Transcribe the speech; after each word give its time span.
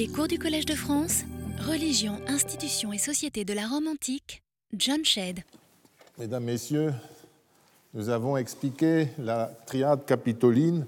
Les 0.00 0.08
cours 0.08 0.28
du 0.28 0.38
Collège 0.38 0.64
de 0.64 0.74
France, 0.74 1.24
Religion, 1.58 2.14
institutions 2.26 2.90
et 2.90 2.96
société 2.96 3.44
de 3.44 3.52
la 3.52 3.66
Rome 3.66 3.86
antique, 3.86 4.42
John 4.74 5.04
Shedd. 5.04 5.40
Mesdames, 6.18 6.44
Messieurs, 6.44 6.94
nous 7.92 8.08
avons 8.08 8.38
expliqué 8.38 9.08
la 9.18 9.52
triade 9.66 10.06
capitoline, 10.06 10.86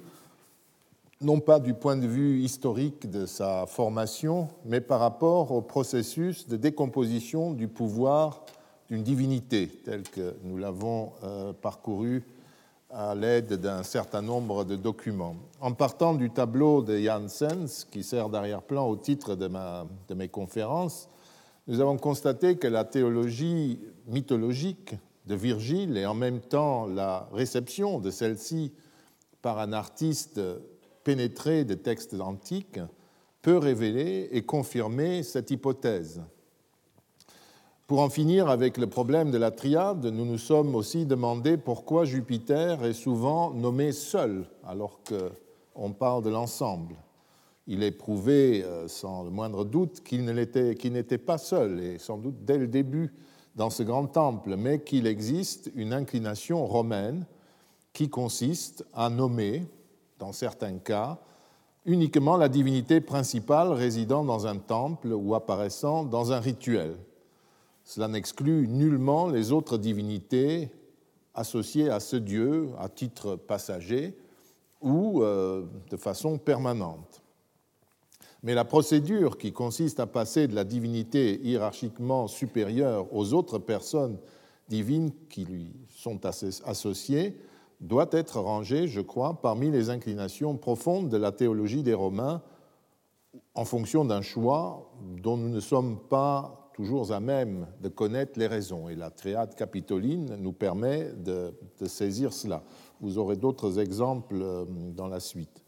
non 1.20 1.40
pas 1.40 1.60
du 1.60 1.74
point 1.74 1.98
de 1.98 2.06
vue 2.06 2.40
historique 2.40 3.10
de 3.10 3.26
sa 3.26 3.66
formation, 3.66 4.48
mais 4.64 4.80
par 4.80 5.00
rapport 5.00 5.52
au 5.52 5.60
processus 5.60 6.48
de 6.48 6.56
décomposition 6.56 7.52
du 7.52 7.68
pouvoir 7.68 8.46
d'une 8.88 9.02
divinité, 9.02 9.68
tel 9.84 10.04
que 10.04 10.36
nous 10.42 10.56
l'avons 10.56 11.12
euh, 11.22 11.52
parcouru 11.52 12.22
à 12.92 13.14
l'aide 13.14 13.54
d'un 13.54 13.82
certain 13.82 14.20
nombre 14.20 14.64
de 14.64 14.76
documents. 14.76 15.36
En 15.60 15.72
partant 15.72 16.14
du 16.14 16.30
tableau 16.30 16.82
de 16.82 16.98
Janssens, 16.98 17.86
qui 17.90 18.02
sert 18.02 18.28
d'arrière-plan 18.28 18.86
au 18.86 18.96
titre 18.96 19.34
de, 19.34 19.46
ma, 19.46 19.86
de 20.08 20.14
mes 20.14 20.28
conférences, 20.28 21.08
nous 21.66 21.80
avons 21.80 21.96
constaté 21.96 22.56
que 22.56 22.66
la 22.66 22.84
théologie 22.84 23.80
mythologique 24.06 24.94
de 25.26 25.34
Virgile 25.34 25.96
et 25.96 26.04
en 26.04 26.14
même 26.14 26.40
temps 26.40 26.86
la 26.86 27.28
réception 27.32 27.98
de 27.98 28.10
celle-ci 28.10 28.72
par 29.40 29.58
un 29.58 29.72
artiste 29.72 30.40
pénétré 31.04 31.64
des 31.64 31.78
textes 31.78 32.14
antiques 32.20 32.80
peut 33.40 33.58
révéler 33.58 34.28
et 34.32 34.42
confirmer 34.42 35.22
cette 35.22 35.50
hypothèse. 35.50 36.22
Pour 37.86 38.00
en 38.00 38.08
finir 38.08 38.48
avec 38.48 38.78
le 38.78 38.86
problème 38.86 39.30
de 39.30 39.38
la 39.38 39.50
triade, 39.50 40.06
nous 40.06 40.24
nous 40.24 40.38
sommes 40.38 40.74
aussi 40.74 41.04
demandé 41.04 41.56
pourquoi 41.56 42.04
Jupiter 42.04 42.84
est 42.84 42.92
souvent 42.92 43.52
nommé 43.52 43.92
seul 43.92 44.46
alors 44.64 45.00
qu'on 45.02 45.92
parle 45.92 46.22
de 46.22 46.30
l'ensemble. 46.30 46.94
Il 47.66 47.82
est 47.82 47.92
prouvé 47.92 48.62
euh, 48.64 48.88
sans 48.88 49.24
le 49.24 49.30
moindre 49.30 49.64
doute 49.64 50.00
qu'il 50.02 50.24
n'était 50.24 51.18
pas 51.18 51.38
seul, 51.38 51.80
et 51.80 51.98
sans 51.98 52.18
doute 52.18 52.44
dès 52.44 52.58
le 52.58 52.66
début 52.66 53.12
dans 53.56 53.70
ce 53.70 53.82
grand 53.82 54.06
temple, 54.06 54.56
mais 54.56 54.80
qu'il 54.80 55.06
existe 55.06 55.70
une 55.74 55.92
inclination 55.92 56.64
romaine 56.66 57.26
qui 57.92 58.08
consiste 58.08 58.86
à 58.94 59.10
nommer, 59.10 59.66
dans 60.18 60.32
certains 60.32 60.78
cas, 60.78 61.18
uniquement 61.84 62.36
la 62.36 62.48
divinité 62.48 63.00
principale 63.00 63.72
résidant 63.72 64.24
dans 64.24 64.46
un 64.46 64.56
temple 64.56 65.12
ou 65.12 65.34
apparaissant 65.34 66.04
dans 66.04 66.32
un 66.32 66.40
rituel. 66.40 66.96
Cela 67.84 68.08
n'exclut 68.08 68.68
nullement 68.68 69.28
les 69.28 69.52
autres 69.52 69.78
divinités 69.78 70.70
associées 71.34 71.90
à 71.90 72.00
ce 72.00 72.16
Dieu 72.16 72.70
à 72.78 72.88
titre 72.88 73.36
passager 73.36 74.16
ou 74.80 75.22
euh, 75.22 75.64
de 75.90 75.96
façon 75.96 76.38
permanente. 76.38 77.22
Mais 78.42 78.54
la 78.54 78.64
procédure 78.64 79.38
qui 79.38 79.52
consiste 79.52 80.00
à 80.00 80.06
passer 80.06 80.48
de 80.48 80.54
la 80.54 80.64
divinité 80.64 81.40
hiérarchiquement 81.42 82.26
supérieure 82.26 83.06
aux 83.14 83.32
autres 83.34 83.58
personnes 83.58 84.18
divines 84.68 85.12
qui 85.28 85.44
lui 85.44 85.72
sont 85.88 86.20
associées 86.64 87.36
doit 87.80 88.08
être 88.12 88.40
rangée, 88.40 88.88
je 88.88 89.00
crois, 89.00 89.40
parmi 89.40 89.70
les 89.70 89.90
inclinations 89.90 90.56
profondes 90.56 91.08
de 91.08 91.16
la 91.16 91.32
théologie 91.32 91.82
des 91.82 91.94
Romains 91.94 92.42
en 93.54 93.64
fonction 93.64 94.04
d'un 94.04 94.22
choix 94.22 94.90
dont 95.22 95.36
nous 95.36 95.48
ne 95.48 95.60
sommes 95.60 95.98
pas 95.98 96.61
toujours 96.74 97.12
à 97.12 97.20
même 97.20 97.66
de 97.80 97.88
connaître 97.88 98.38
les 98.38 98.46
raisons. 98.46 98.88
Et 98.88 98.94
la 98.94 99.10
triade 99.10 99.54
capitoline 99.54 100.36
nous 100.36 100.52
permet 100.52 101.12
de, 101.12 101.52
saisir 101.86 102.32
cela. 102.32 102.62
Vous 103.00 103.18
aurez 103.18 103.36
d'autres 103.36 103.78
exemples 103.78 104.38
euh, 104.40 104.64
dans 104.68 105.08
la 105.08 105.20
suite. 105.20 105.62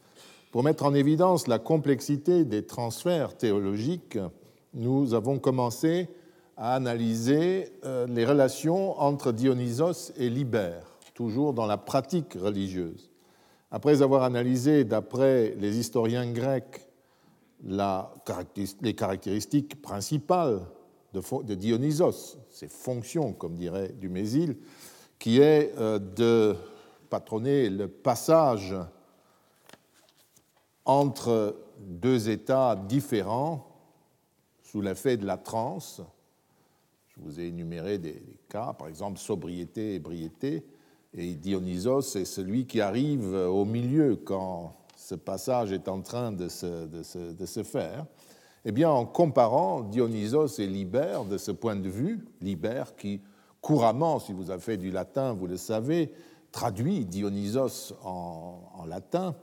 Pour 0.51 0.63
mettre 0.63 0.85
en 0.85 0.95
évidence 0.95 1.49
la 1.49 1.59
complexité 1.59 2.45
des 2.45 2.65
transferts 2.65 3.37
théologiques, 3.37 4.19
nous 4.73 5.15
avons 5.15 5.39
commencé 5.39 6.09
à 6.57 6.75
analyser 6.75 7.73
euh, 7.85 8.07
les 8.07 8.25
relations 8.25 9.01
entre 9.01 9.33
Dionysos 9.33 10.13
et 10.17 10.31
Libère, 10.31 10.87
toujours 11.15 11.55
dans 11.55 11.67
la 11.67 11.77
pratique 11.77 12.35
religieuse. 12.35 13.11
Après 13.71 14.03
avoir 14.03 14.23
analysé, 14.23 14.85
d'après 14.85 15.57
les 15.59 15.79
historiens 15.79 16.31
grecs, 16.31 16.87
les 17.65 18.95
caractéristiques 18.95 19.83
principales 19.83 20.61
de, 21.21 21.55
Dionysos, 21.55 22.39
ses 22.51 22.69
fonctions, 22.69 23.33
comme 23.33 23.57
dirait 23.57 23.89
Dumézil, 23.89 24.57
qui 25.19 25.41
est 25.41 25.73
euh, 25.79 25.99
de 25.99 26.57
patronner 27.09 27.71
le 27.71 27.89
passage 27.89 28.75
entre 30.85 31.57
deux 31.79 32.29
états 32.29 32.77
différents 32.77 33.67
sous 34.63 34.81
l'effet 34.81 35.17
de 35.17 35.25
la 35.25 35.37
transe. 35.37 36.03
Je 37.09 37.23
vous 37.23 37.41
ai 37.41 37.45
énuméré 37.45 37.99
des, 37.99 38.21
cas, 38.49 38.73
par 38.73 38.89
exemple 38.89 39.19
sobriété 39.19 39.93
et 39.93 39.95
ébriété, 39.95 40.65
et 41.17 41.35
Dionysos 41.35 42.17
est 42.17 42.25
celui 42.25 42.67
qui 42.67 42.81
arrive 42.81 43.33
au 43.35 43.65
milieu 43.65 44.17
quand 44.17 44.75
ce 44.97 45.15
passage 45.15 45.71
est 45.71 45.87
en 45.87 46.01
train 46.01 46.33
de 46.33 46.49
se 46.49 47.63
faire. 47.63 48.05
Eh 48.67 48.73
bien, 48.73 48.91
en 48.91 49.05
comparant 49.05 49.83
Dionysos 49.83 50.59
et 50.59 50.67
Libère 50.67 51.27
de 51.27 51.37
ce 51.37 51.51
point 51.51 51.77
de 51.77 51.89
vue, 51.89 52.25
Libère 52.41 52.97
qui 52.97 53.21
couramment, 53.61 54.19
si 54.19 54.33
vous 54.33 54.51
avez 54.51 54.63
fait 54.63 54.77
du 54.79 54.91
latin, 54.91 55.35
vous 55.35 55.47
le 55.47 55.59
savez, 55.59 56.13
traduit 56.51 57.05
Dionysos 57.05 57.93
en, 58.05 58.85
latin, 58.87 59.35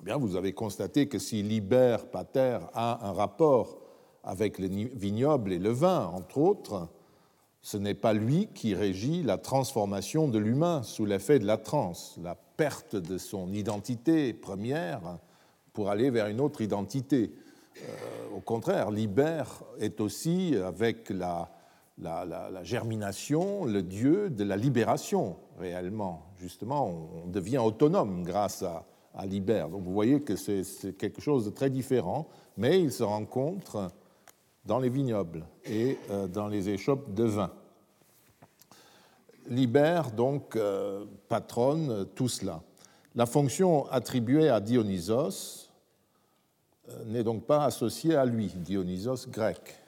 eh 0.00 0.04
bien, 0.04 0.18
vous 0.18 0.36
avez 0.36 0.52
constaté 0.52 1.08
que 1.08 1.18
si 1.18 1.42
Libère 1.42 2.06
pater 2.06 2.58
a 2.74 3.08
un 3.08 3.12
rapport 3.12 3.78
avec 4.22 4.58
le 4.58 4.68
vignoble 4.68 5.52
et 5.52 5.58
le 5.58 5.70
vin, 5.70 6.06
entre 6.06 6.38
autres, 6.38 6.88
ce 7.62 7.78
n'est 7.78 7.94
pas 7.94 8.12
lui 8.12 8.48
qui 8.54 8.74
régit 8.74 9.22
la 9.22 9.38
transformation 9.38 10.28
de 10.28 10.38
l'humain 10.38 10.82
sous 10.82 11.06
l'effet 11.06 11.38
de 11.38 11.46
la 11.46 11.56
transe, 11.56 12.18
la 12.22 12.34
perte 12.34 12.94
de 12.94 13.16
son 13.16 13.54
identité 13.54 14.34
première 14.34 15.18
pour 15.72 15.88
aller 15.88 16.10
vers 16.10 16.26
une 16.26 16.42
autre 16.42 16.60
identité. 16.60 17.32
Euh, 17.76 18.36
au 18.36 18.40
contraire, 18.40 18.90
l'Iber 18.90 19.44
est 19.78 20.00
aussi, 20.00 20.56
avec 20.56 21.10
la, 21.10 21.50
germination, 22.62 23.64
le 23.64 23.82
dieu 23.82 24.30
de 24.30 24.44
la 24.44 24.56
libération, 24.56 25.36
réellement. 25.58 26.26
Justement, 26.36 26.86
on 27.24 27.28
devient 27.28 27.58
autonome 27.58 28.22
grâce 28.22 28.62
à, 28.62 28.84
à 29.14 29.26
l'Iber. 29.26 29.66
Donc 29.70 29.82
vous 29.82 29.92
voyez 29.92 30.20
que 30.20 30.36
c'est 30.36 30.96
quelque 30.98 31.20
chose 31.20 31.44
de 31.46 31.50
très 31.50 31.70
différent, 31.70 32.28
mais 32.56 32.80
il 32.80 32.92
se 32.92 33.02
rencontre 33.02 33.90
dans 34.64 34.78
les 34.78 34.88
vignobles 34.88 35.46
et 35.64 35.98
euh, 36.10 36.26
dans 36.26 36.48
les 36.48 36.68
échoppes 36.68 37.12
de 37.14 37.24
vin. 37.24 37.50
Liber, 39.46 40.02
donc, 40.16 40.56
euh, 40.56 41.04
patronne 41.28 42.06
tout 42.14 42.28
cela. 42.28 42.62
La 43.14 43.26
fonction 43.26 43.86
attribuée 43.90 44.48
à 44.48 44.60
Dionysos, 44.60 45.63
n'est 47.06 47.24
donc 47.24 47.44
pas 47.46 47.64
associé 47.64 48.14
à 48.14 48.24
lui, 48.24 48.46
Dionysos 48.46 49.28
grec. 49.28 49.78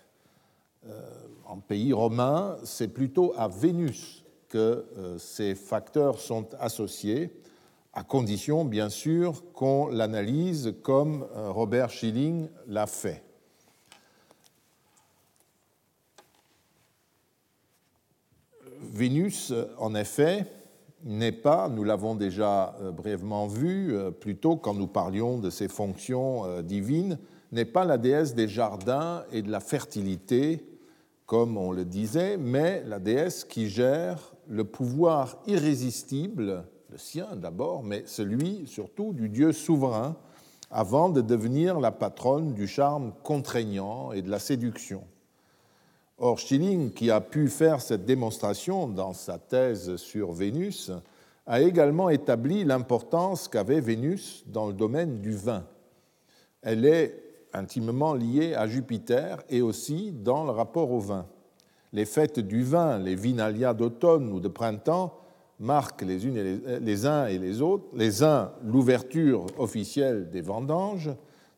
Euh, 0.89 1.01
en 1.45 1.59
pays 1.59 1.93
romain, 1.93 2.57
c'est 2.65 2.89
plutôt 2.89 3.35
à 3.37 3.49
Vénus 3.49 4.25
que 4.49 4.87
euh, 4.97 5.19
ces 5.19 5.55
facteurs 5.55 6.21
sont 6.21 6.49
associés, 6.61 7.41
à 7.93 8.03
condition 8.03 8.65
bien 8.65 8.89
sûr 8.89 9.43
qu'on 9.53 9.89
l'analyse 9.89 10.75
comme 10.83 11.27
Robert 11.35 11.91
Schilling 11.91 12.49
l'a 12.67 12.87
fait. 12.87 13.23
Vénus, 18.81 19.53
en 19.79 19.95
effet, 19.95 20.47
n'est 21.07 21.33
pas, 21.33 21.69
nous 21.69 21.85
l'avons 21.85 22.17
déjà 22.17 22.77
euh, 22.81 22.91
brièvement 22.91 23.47
vu, 23.47 23.95
euh, 23.95 24.11
plutôt 24.11 24.57
quand 24.57 24.75
nous 24.75 24.89
parlions 24.89 25.39
de 25.39 25.51
ses 25.51 25.69
fonctions 25.69 26.45
euh, 26.45 26.63
divines, 26.63 27.19
n'est 27.53 27.65
pas 27.65 27.85
la 27.85 27.97
déesse 27.97 28.35
des 28.35 28.49
jardins 28.49 29.23
et 29.31 29.41
de 29.41 29.51
la 29.51 29.61
fertilité, 29.61 30.67
comme 31.25 31.57
on 31.57 31.71
le 31.71 31.85
disait, 31.85 32.37
mais 32.37 32.83
la 32.85 32.99
déesse 32.99 33.45
qui 33.45 33.69
gère 33.69 34.35
le 34.49 34.65
pouvoir 34.65 35.39
irrésistible, 35.47 36.65
le 36.91 36.99
sien 36.99 37.29
d'abord, 37.37 37.85
mais 37.85 38.03
celui 38.07 38.67
surtout 38.67 39.13
du 39.13 39.29
Dieu 39.29 39.53
souverain, 39.53 40.17
avant 40.73 41.09
de 41.09 41.21
devenir 41.21 41.79
la 41.79 41.93
patronne 41.93 42.53
du 42.53 42.67
charme 42.67 43.13
contraignant 43.23 44.11
et 44.11 44.23
de 44.23 44.31
la 44.31 44.41
séduction. 44.41 45.05
Or, 46.19 46.39
Schilling, 46.39 46.93
qui 46.93 47.11
a 47.11 47.21
pu 47.21 47.49
faire 47.49 47.83
cette 47.83 48.07
démonstration 48.07 48.89
dans 48.89 49.13
sa 49.13 49.39
thèse 49.39 49.97
sur 49.97 50.33
Vénus, 50.33 50.91
a 51.45 51.61
également 51.61 52.09
établi 52.09 52.65
l'importance 52.65 53.49
qu'avait 53.49 53.81
Vénus 53.81 54.43
dans 54.47 54.67
le 54.67 54.73
domaine 54.73 55.21
du 55.21 55.37
vin. 55.37 55.65
Elle 56.63 56.87
est 56.87 57.23
intimement 57.53 58.15
liée 58.15 58.55
à 58.55 58.67
Jupiter 58.67 59.43
et 59.51 59.61
aussi 59.61 60.11
dans 60.11 60.45
le 60.45 60.53
rapport 60.53 60.91
au 60.91 61.01
vin. 61.01 61.27
Les 61.93 62.07
fêtes 62.07 62.41
du 62.41 62.63
vin, 62.63 62.99
les 62.99 63.15
vinalia 63.15 63.75
d'automne 63.75 64.33
ou 64.33 64.41
de 64.41 64.49
printemps, 64.49 65.19
marquent 65.61 66.03
les, 66.03 66.27
unes 66.27 66.61
les, 66.81 67.07
uns 67.07 67.27
et 67.27 67.39
les 67.39 67.61
autres. 67.61 67.85
Les 67.95 68.23
uns 68.23 68.53
l'ouverture 68.65 69.47
officielle 69.59 70.31
des 70.31 70.41
vendanges 70.41 71.11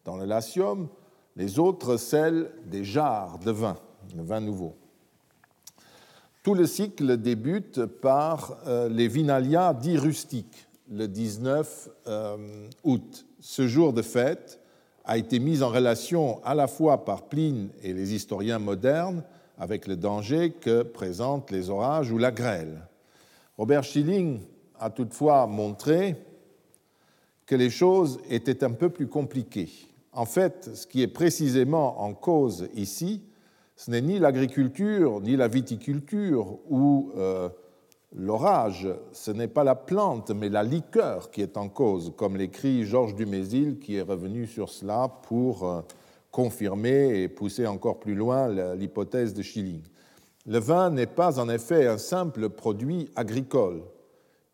dans 0.04 0.16
le 0.16 0.24
Latium, 0.24 0.88
les 1.36 1.60
autres 1.60 1.96
celles 1.96 2.50
des 2.66 2.82
jarres 2.82 3.38
de 3.38 3.52
vin, 3.52 3.76
le 4.16 4.22
vin 4.22 4.40
nouveau. 4.40 4.76
Tout 6.42 6.54
le 6.54 6.66
cycle 6.66 7.16
débute 7.16 7.84
par 7.84 8.58
euh, 8.66 8.88
les 8.88 9.08
vinalia 9.08 9.74
dits 9.74 9.98
rustiques, 9.98 10.66
le 10.90 11.06
19 11.06 11.88
euh, 12.06 12.68
août. 12.84 13.26
Ce 13.40 13.66
jour 13.66 13.92
de 13.92 14.02
fête 14.02 14.60
a 15.04 15.18
été 15.18 15.38
mis 15.38 15.62
en 15.62 15.68
relation 15.68 16.42
à 16.44 16.54
la 16.54 16.66
fois 16.66 17.04
par 17.04 17.28
Pline 17.28 17.70
et 17.82 17.92
les 17.92 18.14
historiens 18.14 18.58
modernes 18.58 19.22
avec 19.58 19.86
le 19.86 19.96
danger 19.96 20.52
que 20.52 20.82
présentent 20.82 21.50
les 21.50 21.70
orages 21.70 22.12
ou 22.12 22.18
la 22.18 22.30
grêle. 22.30 22.86
Robert 23.56 23.82
Schilling 23.82 24.40
a 24.78 24.90
toutefois 24.90 25.46
montré 25.46 26.16
que 27.44 27.56
les 27.56 27.70
choses 27.70 28.20
étaient 28.30 28.62
un 28.62 28.72
peu 28.72 28.90
plus 28.90 29.08
compliquées. 29.08 29.70
En 30.12 30.26
fait, 30.26 30.70
ce 30.74 30.86
qui 30.86 31.02
est 31.02 31.08
précisément 31.08 32.00
en 32.02 32.14
cause 32.14 32.68
ici, 32.74 33.22
ce 33.78 33.92
n'est 33.92 34.00
ni 34.00 34.18
l'agriculture, 34.18 35.20
ni 35.20 35.36
la 35.36 35.46
viticulture 35.46 36.58
ou 36.68 37.12
euh, 37.16 37.48
l'orage, 38.12 38.88
ce 39.12 39.30
n'est 39.30 39.46
pas 39.46 39.62
la 39.62 39.76
plante, 39.76 40.32
mais 40.32 40.48
la 40.48 40.64
liqueur 40.64 41.30
qui 41.30 41.42
est 41.42 41.56
en 41.56 41.68
cause, 41.68 42.12
comme 42.16 42.36
l'écrit 42.36 42.84
Georges 42.84 43.14
Dumézil, 43.14 43.78
qui 43.78 43.94
est 43.94 44.02
revenu 44.02 44.48
sur 44.48 44.68
cela 44.68 45.06
pour 45.22 45.64
euh, 45.64 45.82
confirmer 46.32 47.22
et 47.22 47.28
pousser 47.28 47.68
encore 47.68 48.00
plus 48.00 48.16
loin 48.16 48.48
l'hypothèse 48.74 49.32
de 49.32 49.42
Schilling. 49.42 49.82
Le 50.44 50.58
vin 50.58 50.90
n'est 50.90 51.06
pas 51.06 51.38
en 51.38 51.48
effet 51.48 51.86
un 51.86 51.98
simple 51.98 52.48
produit 52.48 53.08
agricole. 53.14 53.82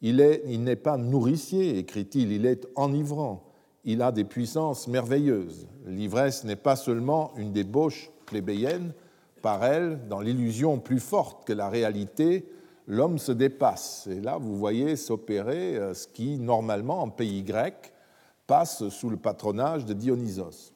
Il 0.02 0.16
n'est 0.16 0.76
pas 0.76 0.98
nourricier, 0.98 1.78
écrit-il, 1.78 2.30
il 2.30 2.44
est 2.44 2.68
enivrant. 2.76 3.42
Il 3.84 4.02
a 4.02 4.12
des 4.12 4.24
puissances 4.24 4.86
merveilleuses. 4.86 5.66
L'ivresse 5.86 6.44
n'est 6.44 6.56
pas 6.56 6.76
seulement 6.76 7.32
une 7.38 7.52
débauche 7.52 8.10
plébéienne, 8.26 8.92
par 9.44 9.62
elle, 9.62 10.08
dans 10.08 10.20
l'illusion 10.20 10.78
plus 10.78 11.00
forte 11.00 11.46
que 11.46 11.52
la 11.52 11.68
réalité, 11.68 12.48
l'homme 12.86 13.18
se 13.18 13.30
dépasse. 13.30 14.08
Et 14.10 14.22
là, 14.22 14.38
vous 14.38 14.56
voyez 14.56 14.96
s'opérer 14.96 15.76
euh, 15.76 15.92
ce 15.92 16.08
qui, 16.08 16.38
normalement, 16.38 17.02
en 17.02 17.10
pays 17.10 17.42
grec, 17.42 17.92
passe 18.46 18.88
sous 18.88 19.10
le 19.10 19.18
patronage 19.18 19.84
de 19.84 19.92
Dionysos. 19.92 20.72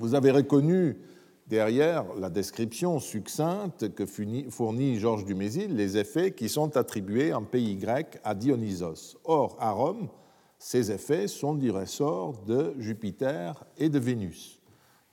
Vous 0.00 0.16
avez 0.16 0.32
reconnu 0.32 0.98
derrière 1.46 2.04
la 2.18 2.30
description 2.30 2.98
succincte 2.98 3.94
que 3.94 4.06
fournit 4.06 4.98
Georges 4.98 5.24
Dumézil 5.24 5.76
les 5.76 5.98
effets 5.98 6.32
qui 6.32 6.48
sont 6.48 6.76
attribués 6.76 7.32
en 7.32 7.44
pays 7.44 7.76
grec 7.76 8.18
à 8.24 8.34
Dionysos. 8.34 9.16
Or, 9.22 9.56
à 9.60 9.70
Rome, 9.70 10.08
ces 10.58 10.90
effets 10.90 11.28
sont 11.28 11.54
du 11.54 11.70
ressort 11.70 12.42
de 12.44 12.74
Jupiter 12.80 13.64
et 13.76 13.88
de 13.88 14.00
Vénus. 14.00 14.57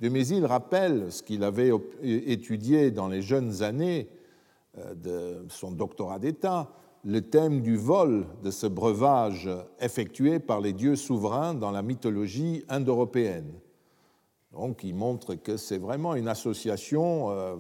Dumézil 0.06 0.46
rappelle 0.46 1.12
ce 1.12 1.24
qu'il 1.24 1.44
avait 1.44 1.72
étudié 2.04 2.92
dans 2.92 3.08
les 3.08 3.24
jeunes 3.24 3.64
années 3.64 4.08
euh, 4.78 4.94
de 4.94 5.50
son 5.50 5.72
doctorat 5.72 6.20
d'État, 6.20 6.70
le 7.04 7.22
thème 7.22 7.62
du 7.62 7.76
vol 7.76 8.28
de 8.44 8.52
ce 8.52 8.68
breuvage 8.68 9.50
effectué 9.80 10.38
par 10.38 10.62
les 10.62 10.74
dieux 10.74 10.96
souverains 10.96 11.56
dans 11.56 11.72
la 11.72 11.82
mythologie 11.82 12.64
indo-européenne. 12.70 13.52
Donc 14.52 14.84
il 14.84 14.94
montre 14.94 15.34
que 15.34 15.58
c'est 15.58 15.80
vraiment 15.80 16.14
une 16.14 16.28
association 16.28 17.32
euh, 17.32 17.56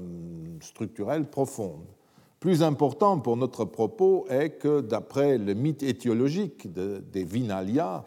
structurelle 0.59 1.27
profonde. 1.27 1.87
Plus 2.39 2.61
important 2.61 3.17
pour 3.17 3.37
notre 3.37 3.65
propos 3.65 4.27
est 4.29 4.51
que 4.51 4.81
d'après 4.81 5.39
le 5.39 5.55
mythe 5.55 5.81
étiologique 5.81 6.71
des 6.71 7.23
Vinalia, 7.23 8.05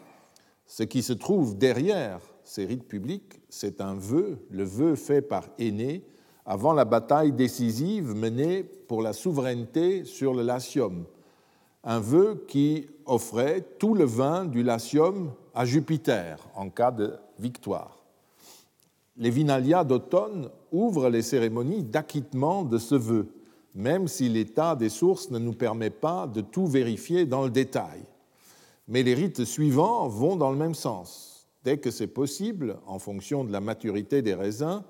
ce 0.65 0.83
qui 0.83 1.03
se 1.03 1.11
trouve 1.11 1.57
derrière 1.57 2.21
ces 2.45 2.63
rites 2.63 2.87
publics, 2.87 3.38
c'est 3.49 3.81
un 3.81 3.95
vœu, 3.95 4.37
le 4.49 4.63
vœu 4.63 4.95
fait 4.95 5.21
par 5.21 5.45
Aîné 5.57 6.03
avant 6.45 6.73
la 6.73 6.85
bataille 6.85 7.31
décisive 7.31 8.15
menée 8.15 8.63
pour 8.63 9.01
la 9.01 9.13
souveraineté 9.13 10.03
sur 10.03 10.33
le 10.33 10.43
Latium. 10.43 11.05
Un 11.83 11.99
vœu 11.99 12.43
qui 12.47 12.87
offrait 13.05 13.65
tout 13.77 13.93
le 13.93 14.05
vin 14.05 14.45
du 14.45 14.63
Latium 14.63 15.31
à 15.53 15.65
Jupiter 15.65 16.37
en 16.55 16.69
cas 16.69 16.91
de 16.91 17.13
victoire 17.39 17.99
les 19.19 19.29
Vinalia 19.29 19.83
d'automne 19.83 20.49
ouvrent 20.71 21.09
les 21.09 21.21
cérémonies 21.21 21.83
d'acquittement 21.83 22.63
de 22.63 22.77
ce 22.77 22.95
vœu, 22.95 23.27
même 23.75 24.07
si 24.07 24.29
l'état 24.29 24.75
des 24.75 24.89
sources 24.89 25.29
ne 25.29 25.37
nous 25.37 25.53
permet 25.53 25.89
pas 25.89 26.25
de 26.25 26.41
tout 26.41 26.65
vérifier 26.65 27.25
dans 27.25 27.43
le 27.43 27.49
détail. 27.49 28.01
Mais 28.87 29.03
les 29.03 29.13
rites 29.13 29.43
suivants 29.43 30.07
vont 30.07 30.37
dans 30.37 30.51
le 30.51 30.57
même 30.57 30.73
sens. 30.73 31.28
Dès 31.63 31.77
que 31.77 31.91
c'est 31.91 32.07
possible, 32.07 32.77
en 32.85 32.99
fonction 32.99 33.43
de 33.43 33.51
la 33.51 33.59
maturité 33.59 34.21
des 34.21 34.33
raisins, 34.33 34.83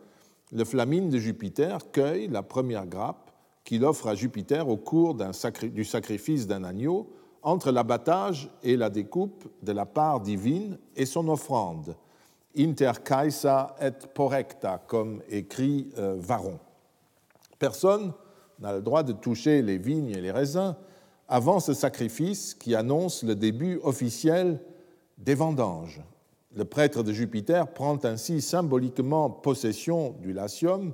le 0.52 0.66
flamine 0.66 1.10
de 1.10 1.18
Jupiter 1.18 1.92
cueille 1.92 2.28
la 2.28 2.44
première 2.44 2.86
grappe 2.86 3.32
qu'il 3.64 3.86
offre 3.86 4.08
à 4.08 4.16
Jupiter 4.16 4.68
au 4.68 4.78
cours 4.78 5.16
du 5.16 5.84
sacrifice 5.84 6.48
d'un 6.48 6.64
agneau 6.64 7.12
entre 7.42 7.72
l'abattage 7.72 8.50
et 8.64 8.76
la 8.76 8.90
découpe 8.90 9.48
de 9.64 9.72
la 9.72 9.86
part 9.86 10.22
divine 10.22 10.78
et 10.96 11.06
son 11.06 11.28
offrande 11.30 11.96
inter 12.58 12.92
caesa 13.04 13.76
et 13.82 13.92
porrecta, 14.14 14.82
comme 14.88 15.22
écrit 15.30 15.90
euh, 15.98 16.16
Varon. 16.18 16.60
Personne 17.58 18.14
n'a 18.60 18.74
le 18.74 18.82
droit 18.82 19.04
de 19.04 19.14
toucher 19.14 19.62
les 19.62 19.78
vignes 19.78 20.10
et 20.10 20.22
les 20.22 20.32
raisins 20.32 20.76
avant 21.28 21.60
ce 21.60 21.74
sacrifice 21.74 22.56
qui 22.56 22.76
annonce 22.76 23.24
le 23.24 23.36
début 23.36 23.80
officiel 23.84 24.60
des 25.18 25.36
vendanges. 25.36 26.02
Le 26.56 26.66
prêtre 26.66 27.04
de 27.04 27.12
Jupiter 27.12 27.68
prend 27.74 28.04
ainsi 28.04 28.42
symboliquement 28.42 29.30
possession 29.30 30.16
du 30.22 30.34
latium 30.34 30.94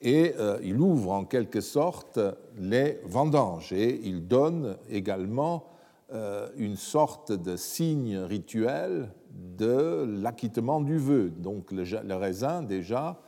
et 0.00 0.34
euh, 0.38 0.58
il 0.62 0.80
ouvre 0.80 1.12
en 1.12 1.24
quelque 1.24 1.60
sorte 1.60 2.18
les 2.56 2.98
vendanges 3.04 3.72
et 3.72 4.00
il 4.04 4.26
donne 4.26 4.78
également 4.88 5.66
euh, 6.12 6.48
une 6.56 6.76
sorte 6.76 7.30
de 7.30 7.56
signe 7.56 8.18
rituel 8.18 9.12
de 9.30 10.06
l'acquittement 10.08 10.80
du 10.80 10.96
vœu. 10.96 11.30
Donc 11.30 11.70
le, 11.70 12.14
raisin, 12.14 12.62
déjà, 12.62 13.20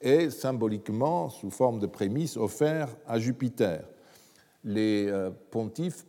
est 0.00 0.30
symboliquement, 0.30 1.28
sous 1.28 1.50
forme 1.50 1.80
de 1.80 1.86
prémisse, 1.86 2.36
offert 2.36 2.88
à 3.06 3.18
Jupiter. 3.18 3.84
Les 4.64 5.06
euh, 5.08 5.30
pontifes 5.50 6.04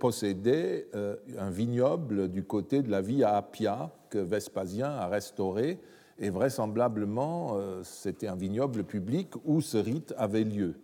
possédaient 0.00 0.88
euh, 0.94 1.16
un 1.38 1.50
vignoble 1.50 2.28
du 2.28 2.42
côté 2.42 2.82
de 2.82 2.90
la 2.90 3.00
Via 3.00 3.36
Appia 3.36 3.92
que 4.10 4.18
Vespasien 4.18 4.90
a 4.90 5.06
restauré, 5.06 5.78
et 6.18 6.30
vraisemblablement 6.30 7.52
euh, 7.54 7.82
c'était 7.84 8.26
un 8.26 8.34
vignoble 8.34 8.82
public 8.82 9.28
où 9.44 9.60
ce 9.60 9.76
rite 9.76 10.12
avait 10.16 10.42
lieu. 10.42 10.74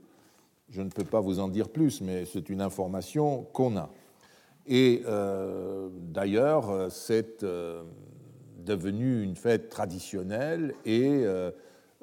Je 0.68 0.82
ne 0.82 0.88
peux 0.88 1.04
pas 1.04 1.20
vous 1.20 1.40
en 1.40 1.48
dire 1.48 1.68
plus, 1.68 2.00
mais 2.00 2.24
c'est 2.26 2.48
une 2.48 2.60
information 2.60 3.42
qu'on 3.52 3.76
a. 3.76 3.90
Et 4.66 5.02
d'ailleurs, 6.12 6.92
cette 6.92 7.44
devenu 8.64 9.24
une 9.24 9.34
fête 9.34 9.68
traditionnelle 9.68 10.74
et 10.84 11.24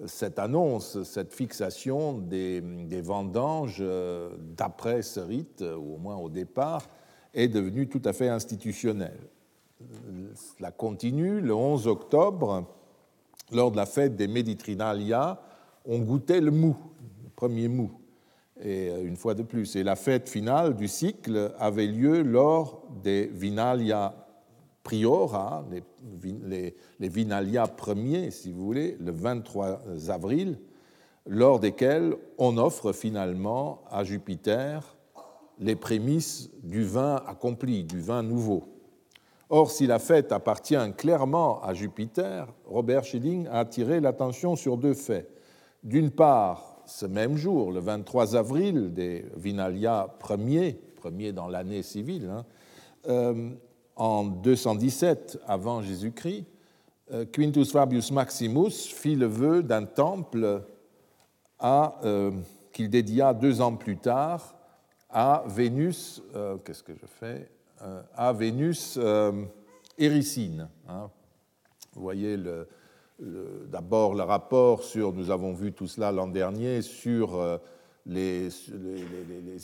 cette 0.05 0.37
annonce, 0.37 1.01
cette 1.03 1.33
fixation 1.33 2.13
des, 2.19 2.61
vendanges 3.01 3.77
euh, 3.79 4.29
d'après 4.55 5.01
ce 5.01 5.19
rite, 5.19 5.61
ou 5.61 5.95
au 5.95 5.97
moins 5.97 6.17
au 6.17 6.29
départ, 6.29 6.87
est 7.33 7.47
devenue 7.47 7.87
tout 7.87 8.01
à 8.05 8.13
fait 8.13 8.29
institutionnelle. 8.29 9.19
Cela 10.57 10.71
continue. 10.71 11.41
Le 11.41 11.53
11 11.53 11.87
octobre, 11.87 12.65
lors 13.51 13.71
de 13.71 13.77
la 13.77 13.85
fête 13.85 14.15
des 14.15 14.27
Méditrinalia, 14.27 15.41
on 15.85 15.99
goûtait 15.99 16.41
le 16.41 16.51
mou, 16.51 16.75
le 17.23 17.29
premier 17.29 17.67
mou, 17.67 17.91
et 18.61 18.89
euh, 18.89 19.03
une 19.03 19.15
fois 19.15 19.33
de 19.33 19.43
plus. 19.43 19.75
Et 19.75 19.83
la 19.83 19.95
fête 19.95 20.29
finale 20.29 20.75
du 20.75 20.87
cycle 20.87 21.53
avait 21.59 21.87
lieu 21.87 22.21
lors 22.21 22.83
des 23.03 23.27
Vinalia 23.27 24.26
priora, 24.87 25.65
les, 25.69 26.73
les, 26.97 27.09
vinalia 27.09 27.67
premiers, 27.67 28.31
si 28.31 28.53
vous 28.53 28.63
voulez, 28.63 28.95
le 29.01 29.11
23 29.11 29.81
avril, 30.07 30.57
lors 31.25 31.59
desquels 31.59 32.15
on 32.37 32.57
offre 32.57 32.93
finalement 32.93 33.81
à 33.91 34.05
Jupiter 34.05 34.95
les 35.59 35.75
prémices 35.75 36.49
du 36.63 36.85
vin 36.85 37.21
accompli, 37.27 37.83
du 37.83 37.99
vin 37.99 38.23
nouveau. 38.23 38.63
Or, 39.49 39.71
si 39.71 39.87
la 39.87 39.99
fête 39.99 40.31
appartient 40.31 40.77
clairement 40.95 41.61
à 41.63 41.73
Jupiter, 41.73 42.47
Robert 42.65 43.03
Schilling 43.03 43.45
a 43.47 43.59
attiré 43.59 43.99
l'attention 43.99 44.55
sur 44.55 44.77
deux 44.77 44.93
faits. 44.93 45.29
D'une 45.83 46.11
part, 46.11 46.77
ce 46.85 47.05
même 47.05 47.35
jour, 47.35 47.73
le 47.73 47.81
23 47.81 48.37
avril 48.37 48.93
des 48.93 49.25
Vinalia 49.35 50.15
premiers, 50.17 50.79
premiers 50.95 51.33
dans 51.33 51.49
l'année 51.49 51.83
civile, 51.83 52.29
hein, 52.29 52.45
euh, 53.09 53.49
en 53.97 54.23
217 54.23 55.39
avant 55.47 55.81
Jésus-Christ, 55.81 56.45
euh, 57.11 57.25
Quintus 57.25 57.71
Fabius 57.71 58.11
Maximus 58.11 58.71
fit 58.71 59.15
le 59.15 59.25
vœu 59.25 59.63
d'un 59.63 59.85
temple 59.85 60.63
euh, 61.63 62.31
qu'il 62.71 62.89
dédia 62.89 63.33
deux 63.33 63.61
ans 63.61 63.75
plus 63.75 63.97
tard 63.97 64.55
à 65.09 65.43
Vénus, 65.47 66.21
euh, 66.35 66.57
qu'est-ce 66.57 66.83
que 66.83 66.93
je 66.93 67.05
fais 67.05 67.49
À 68.15 68.33
Vénus. 68.33 68.99
Hein. 68.99 71.09
Vous 71.93 72.01
voyez 72.01 72.37
d'abord 73.19 74.13
le 74.13 74.23
rapport 74.23 74.83
sur, 74.83 75.13
nous 75.13 75.31
avons 75.31 75.53
vu 75.53 75.71
tout 75.71 75.87
cela 75.87 76.11
l'an 76.11 76.27
dernier, 76.27 76.81
sur 76.81 77.59
les, 78.05 78.49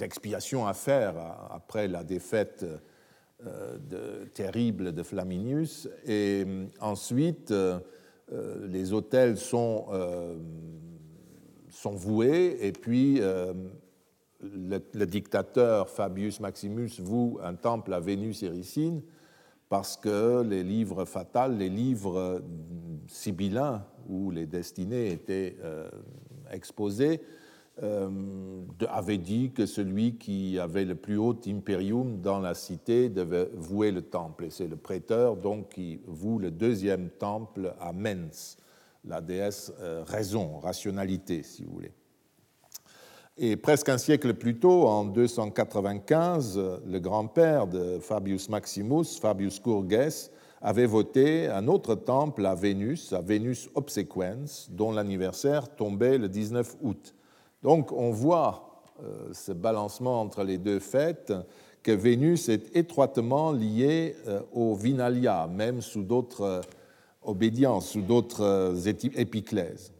expiations 0.01 0.65
à 0.65 0.73
faire 0.73 1.13
après 1.51 1.87
la 1.87 2.03
défaite 2.03 2.65
terrible 4.33 4.93
de 4.93 5.03
Flaminius. 5.03 5.89
Et 6.05 6.45
ensuite, 6.79 7.53
les 8.31 8.93
hôtels 8.93 9.37
sont, 9.37 9.85
voués 11.85 12.57
et 12.65 12.71
puis 12.71 13.19
le, 14.41 15.05
dictateur 15.05 15.89
Fabius 15.89 16.39
Maximus 16.39 16.99
voue 16.99 17.39
un 17.43 17.55
temple 17.55 17.93
à 17.93 17.99
Vénus 17.99 18.43
Éricine 18.43 19.01
parce 19.69 19.97
que 19.97 20.43
les 20.43 20.63
livres 20.63 21.05
fatals, 21.05 21.57
les 21.57 21.69
livres 21.69 22.43
sibyllins 23.07 23.83
où 24.07 24.31
les 24.31 24.45
destinées 24.45 25.11
étaient 25.11 25.55
euh, 25.63 25.89
exposés, 26.51 27.21
euh, 27.81 28.07
avaient 28.87 29.17
dit 29.17 29.51
que 29.51 29.65
celui 29.65 30.17
qui 30.17 30.59
avait 30.59 30.85
le 30.85 30.93
plus 30.93 31.17
haut 31.17 31.35
imperium 31.47 32.21
dans 32.21 32.39
la 32.39 32.53
cité 32.53 33.09
devait 33.09 33.49
vouer 33.55 33.91
le 33.91 34.03
temple. 34.03 34.45
Et 34.45 34.49
c'est 34.51 34.67
le 34.67 34.75
prêteur 34.75 35.37
donc 35.37 35.69
qui 35.69 35.99
voue 36.05 36.37
le 36.37 36.51
deuxième 36.51 37.09
temple 37.09 37.73
à 37.79 37.91
Mens, 37.91 38.57
la 39.03 39.21
déesse 39.21 39.73
euh, 39.79 40.03
raison, 40.05 40.59
rationalité, 40.59 41.41
si 41.41 41.63
vous 41.63 41.71
voulez. 41.71 41.93
Et 43.37 43.55
presque 43.55 43.89
un 43.89 43.97
siècle 43.97 44.35
plus 44.35 44.59
tôt, 44.59 44.87
en 44.87 45.05
295, 45.05 46.61
le 46.85 46.99
grand-père 46.99 47.65
de 47.65 47.97
Fabius 47.97 48.49
Maximus, 48.49 49.05
Fabius 49.19 49.59
Courges, 49.59 50.29
avait 50.61 50.85
voté 50.85 51.47
un 51.47 51.67
autre 51.67 51.95
temple 51.95 52.45
à 52.45 52.53
Vénus, 52.53 53.11
à 53.13 53.21
Vénus 53.21 53.67
Obsequens, 53.73 54.69
dont 54.69 54.91
l'anniversaire 54.91 55.75
tombait 55.75 56.19
le 56.19 56.29
19 56.29 56.75
août. 56.83 57.15
Donc 57.63 57.91
on 57.93 58.11
voit 58.11 58.83
euh, 59.01 59.33
ce 59.33 59.53
balancement 59.53 60.21
entre 60.21 60.43
les 60.43 60.57
deux 60.57 60.79
fêtes, 60.79 61.33
que 61.81 61.91
Vénus 61.91 62.47
est 62.47 62.75
étroitement 62.75 63.51
liée 63.51 64.15
euh, 64.27 64.41
au 64.53 64.75
Vinalia, 64.75 65.47
même 65.47 65.81
sous 65.81 66.03
d'autres 66.03 66.41
euh, 66.41 66.61
obédiences, 67.23 67.89
sous 67.89 68.01
d'autres 68.01 68.75
épiclèses. 69.15 69.91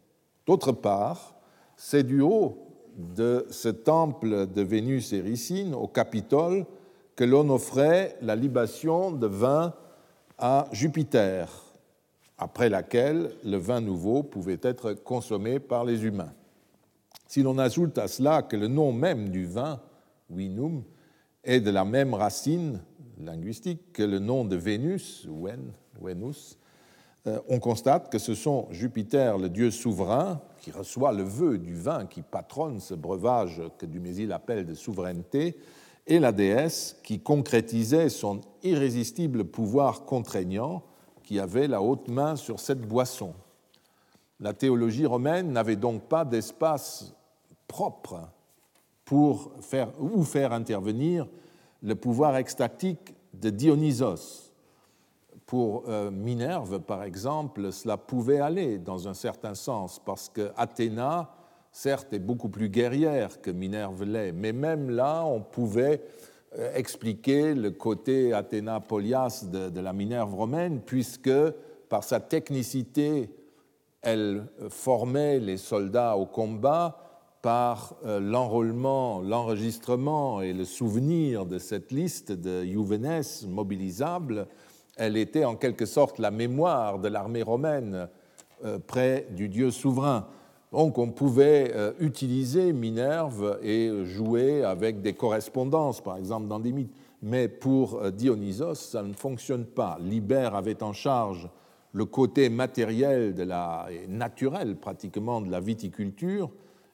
D'autre 0.46 0.74
part, 0.74 1.36
c'est 1.76 2.04
du 2.04 2.22
haut 2.22 2.58
de 2.98 3.48
ce 3.50 3.70
temple 3.70 4.48
de 4.48 4.62
Vénus 4.62 5.14
Éricine 5.14 5.74
au 5.74 5.88
Capitole 5.88 6.66
que 7.16 7.24
l'on 7.24 7.50
offrait 7.50 8.18
la 8.22 8.36
libation 8.36 9.12
de 9.12 9.28
vin 9.28 9.74
à 10.38 10.68
Jupiter, 10.72 11.50
après 12.38 12.70
laquelle 12.70 13.32
le 13.44 13.58
vin 13.58 13.82
nouveau 13.82 14.22
pouvait 14.22 14.60
être 14.62 14.94
consommé 14.94 15.60
par 15.60 15.86
les 15.86 16.04
humains. 16.04 16.34
Si 17.34 17.42
l'on 17.42 17.58
ajoute 17.58 17.98
à 17.98 18.08
cela 18.08 18.44
que 18.44 18.56
le 18.56 18.68
nom 18.68 18.92
même 18.92 19.30
du 19.30 19.48
vin, 19.48 19.82
vinum, 20.30 20.84
est 21.44 21.62
de 21.62 21.72
la 21.72 21.84
même 21.84 22.14
racine 22.14 22.82
linguistique 23.20 23.92
que 23.92 24.04
le 24.04 24.20
nom 24.20 24.46
de 24.46 24.56
Vénus, 24.56 25.28
wen, 25.28 25.74
euh, 27.26 27.40
on 27.50 27.60
constate 27.60 28.12
que 28.12 28.20
ce 28.20 28.36
sont 28.36 28.68
Jupiter, 28.70 29.38
le 29.38 29.50
dieu 29.50 29.72
souverain, 29.72 30.42
qui 30.60 30.70
reçoit 30.70 31.12
le 31.12 31.24
vœu 31.24 31.58
du 31.58 31.74
vin, 31.74 32.06
qui 32.06 32.22
patronne 32.22 32.80
ce 32.80 32.94
breuvage 32.94 33.64
que 33.78 33.88
Dumézil 33.88 34.32
appelle 34.32 34.66
de 34.66 34.76
souveraineté, 34.76 35.58
et 36.06 36.20
la 36.20 36.34
déesse 36.34 37.00
qui 37.04 37.20
concrétisait 37.20 38.10
son 38.10 38.42
irrésistible 38.62 39.46
pouvoir 39.46 40.06
contraignant, 40.06 40.84
qui 41.24 41.40
avait 41.40 41.68
la 41.68 41.82
haute 41.82 42.10
main 42.10 42.36
sur 42.36 42.60
cette 42.60 42.82
boisson. 42.82 43.34
La 44.44 44.52
théologie 44.52 45.06
romaine 45.06 45.54
n'avait 45.54 45.78
donc 45.78 46.04
pas 46.10 46.26
d'espace 46.26 47.16
propre 47.66 48.28
pour 49.06 49.54
faire, 49.62 49.90
ou 50.02 50.24
faire 50.24 50.52
intervenir 50.52 51.30
le 51.82 51.96
pouvoir 51.96 52.36
extatique 52.36 53.16
de 53.34 53.50
Dionysos, 53.50 54.52
pour 55.46 55.86
euh, 55.88 56.12
Minerve, 56.12 56.82
par 56.82 57.04
exemple, 57.04 57.72
cela 57.72 57.96
pouvait 57.96 58.40
aller 58.40 58.80
dans 58.80 59.08
un 59.08 59.14
certain 59.14 59.56
sens, 59.56 60.02
parce 60.04 60.28
que 60.28 60.52
Athéna, 60.58 61.34
certes, 61.72 62.12
est 62.12 62.20
beaucoup 62.20 62.50
plus 62.50 62.68
guerrière 62.68 63.40
que 63.40 63.50
Minerve 63.50 64.04
l'est, 64.04 64.34
mais 64.34 64.52
même 64.52 64.90
là, 64.90 65.24
on 65.24 65.40
pouvait 65.40 66.02
euh, 66.58 66.76
expliquer 66.76 67.54
le 67.54 67.72
côté 67.72 68.34
Athéna-Polias 68.34 69.46
de, 69.50 69.80
la 69.80 69.94
Minerve 69.94 70.36
romaine, 70.36 70.82
puisque 70.86 71.32
par 71.88 72.04
sa 72.04 72.20
technicité, 72.20 73.30
elle 74.04 74.46
formait 74.70 75.40
les 75.40 75.58
soldats 75.58 76.18
au 76.18 76.26
combat, 76.26 77.04
par 77.44 77.96
euh, 78.06 78.22
l'enrôlement, 78.22 79.20
l'enregistrement 79.22 80.42
et 80.42 80.54
le 80.54 80.64
souvenir 80.64 81.46
de 81.46 81.60
cette 81.60 81.92
liste 81.92 82.32
de 82.32 82.64
Juvenes 82.64 83.22
mobilisables, 83.50 84.48
elle 84.96 85.18
était 85.18 85.44
en 85.44 85.56
quelque 85.56 85.86
sorte 85.86 86.20
la 86.20 86.32
mémoire 86.32 87.00
de 87.00 87.10
l'armée 87.10 87.44
romaine 87.44 88.08
euh, 88.64 88.80
près 88.80 89.28
du 89.32 89.50
dieu 89.50 89.72
souverain. 89.72 90.26
Donc 90.72 90.98
on 90.98 91.10
pouvait 91.10 91.74
euh, 91.76 91.92
utiliser 92.00 92.72
Minerve 92.72 93.60
et 93.62 93.92
jouer 94.06 94.64
avec 94.64 95.02
des 95.02 95.14
correspondances, 95.14 96.00
par 96.00 96.16
exemple 96.16 96.48
dans 96.48 96.62
des 96.62 96.72
mythes. 96.72 96.96
Mais 97.22 97.50
pour 97.50 98.10
Dionysos, 98.12 98.76
ça 98.76 99.04
ne 99.04 99.14
fonctionne 99.14 99.66
pas. 99.66 99.98
Libère 100.02 100.56
avait 100.56 100.82
en 100.82 100.94
charge 100.94 101.50
le 101.94 102.06
côté 102.06 102.50
matériel 102.50 103.34
de 103.34 103.44
la, 103.44 103.88
et 103.90 104.08
naturel 104.08 104.76
pratiquement 104.76 105.42
de 105.42 105.50
la 105.50 105.60
viticulture 105.60 106.52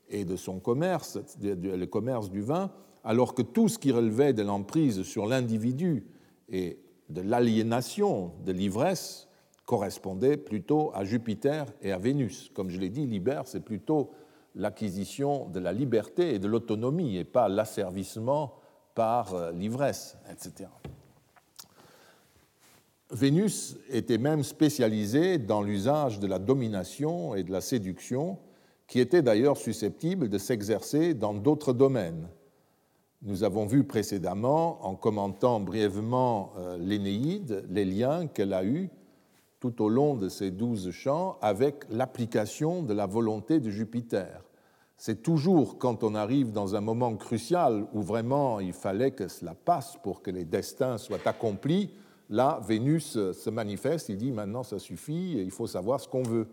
et 0.10 0.26
de 0.26 0.36
son 0.36 0.60
commerce, 0.60 1.18
le 1.42 1.86
commerce 1.86 2.30
du 2.30 2.42
vin, 2.42 2.72
alors 3.04 3.34
que 3.34 3.42
tout 3.42 3.70
ce 3.70 3.80
qui 3.80 3.92
relevait 3.92 4.34
de 4.34 4.44
l'emprise 4.44 5.04
sur 5.04 5.26
l'individu 5.26 6.06
et 6.50 6.80
de 7.10 7.22
l'aliénation 7.22 8.34
de 8.46 8.52
l'ivresse 8.52 9.28
correspondait 9.66 10.36
plutôt 10.36 10.92
à 10.94 11.06
Jupiter 11.06 11.66
et 11.82 11.92
à 11.92 11.98
Vénus. 11.98 12.52
Comme 12.54 12.70
je 12.70 12.80
l'ai 12.80 12.90
dit, 12.90 13.06
Liber, 13.06 13.42
c'est 13.46 13.64
plutôt 13.64 14.12
l'acquisition 14.56 15.48
de 15.48 15.60
la 15.60 15.72
liberté 15.72 16.34
et 16.34 16.40
de 16.40 16.48
l'autonomie 16.48 17.18
et 17.18 17.24
pas 17.24 17.48
l'asservissement 17.48 18.56
par 18.96 19.34
euh, 19.34 19.52
l'ivresse, 19.52 20.18
etc. 20.30 20.70
Vénus 23.12 23.78
était 23.90 24.20
même 24.20 24.44
spécialisée 24.44 25.40
dans 25.40 25.64
l'usage 25.64 26.20
de 26.20 26.28
la 26.28 26.38
domination 26.38 27.34
et 27.34 27.44
de 27.44 27.52
la 27.52 27.62
séduction, 27.62 28.38
qui 28.86 29.00
était 29.00 29.24
d'ailleurs 29.24 29.58
susceptible 29.58 30.30
de 30.30 30.38
s'exercer 30.38 31.16
dans 31.16 31.34
d'autres 31.34 31.74
domaines. 31.74 32.28
Nous 33.22 33.44
avons 33.44 33.66
vu 33.66 33.84
précédemment, 33.84 34.86
en 34.86 34.96
commentant 34.96 35.60
brièvement 35.60 36.54
euh, 36.58 36.78
l'Énéide, 36.78 37.66
les 37.70 37.84
liens 37.84 38.28
qu'elle 38.28 38.54
a 38.54 38.64
eus 38.64 38.90
tout 39.60 39.82
au 39.84 39.90
long 39.90 40.16
de 40.16 40.30
ces 40.30 40.52
douze 40.52 40.92
chants 40.92 41.38
avec 41.42 41.84
l'application 41.90 42.82
de 42.82 42.94
la 42.94 43.08
volonté 43.08 43.60
de 43.60 43.70
Jupiter. 43.70 44.44
C'est 44.98 45.22
toujours 45.22 45.78
quand 45.78 46.04
on 46.04 46.16
arrive 46.16 46.52
dans 46.52 46.76
un 46.76 46.82
moment 46.82 47.16
crucial 47.16 47.86
où 47.94 48.02
vraiment 48.02 48.60
il 48.60 48.74
fallait 48.74 49.12
que 49.12 49.28
cela 49.28 49.54
passe 49.54 49.98
pour 50.04 50.22
que 50.22 50.32
les 50.32 50.46
destins 50.46 50.98
soient 50.98 51.26
accomplis, 51.26 51.92
là, 52.30 52.60
Vénus 52.68 53.14
se 53.32 53.50
manifeste, 53.50 54.10
il 54.10 54.18
dit 54.18 54.32
maintenant 54.32 54.64
ça 54.64 54.80
suffit, 54.80 55.34
il 55.34 55.52
faut 55.52 55.68
savoir 55.68 56.00
ce 56.00 56.08
qu'on 56.08 56.24
veut. 56.24 56.48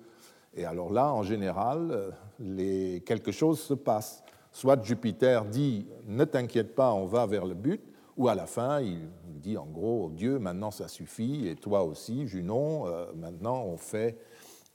Et 0.56 0.64
alors 0.64 0.90
là, 0.90 1.12
en 1.12 1.22
général, 1.22 2.12
euh, 2.40 2.98
quelque 3.00 3.30
chose 3.30 3.60
se 3.60 3.74
passe. 3.74 4.24
Soit 4.52 4.82
Jupiter 4.82 5.44
dit 5.44 5.86
ne 6.06 6.24
t'inquiète 6.24 6.74
pas, 6.74 6.92
on 6.94 7.04
va 7.04 7.26
vers 7.26 7.44
le 7.44 7.54
but, 7.54 7.82
ou 8.16 8.28
à 8.28 8.34
la 8.34 8.46
fin 8.46 8.80
il 8.80 9.00
dit 9.26 9.58
en 9.58 9.66
gros 9.66 10.10
Dieu, 10.10 10.38
maintenant 10.38 10.70
ça 10.70 10.88
suffit, 10.88 11.46
et 11.46 11.56
toi 11.56 11.84
aussi, 11.84 12.26
Junon, 12.26 12.86
euh, 12.86 13.04
maintenant 13.14 13.64
on 13.64 13.76
fait 13.76 14.18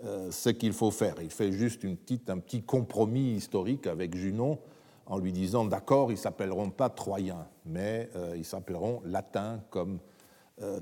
euh, 0.03 0.29
ce 0.29 0.50
qu'il 0.50 0.74
faut 0.74 0.91
faire. 0.91 1.15
Il 1.20 1.31
fait 1.31 1.51
juste 1.51 1.84
un 2.27 2.38
petit 2.38 2.62
compromis 2.62 3.31
historique 3.31 3.88
avec 3.88 4.15
Junon 4.15 4.60
en 5.08 5.17
lui 5.17 5.31
disant 5.31 5.65
d'accord, 5.65 6.12
ils 6.12 6.17
s'appelleront 6.17 6.70
pas 6.70 6.89
Troyens, 6.89 7.48
mais 7.65 8.10
ils 8.38 8.46
s'appelleront 8.46 9.01
Latins 9.03 9.60
comme 9.70 10.00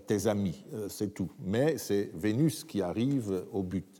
tes 0.07 0.27
amis, 0.27 0.63
c'est 0.89 1.13
tout. 1.13 1.29
Mais 1.39 1.77
c'est 1.77 2.11
Vénus 2.13 2.63
qui 2.63 2.81
arrive 2.81 3.45
au 3.51 3.63
but. 3.63 3.99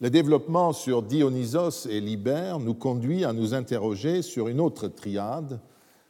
Le 0.00 0.10
développement 0.10 0.72
sur 0.72 1.02
Dionysos 1.02 1.88
et 1.90 2.00
Liber 2.00 2.54
nous 2.60 2.74
conduit 2.74 3.24
à 3.24 3.32
nous 3.32 3.52
interroger 3.52 4.22
sur 4.22 4.46
une 4.46 4.60
autre 4.60 4.86
triade, 4.86 5.60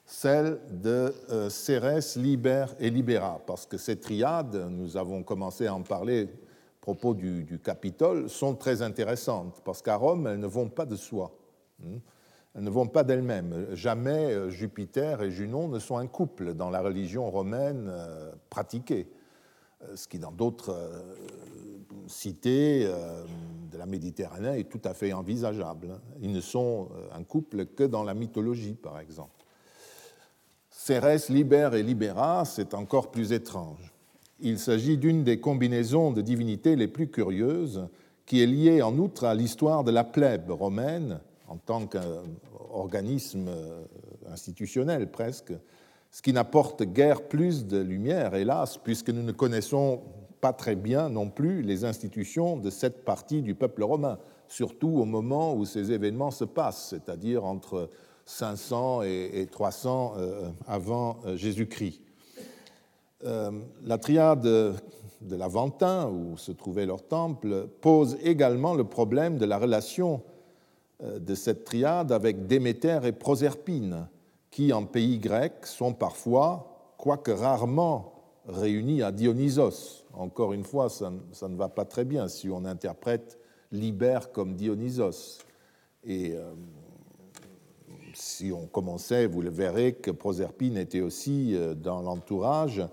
celle 0.04 0.60
de 0.70 1.14
euh, 1.30 1.48
Cérès, 1.48 2.16
Liber 2.16 2.66
et 2.80 2.90
Libera, 2.90 3.40
parce 3.46 3.64
que 3.64 3.78
ces 3.78 3.98
triades, 3.98 4.68
nous 4.70 4.98
avons 4.98 5.22
commencé 5.22 5.66
à 5.66 5.74
en 5.74 5.80
parler 5.80 6.24
à 6.24 6.26
propos 6.82 7.14
du, 7.14 7.58
Capitole, 7.64 8.28
sont 8.28 8.54
très 8.54 8.82
intéressantes, 8.82 9.62
parce 9.64 9.80
qu'à 9.80 9.96
Rome, 9.96 10.26
elles 10.26 10.40
ne 10.40 10.46
vont 10.46 10.68
pas 10.68 10.84
de 10.84 10.96
soi. 10.96 11.34
Ne 12.58 12.70
vont 12.70 12.86
pas 12.86 13.04
d'elles-mêmes. 13.04 13.68
Jamais 13.72 14.32
euh, 14.32 14.50
Jupiter 14.50 15.22
et 15.22 15.30
Junon 15.30 15.68
ne 15.68 15.78
sont 15.78 15.96
un 15.96 16.06
couple 16.06 16.54
dans 16.54 16.70
la 16.70 16.80
religion 16.80 17.30
romaine 17.30 17.88
euh, 17.88 18.32
pratiquée, 18.50 19.08
ce 19.94 20.08
qui 20.08 20.18
dans 20.18 20.32
d'autres 20.32 20.74
cité 22.08 22.84
euh, 22.86 23.24
de 23.70 23.78
la 23.78 23.86
Méditerranée 23.86 24.60
est 24.60 24.68
tout 24.68 24.80
à 24.84 24.94
fait 24.94 25.12
envisageable. 25.12 26.00
Ils 26.20 26.32
ne 26.32 26.40
sont 26.40 26.88
euh, 26.96 27.18
un 27.18 27.22
couple 27.22 27.66
que 27.66 27.84
dans 27.84 28.02
la 28.02 28.14
mythologie, 28.14 28.74
par 28.74 28.98
exemple. 28.98 29.44
Cérès, 30.70 31.28
Liber 31.28 31.70
et 31.74 31.82
Libera, 31.82 32.44
c'est 32.44 32.74
encore 32.74 33.10
plus 33.10 33.32
étrange. 33.32 33.92
Il 34.40 34.58
s'agit 34.58 34.96
d'une 34.96 35.24
des 35.24 35.40
combinaisons 35.40 36.12
de 36.12 36.22
divinités 36.22 36.76
les 36.76 36.88
plus 36.88 37.08
curieuses, 37.10 37.88
qui 38.24 38.42
est 38.42 38.46
liée 38.46 38.82
en 38.82 38.96
outre 38.98 39.24
à 39.24 39.34
l'histoire 39.34 39.84
de 39.84 39.90
la 39.90 40.04
plèbe 40.04 40.50
romaine, 40.50 41.20
en 41.48 41.56
tant 41.56 41.86
qu'organisme 41.86 42.28
euh, 42.72 43.84
institutionnel 44.30 45.10
presque, 45.10 45.52
ce 46.10 46.22
qui 46.22 46.32
n'apporte 46.32 46.82
guère 46.82 47.22
plus 47.22 47.66
de 47.66 47.78
lumière, 47.78 48.34
hélas, 48.34 48.78
puisque 48.78 49.10
nous 49.10 49.22
ne 49.22 49.32
connaissons 49.32 50.02
pas 50.40 50.52
très 50.52 50.76
bien 50.76 51.08
non 51.08 51.28
plus 51.28 51.62
les 51.62 51.84
institutions 51.84 52.56
de 52.56 52.70
cette 52.70 53.04
partie 53.04 53.42
du 53.42 53.54
peuple 53.54 53.82
romain, 53.82 54.18
surtout 54.46 54.98
au 54.98 55.04
moment 55.04 55.54
où 55.54 55.64
ces 55.64 55.92
événements 55.92 56.30
se 56.30 56.44
passent, 56.44 56.88
c'est-à-dire 56.90 57.44
entre 57.44 57.90
500 58.24 59.02
et 59.02 59.48
300 59.50 60.14
euh, 60.16 60.50
avant 60.66 61.18
euh, 61.26 61.36
Jésus-Christ. 61.36 62.02
La 63.84 63.98
triade 63.98 64.42
de 64.42 65.36
l'Aventin, 65.36 66.08
où 66.08 66.36
se 66.36 66.52
trouvait 66.52 66.86
leur 66.86 67.02
temple, 67.02 67.66
pose 67.80 68.16
également 68.22 68.74
le 68.74 68.84
problème 68.84 69.38
de 69.38 69.44
la 69.44 69.58
relation 69.58 70.22
de 71.00 71.34
cette 71.34 71.64
triade 71.64 72.10
avec 72.10 72.46
Déméter 72.46 73.00
et 73.04 73.12
Proserpine, 73.12 74.08
qui 74.50 74.72
en 74.72 74.84
pays 74.84 75.18
grec 75.18 75.64
sont 75.66 75.92
parfois, 75.92 76.94
quoique 76.96 77.30
rarement, 77.30 78.18
réunis 78.48 79.02
à 79.02 79.12
Dionysos. 79.12 80.04
Encore 80.14 80.52
une 80.52 80.64
fois, 80.64 80.88
ça, 80.88 81.10
ne 81.10 81.56
va 81.56 81.68
pas 81.68 81.84
très 81.84 82.04
bien 82.04 82.28
si 82.28 82.48
on 82.48 82.64
interprète 82.64 83.38
Liber 83.70 84.18
comme 84.32 84.54
Dionysos. 84.54 85.38
Et 86.02 86.32
euh, 86.32 86.52
si 88.14 88.50
on 88.52 88.66
commençait, 88.66 89.26
vous 89.26 89.42
le 89.42 89.50
verrez, 89.50 89.92
que 89.92 90.10
Proserpine 90.10 90.78
était 90.78 91.02
aussi 91.02 91.54
euh, 91.54 91.74
dans 91.74 92.00
l'entourage, 92.00 92.80
euh, 92.80 92.86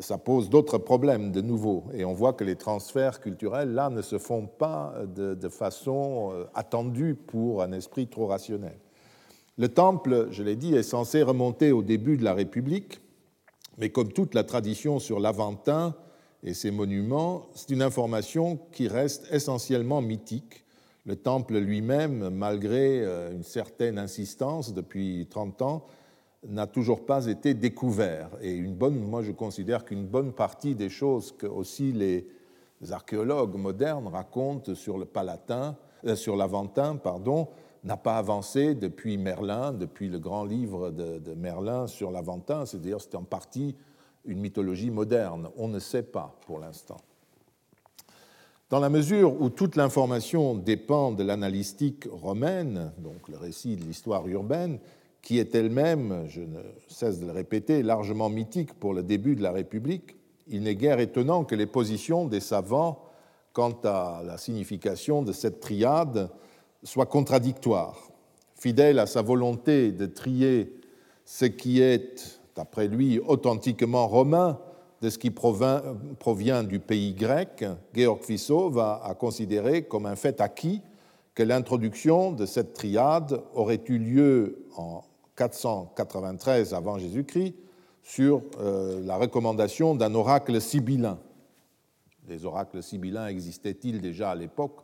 ça 0.00 0.18
pose 0.18 0.48
d'autres 0.48 0.78
problèmes 0.78 1.30
de 1.30 1.40
nouveau. 1.40 1.84
Et 1.92 2.04
on 2.04 2.14
voit 2.14 2.32
que 2.32 2.44
les 2.44 2.56
transferts 2.56 3.20
culturels, 3.20 3.72
là, 3.74 3.90
ne 3.90 4.02
se 4.02 4.18
font 4.18 4.46
pas 4.46 4.94
de 5.14 5.48
façon 5.48 6.32
attendue 6.54 7.14
pour 7.14 7.62
un 7.62 7.72
esprit 7.72 8.06
trop 8.06 8.26
rationnel. 8.26 8.78
Le 9.56 9.68
temple, 9.68 10.28
je 10.32 10.42
l'ai 10.42 10.56
dit, 10.56 10.74
est 10.74 10.82
censé 10.82 11.22
remonter 11.22 11.70
au 11.70 11.84
début 11.84 12.16
de 12.16 12.24
la 12.24 12.34
République, 12.34 13.00
mais 13.78 13.90
comme 13.90 14.12
toute 14.12 14.34
la 14.34 14.42
tradition 14.42 14.98
sur 14.98 15.20
l'Aventin 15.20 15.94
et 16.42 16.54
ses 16.54 16.72
monuments, 16.72 17.46
c'est 17.54 17.70
une 17.70 17.82
information 17.82 18.58
qui 18.72 18.88
reste 18.88 19.32
essentiellement 19.32 20.02
mythique. 20.02 20.64
Le 21.06 21.14
temple 21.14 21.58
lui-même, 21.58 22.30
malgré 22.30 23.00
euh, 23.00 23.32
une 23.32 23.44
certaine 23.44 23.98
insistance 23.98 24.74
depuis 24.74 25.28
30 25.30 25.62
ans, 25.62 25.86
n'a 26.48 26.66
toujours 26.66 27.04
pas 27.04 27.26
été 27.26 27.54
découvert. 27.54 28.30
Et 28.40 28.52
une 28.52 28.74
bonne, 28.74 28.98
moi 28.98 29.22
je 29.22 29.32
considère 29.32 29.84
qu'une 29.84 30.06
bonne 30.06 30.32
partie 30.32 30.74
des 30.74 30.90
choses 30.90 31.32
que 31.32 31.46
aussi 31.46 31.92
les 31.92 32.26
archéologues 32.92 33.56
modernes 33.56 34.08
racontent 34.08 34.74
sur 34.74 34.98
le 34.98 35.04
Palatin, 35.04 35.76
euh, 36.06 36.16
sur 36.16 36.36
l'Aventin, 36.36 36.96
pardon, 36.96 37.48
n'a 37.82 37.96
pas 37.96 38.16
avancé 38.16 38.74
depuis 38.74 39.18
Merlin, 39.18 39.72
depuis 39.72 40.08
le 40.08 40.18
grand 40.18 40.44
livre 40.44 40.90
de, 40.90 41.34
Merlin 41.34 41.86
sur 41.86 42.10
l'Aventin, 42.10 42.64
c'est-à-dire 42.66 43.00
c'est 43.00 43.14
en 43.14 43.24
partie 43.24 43.76
une 44.24 44.40
mythologie 44.40 44.90
moderne. 44.90 45.48
On 45.56 45.68
ne 45.68 45.78
sait 45.78 46.02
pas 46.02 46.34
pour 46.46 46.58
l'instant. 46.58 46.96
Dans 48.70 48.80
la 48.80 48.88
mesure 48.88 49.40
où 49.40 49.50
toute 49.50 49.76
l'information 49.76 50.54
dépend 50.54 51.12
de 51.12 51.22
l'analystique 51.22 52.08
romaine, 52.10 52.90
donc 52.98 53.28
le 53.28 53.36
récit 53.36 53.76
de 53.76 53.84
l'histoire 53.84 54.26
urbaine, 54.26 54.78
qui 55.24 55.38
est 55.38 55.54
elle-même, 55.54 56.26
je 56.28 56.42
ne 56.42 56.60
cesse 56.86 57.18
de 57.18 57.24
le 57.24 57.32
répéter, 57.32 57.82
largement 57.82 58.28
mythique 58.28 58.74
pour 58.74 58.92
le 58.92 59.02
début 59.02 59.34
de 59.34 59.42
la 59.42 59.52
République, 59.52 60.16
il 60.46 60.62
n'est 60.62 60.76
guère 60.76 61.00
étonnant 61.00 61.44
que 61.44 61.54
les 61.54 61.66
positions 61.66 62.26
des 62.26 62.40
savants 62.40 63.02
quant 63.54 63.76
à 63.84 64.22
la 64.24 64.36
signification 64.36 65.22
de 65.22 65.32
cette 65.32 65.60
triade 65.60 66.28
soit 66.82 67.06
contradictoire. 67.06 67.96
Fidèle 68.54 68.98
à 68.98 69.06
sa 69.06 69.22
volonté 69.22 69.92
de 69.92 70.04
trier 70.04 70.74
ce 71.24 71.46
qui 71.46 71.80
est, 71.80 72.42
d'après 72.54 72.86
lui, 72.86 73.18
authentiquement 73.18 74.06
romain 74.06 74.60
de 75.00 75.08
ce 75.08 75.16
qui 75.16 75.30
provient 75.30 76.64
du 76.64 76.80
pays 76.80 77.14
grec, 77.14 77.64
Georg 77.94 78.22
Fissot 78.22 78.78
a 78.78 79.14
considéré 79.18 79.84
comme 79.84 80.04
un 80.04 80.16
fait 80.16 80.42
acquis 80.42 80.82
que 81.34 81.42
l'introduction 81.42 82.32
de 82.32 82.44
cette 82.44 82.74
triade 82.74 83.40
aurait 83.54 83.82
eu 83.88 83.98
lieu 83.98 84.66
en 84.76 85.02
493 85.36 86.74
avant 86.74 86.98
Jésus-Christ 86.98 87.54
sur 88.02 88.42
euh, 88.60 89.00
la 89.04 89.16
recommandation 89.16 89.94
d'un 89.94 90.14
oracle 90.14 90.60
sibyllin. 90.60 91.18
Les 92.28 92.44
oracles 92.44 92.82
sibyllins 92.82 93.26
existaient-ils 93.28 94.00
déjà 94.00 94.30
à 94.30 94.34
l'époque? 94.34 94.80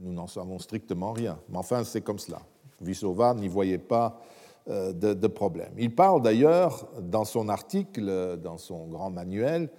Nous 0.00 0.12
n'en 0.12 0.26
savons 0.26 0.58
strictement 0.58 1.12
rien. 1.12 1.38
Mais 1.48 1.58
enfin, 1.58 1.84
c'est 1.84 2.00
comme 2.00 2.18
cela. 2.18 2.42
Vissova 2.80 3.34
n'y 3.34 3.48
voyait 3.48 3.78
pas 3.78 4.20
euh, 4.68 4.92
de, 4.92 5.26
problème. 5.26 5.72
Il 5.78 5.94
parle 5.94 6.22
d'ailleurs 6.22 6.88
dans 7.00 7.24
son 7.24 7.48
article, 7.48 8.36
dans 8.42 8.58
son 8.58 8.86
grand 8.86 9.10
manuel, 9.10 9.70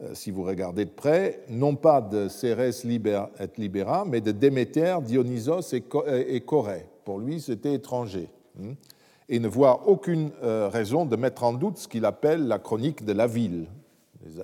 euh, 0.00 0.14
si 0.14 0.30
vous 0.30 0.42
regardez 0.42 0.84
de 0.84 0.90
près, 0.90 1.44
non 1.48 1.76
pas 1.76 2.00
de 2.00 2.28
Cérès 2.28 2.84
liber 2.84 3.24
et 3.38 3.60
Libera, 3.60 4.04
mais 4.04 4.20
de 4.20 4.32
Déméter, 4.32 4.96
Dionysos 5.02 5.74
et 5.74 6.40
Corée. 6.40 6.86
Pour 7.04 7.18
lui, 7.18 7.40
c'était 7.40 7.74
étranger. 7.74 8.28
Hein. 8.60 8.74
Et 9.32 9.40
ne 9.40 9.48
voit 9.48 9.88
aucune 9.88 10.30
euh, 10.42 10.68
raison 10.68 11.06
de 11.06 11.16
mettre 11.16 11.42
en 11.42 11.54
doute 11.54 11.78
ce 11.78 11.88
qu'il 11.88 12.04
appelle 12.04 12.46
la 12.46 12.58
chronique 12.58 13.02
de 13.02 13.12
la 13.12 13.26
ville, 13.26 13.66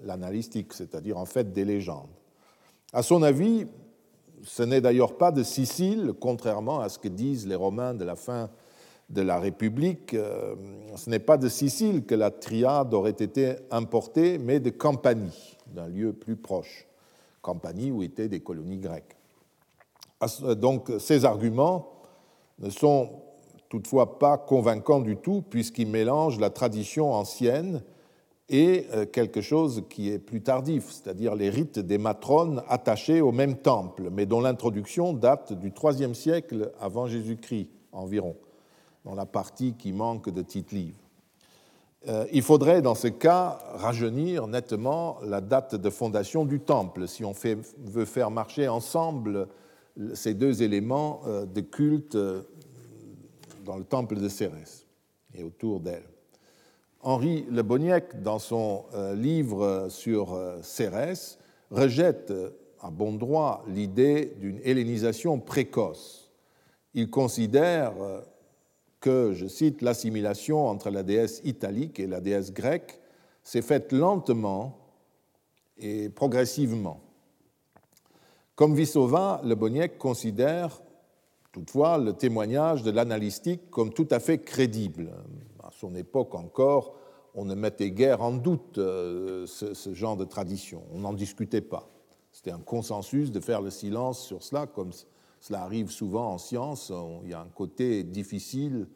l'analystique, 0.03 0.73
c'est-à-dire 0.73 1.19
en 1.19 1.27
fait 1.27 1.53
des 1.53 1.67
légendes. 1.67 2.09
À 2.95 3.03
son 3.03 3.23
avis, 3.23 3.67
ce 4.45 4.63
n'est 4.63 4.81
d'ailleurs 4.81 5.19
pas 5.19 5.31
de 5.31 5.43
Sicile, 5.43 6.15
contrairement 6.19 6.81
à 6.81 6.89
ce 6.89 6.99
que 6.99 7.09
disent 7.09 7.47
les 7.47 7.55
Romains 7.55 7.93
de 7.93 8.07
la 8.07 8.17
fin 8.17 8.49
de 9.11 9.21
la 9.21 9.39
République, 9.39 10.15
euh, 10.15 10.55
ce 10.97 11.11
n'est 11.11 11.19
pas 11.19 11.37
de 11.37 11.51
Sicile 11.51 12.07
que 12.07 12.15
la 12.15 12.31
triade 12.31 12.95
aurait 12.95 13.11
été 13.11 13.57
importée, 13.71 14.39
mais 14.39 14.59
de 14.59 14.71
Campanie, 14.71 15.59
d'un 15.67 15.89
lieu 15.89 16.15
plus 16.15 16.37
proche, 16.37 16.87
Campanie 17.43 17.91
où 17.91 18.03
étaient 18.03 18.29
des 18.29 18.41
colonies 18.41 18.79
grecques. 18.79 19.17
Donc 20.57 20.91
ces 20.99 21.27
arguments 21.27 21.93
ne 22.59 22.71
sont 22.71 23.11
toutefois 23.69 24.19
pas 24.19 24.39
convaincants 24.39 25.01
du 25.01 25.17
tout, 25.17 25.43
puisqu'ils 25.43 25.89
mélangent 25.89 26.41
la 26.41 26.51
tradition 26.51 27.13
ancienne 27.13 27.83
et 28.49 28.87
euh, 28.95 29.05
quelque 29.05 29.41
chose 29.41 29.85
qui 29.91 30.11
est 30.11 30.19
plus 30.19 30.43
tardif, 30.43 30.91
c'est-à-dire 30.91 31.35
les 31.35 31.51
rites 31.51 31.79
des 31.79 31.99
matrones 31.99 32.63
attachés 32.69 33.21
au 33.21 33.33
même 33.33 33.57
temple, 33.57 34.09
mais 34.11 34.27
dont 34.27 34.41
l'introduction 34.41 35.13
date 35.13 35.53
du 35.53 35.71
IIIe 35.71 36.15
siècle 36.15 36.73
avant 36.81 37.07
Jésus-Christ 37.07 37.69
environ, 37.93 38.37
dans 39.05 39.15
la 39.15 39.27
partie 39.27 39.75
qui 39.75 39.93
manque 39.93 40.31
de 40.31 40.43
titre 40.43 40.75
livre. 40.75 40.97
Euh, 42.09 42.27
il 42.33 42.43
faudrait 42.43 42.81
dans 42.81 42.95
ce 42.95 43.09
cas 43.09 43.59
rajeunir 43.75 44.47
nettement 44.47 45.19
la 45.25 45.41
date 45.41 45.75
de 45.75 45.91
fondation 45.91 46.45
du 46.45 46.61
temple 46.61 47.09
si 47.09 47.25
on 47.25 47.33
veut 47.33 48.05
faire 48.05 48.31
marcher 48.31 48.69
ensemble 48.69 49.49
ces 50.15 50.33
deux 50.33 50.63
éléments 50.63 51.21
euh, 51.27 51.45
de 51.45 51.61
culte 51.61 52.17
dans 53.69 53.77
le 53.77 53.85
temple 53.85 54.17
de 54.17 54.31
Cérès 54.31 54.87
et 55.35 55.45
autour 55.45 55.81
d'elle. 55.81 56.09
Henri 57.03 57.45
Le 57.51 57.63
Boniec, 57.63 58.23
dans 58.23 58.39
son 58.39 58.87
euh, 58.95 59.15
livre 59.15 59.89
sur 59.91 60.33
euh, 60.33 60.59
Cérès, 60.63 61.39
rejette 61.71 62.31
euh, 62.31 62.51
à 62.81 62.91
bon 62.91 63.13
droit 63.13 63.63
l'idée 63.69 64.33
d'une 64.41 64.59
hellénisation 64.65 65.39
précoce. 65.39 66.33
Il 66.95 67.11
considère 67.11 67.93
que, 69.01 69.33
je 69.35 69.47
cite, 69.47 69.83
l'assimilation 69.83 70.67
entre 70.67 70.91
la 70.91 71.03
déesse 71.03 71.43
italique 71.45 72.01
et 72.01 72.07
la 72.07 72.21
déesse 72.21 72.53
grecque 72.53 72.99
s'est 73.43 73.63
faite 73.63 73.93
lentement 73.93 74.79
et 75.77 76.09
progressivement. 76.09 77.01
Comme 78.55 78.75
Vissova, 78.75 79.41
Le 79.45 79.55
Boniec 79.55 79.99
considère 79.99 80.81
toutefois 81.53 81.99
le 81.99 82.13
témoignage 82.13 82.83
de 82.83 82.91
l'analystique 82.91 83.71
comme 83.71 83.93
tout 83.93 84.09
à 84.11 84.21
fait 84.21 84.39
crédible 84.39 85.11
son 85.79 85.95
époque 85.95 86.35
encore, 86.35 86.95
on 87.35 87.45
ne 87.45 87.55
mettait 87.55 87.91
guère 87.91 88.23
en 88.23 88.33
doute 88.33 88.79
euh, 88.79 89.47
ce, 89.47 89.95
genre 89.95 90.17
de 90.17 90.25
tradition. 90.25 90.83
On 90.93 91.01
n'en 91.01 91.13
discutait 91.13 91.61
pas. 91.61 91.89
C'était 92.33 92.51
un 92.51 92.59
consensus 92.59 93.31
de 93.31 93.41
faire 93.41 93.63
le 93.63 93.71
silence 93.71 94.27
sur 94.27 94.43
cela, 94.43 94.67
comme 94.67 94.91
cela 95.41 95.63
arrive 95.63 95.91
souvent 95.91 96.33
en 96.33 96.39
science. 96.39 96.93
Il 97.25 97.31
y 97.31 97.35
a 97.35 97.41
un 97.41 97.49
côté 97.49 98.03
difficile 98.03 98.89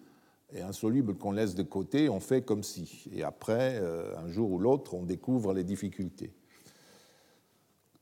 et 0.55 0.61
insoluble 0.61 1.15
qu'on 1.15 1.33
laisse 1.33 1.55
de 1.55 1.63
côté, 1.63 2.09
on 2.09 2.21
fait 2.21 2.43
comme 2.43 2.63
si. 2.63 3.05
Et 3.13 3.23
après, 3.23 3.79
euh, 3.81 4.15
un 4.19 4.29
jour 4.29 4.51
ou 4.51 4.59
l'autre, 4.59 4.95
on 4.95 5.03
découvre 5.03 5.55
les 5.55 5.65
difficultés. 5.65 6.33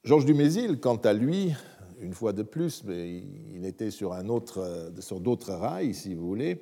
Georges 0.03 0.25
Dumézil, 0.25 0.81
quant 0.81 0.97
à 0.97 1.13
lui, 1.13 1.53
une 2.01 2.15
fois 2.15 2.33
de 2.33 2.43
plus, 2.43 2.83
mais 2.85 3.23
il 3.55 3.65
était 3.65 3.91
autre, 4.29 4.93
sur 5.01 5.21
d'autres 5.21 5.53
rails, 5.53 5.95
si 5.95 6.15
vous 6.15 6.27
voulez, 6.27 6.61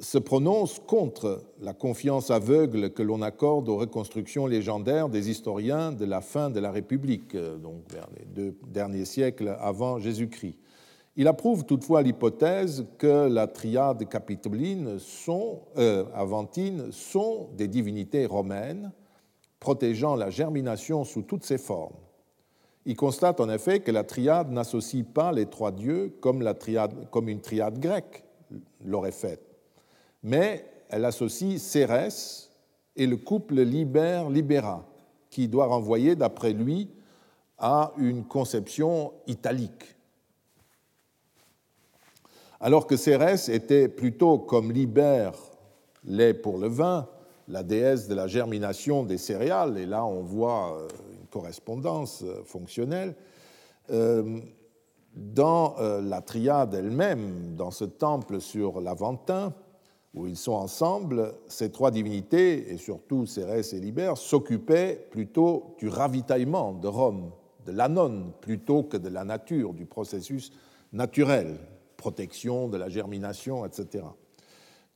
se 0.00 0.18
prononce 0.18 0.78
contre 0.78 1.42
la 1.60 1.74
confiance 1.74 2.30
aveugle 2.30 2.90
que 2.90 3.02
l'on 3.02 3.20
accorde 3.22 3.68
aux 3.68 3.76
reconstructions 3.76 4.46
légendaires 4.46 5.08
des 5.08 5.30
historiens 5.30 5.92
de 5.92 6.04
la 6.04 6.20
fin 6.20 6.50
de 6.50 6.60
la 6.60 6.70
République, 6.70 7.36
donc 7.36 7.82
vers 7.92 8.08
les 8.18 8.24
deux 8.24 8.56
derniers 8.68 9.04
siècles 9.04 9.56
avant 9.60 9.98
Jésus-Christ. 9.98 10.56
Il 11.16 11.28
approuve 11.28 11.66
toutefois 11.66 12.02
l'hypothèse 12.02 12.86
que 12.96 13.28
la 13.28 13.46
triade 13.46 14.08
capitoline 14.08 14.98
sont, 14.98 15.60
euh, 15.76 16.06
aventine 16.14 16.90
sont 16.90 17.50
des 17.54 17.68
divinités 17.68 18.24
romaines 18.24 18.92
protégeant 19.60 20.16
la 20.16 20.30
germination 20.30 21.04
sous 21.04 21.22
toutes 21.22 21.44
ses 21.44 21.58
formes. 21.58 21.96
Il 22.84 22.96
constate 22.96 23.40
en 23.40 23.48
effet 23.48 23.80
que 23.80 23.90
la 23.90 24.04
triade 24.04 24.50
n'associe 24.50 25.04
pas 25.04 25.32
les 25.32 25.46
trois 25.46 25.70
dieux 25.70 26.16
comme, 26.20 26.42
une 27.28 27.40
triade 27.40 27.78
grecque 27.78 28.24
l'aurait 28.84 29.12
fait, 29.12 29.40
mais 30.22 30.66
elle 30.88 31.04
associe 31.04 31.60
Cérès 31.60 32.50
et 32.96 33.06
le 33.06 33.16
couple 33.16 33.60
Liber-Libera, 33.60 34.86
qui 35.30 35.48
doit 35.48 35.66
renvoyer, 35.66 36.16
d'après 36.16 36.52
lui, 36.52 36.90
à 37.56 37.92
une 37.96 38.24
conception 38.24 39.12
italique. 39.26 39.96
Alors 42.60 42.86
que 42.86 42.96
Cérès 42.96 43.48
était 43.48 43.88
plutôt 43.88 44.38
comme 44.38 44.70
Libère 44.72 45.34
l'est 46.04 46.34
pour 46.34 46.58
le 46.58 46.68
vin, 46.68 47.08
la 47.48 47.62
déesse 47.62 48.08
de 48.08 48.14
la 48.14 48.26
germination 48.26 49.04
des 49.04 49.18
céréales, 49.18 49.78
et 49.78 49.86
là 49.86 50.04
on 50.04 50.22
voit 50.22 50.76
euh, 50.76 50.88
correspondance 51.32 52.22
euh, 52.22 52.42
fonctionnelle, 52.44 53.16
euh, 53.90 54.40
dans 55.14 55.74
la 55.78 56.22
triade 56.22 56.72
elle-même, 56.72 57.54
dans 57.54 57.70
ce 57.70 57.84
temple 57.84 58.40
sur 58.40 58.80
l'Aventin, 58.80 59.52
où 60.14 60.26
ils 60.26 60.38
sont 60.38 60.52
ensemble, 60.52 61.34
ces 61.48 61.70
trois 61.70 61.90
divinités, 61.90 62.72
et 62.72 62.78
surtout 62.78 63.26
Cérès 63.26 63.74
et 63.74 63.80
Libère, 63.80 64.16
s'occupaient 64.16 65.06
plutôt 65.10 65.76
du 65.78 65.88
ravitaillement 65.88 66.72
de 66.72 66.88
Rome, 66.88 67.32
de 67.66 67.72
l'anon, 67.72 68.32
plutôt 68.40 68.84
que 68.84 68.96
de 68.96 69.10
la 69.10 69.24
nature, 69.24 69.74
du 69.74 69.84
processus 69.84 70.50
naturel 70.94 71.58
protection 72.02 72.68
de 72.68 72.76
la 72.76 72.88
germination, 72.88 73.64
etc. 73.64 74.04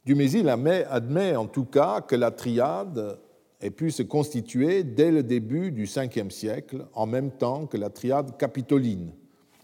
Dumézil 0.04 0.48
admet 0.48 1.36
en 1.36 1.46
tout 1.46 1.64
cas 1.64 2.00
que 2.00 2.16
la 2.16 2.32
triade 2.32 3.18
ait 3.60 3.70
pu 3.70 3.90
se 3.90 4.02
constituer 4.02 4.84
dès 4.84 5.10
le 5.10 5.22
début 5.22 5.72
du 5.72 5.84
Ve 5.84 6.30
siècle, 6.30 6.86
en 6.94 7.06
même 7.06 7.30
temps 7.30 7.66
que 7.66 7.76
la 7.76 7.90
triade 7.90 8.36
capitoline. 8.36 9.12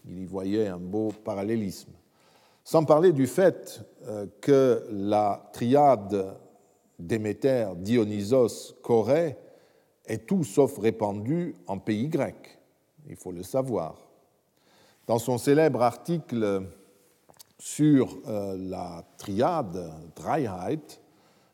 Il 0.05 0.19
y 0.19 0.25
voyait 0.25 0.67
un 0.67 0.79
beau 0.79 1.11
parallélisme. 1.23 1.91
Sans 2.63 2.85
parler 2.85 3.11
du 3.11 3.27
fait 3.27 3.81
euh, 4.07 4.25
que 4.41 4.85
la 4.89 5.49
triade 5.53 6.37
Déméter, 6.99 7.67
Dionysos, 7.77 8.75
Corée 8.81 9.35
est 10.05 10.25
tout 10.25 10.43
sauf 10.43 10.77
répandue 10.77 11.55
en 11.67 11.77
pays 11.77 12.07
grec. 12.07 12.59
Il 13.09 13.15
faut 13.15 13.31
le 13.31 13.43
savoir. 13.43 13.95
Dans 15.07 15.19
son 15.19 15.37
célèbre 15.37 15.81
article 15.81 16.63
sur 17.59 18.17
euh, 18.27 18.55
la 18.57 19.03
triade 19.17 19.91
Dreiheit, 20.15 21.01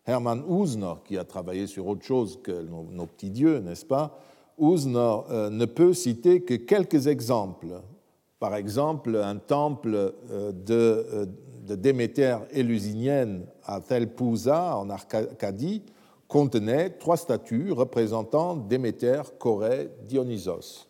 Hermann 0.10 0.44
Usner, 0.50 0.96
qui 1.06 1.18
a 1.18 1.24
travaillé 1.24 1.68
sur 1.68 1.88
autre 1.88 2.04
chose 2.04 2.40
que 2.42 2.64
nos, 2.64 3.06
petits 3.06 3.30
dieux, 3.30 3.60
n'est-ce 3.60 3.86
pas? 3.86 4.20
Usner 4.60 5.18
euh, 5.30 5.50
ne 5.50 5.66
peut 5.66 5.94
citer 5.94 6.42
que 6.42 6.56
quelques 6.56 7.08
exemples. 7.08 7.68
Par 8.40 8.56
exemple, 8.56 9.16
un 9.16 9.38
temple 9.38 10.14
euh, 10.32 10.52
de, 10.52 11.30
de 11.68 11.76
Déméter 11.76 12.38
élusinienne 12.52 13.46
à 13.64 13.82
Thelpousa, 13.82 14.76
en 14.78 14.90
Arcadie, 14.90 15.84
contenait 16.28 16.90
trois 16.90 17.18
statues 17.18 17.72
représentant 17.72 18.56
Déméter, 18.56 19.22
Corée, 19.38 19.92
Dionysos. 20.08 20.88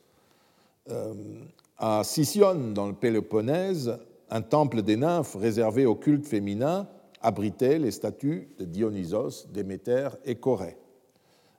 à 1.77 2.03
Sicyone, 2.03 2.73
dans 2.73 2.87
le 2.87 2.93
Péloponnèse, 2.93 3.97
un 4.29 4.41
temple 4.41 4.81
des 4.81 4.95
nymphes 4.95 5.35
réservé 5.35 5.85
au 5.85 5.95
culte 5.95 6.25
féminin 6.25 6.87
abritait 7.21 7.79
les 7.79 7.91
statues 7.91 8.49
de 8.57 8.65
Dionysos, 8.65 9.47
Déméter 9.51 10.09
et 10.25 10.35
Corée. 10.35 10.77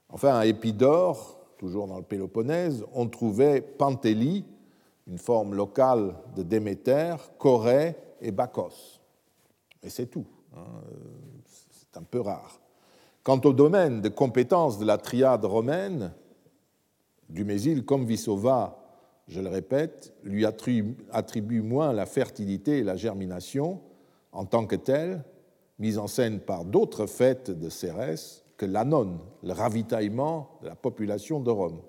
Enfin, 0.09 0.37
à 0.37 0.47
Épidore, 0.47 1.39
toujours 1.59 1.87
dans 1.87 1.99
le 1.99 2.05
Péloponnèse, 2.05 2.85
on 2.93 3.07
trouvait 3.09 3.61
Pantélie, 3.61 4.45
une 5.07 5.19
forme 5.19 5.55
locale 5.55 6.15
de 6.37 6.43
Déméter, 6.43 7.17
Corée 7.39 7.97
et 8.21 8.31
Bacchos. 8.31 9.01
Et 9.83 9.91
c'est 9.91 10.07
tout. 10.07 10.27
Hein, 10.57 10.83
c'est 11.47 11.97
un 11.97 12.03
peu 12.03 12.21
rare. 12.21 12.61
Quant 13.23 13.41
au 13.45 13.53
domaine 13.53 14.01
de 14.01 14.09
compétence 14.09 14.79
de 14.79 14.85
la 14.85 14.99
triade 14.99 15.45
romaine, 15.45 16.13
Dumézil 17.29 17.85
comme 17.85 18.05
Vissova 18.05 18.81
je 19.31 19.41
le 19.41 19.49
répète, 19.49 20.13
lui 20.25 20.45
attribue 20.45 21.63
moins 21.63 21.93
la 21.93 22.05
fertilité 22.05 22.79
et 22.79 22.83
la 22.83 22.97
germination 22.97 23.81
en 24.33 24.45
tant 24.45 24.67
que 24.67 24.75
telle, 24.75 25.25
mise 25.81 25.99
en 25.99 26.07
scène 26.07 26.39
par 26.39 26.65
d'autres 26.65 27.07
fêtes 27.07 27.51
de 27.51 27.69
Cérès, 27.69 28.45
que 28.57 28.67
l'anon, 28.67 29.19
le 29.43 29.53
ravitaillement 29.53 30.51
de 30.63 30.69
la 30.69 30.77
population 30.77 31.41
de 31.41 31.51
Rome. 31.51 31.81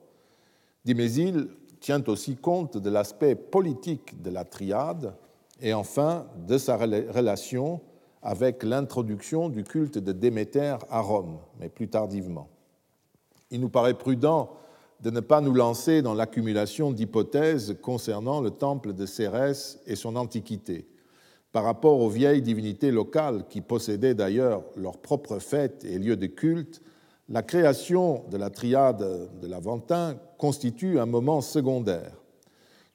Dimézil 0.86 1.50
tient 1.82 2.02
aussi 2.08 2.38
compte 2.38 2.78
de 2.78 2.90
l'aspect 2.90 3.36
politique 3.36 4.22
de 4.22 4.30
la 4.30 4.46
triade 4.46 5.14
et 5.60 5.74
enfin 5.74 6.26
de 6.48 6.58
sa 6.58 6.78
relation 6.78 7.82
avec 8.24 8.64
l'introduction 8.64 9.50
du 9.50 9.64
culte 9.64 9.98
de 9.98 10.12
Déméter 10.12 10.78
à 10.90 11.02
Rome, 11.02 11.40
mais 11.60 11.68
plus 11.70 11.90
tardivement. 11.90 12.48
Il 13.50 13.60
nous 13.60 13.70
paraît 13.70 13.98
prudent 13.98 14.52
de 15.02 15.10
ne 15.10 15.20
pas 15.20 15.42
nous 15.42 15.54
lancer 15.54 16.02
dans 16.02 16.14
l'accumulation 16.14 16.92
d'hypothèses 16.92 17.78
concernant 17.82 18.40
le 18.40 18.52
temple 18.52 18.94
de 18.94 19.06
Cérès 19.06 19.80
et 19.86 19.96
son 19.96 20.16
antiquité. 20.16 20.88
Par 21.52 21.64
rapport 21.64 22.00
aux 22.00 22.10
vieilles 22.10 22.42
divinités 22.42 22.92
locales 22.92 23.46
qui 23.50 23.62
possédaient 23.62 24.14
d'ailleurs 24.14 24.64
leurs 24.76 24.98
propres 24.98 25.40
fêtes 25.40 25.84
et 25.84 26.00
lieux 26.00 26.16
de 26.16 26.28
culte, 26.28 26.82
la 27.30 27.44
création 27.44 28.24
de 28.30 28.38
la 28.38 28.50
triade 28.50 29.30
de 29.42 29.48
l'Aventin 29.48 30.18
constitue 30.38 31.00
un 31.00 31.06
moment 31.06 31.42
secondaire. 31.42 32.14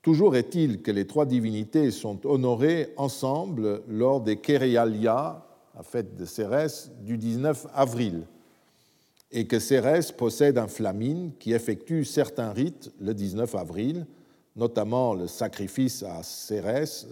Toujours 0.03 0.37
est-il 0.37 0.83
que 0.83 0.91
les 0.91 1.07
trois 1.07 1.27
divinités 1.27 1.91
sont 1.91 2.27
honorées 2.27 2.93
ensemble 2.97 3.83
lors 3.89 4.21
des 4.21 4.37
Kerealia, 4.37 5.47
la 5.75 5.83
fête 5.83 6.17
de 6.17 6.25
Cérès, 6.25 6.91
du 7.03 7.19
19 7.19 7.67
avril 7.75 8.27
et 9.31 9.47
que 9.47 9.59
Cérès 9.59 10.13
possède 10.13 10.59
un 10.59 10.69
flamine 10.69 11.33
qui 11.39 11.53
effectue 11.53 12.05
certains 12.05 12.53
rites 12.53 12.93
le 13.01 13.13
19 13.15 13.55
avril, 13.55 14.07
notamment 14.55 15.15
le 15.15 15.27
sacrifice 15.27 16.03
à 16.03 16.23
Cérès, 16.23 17.07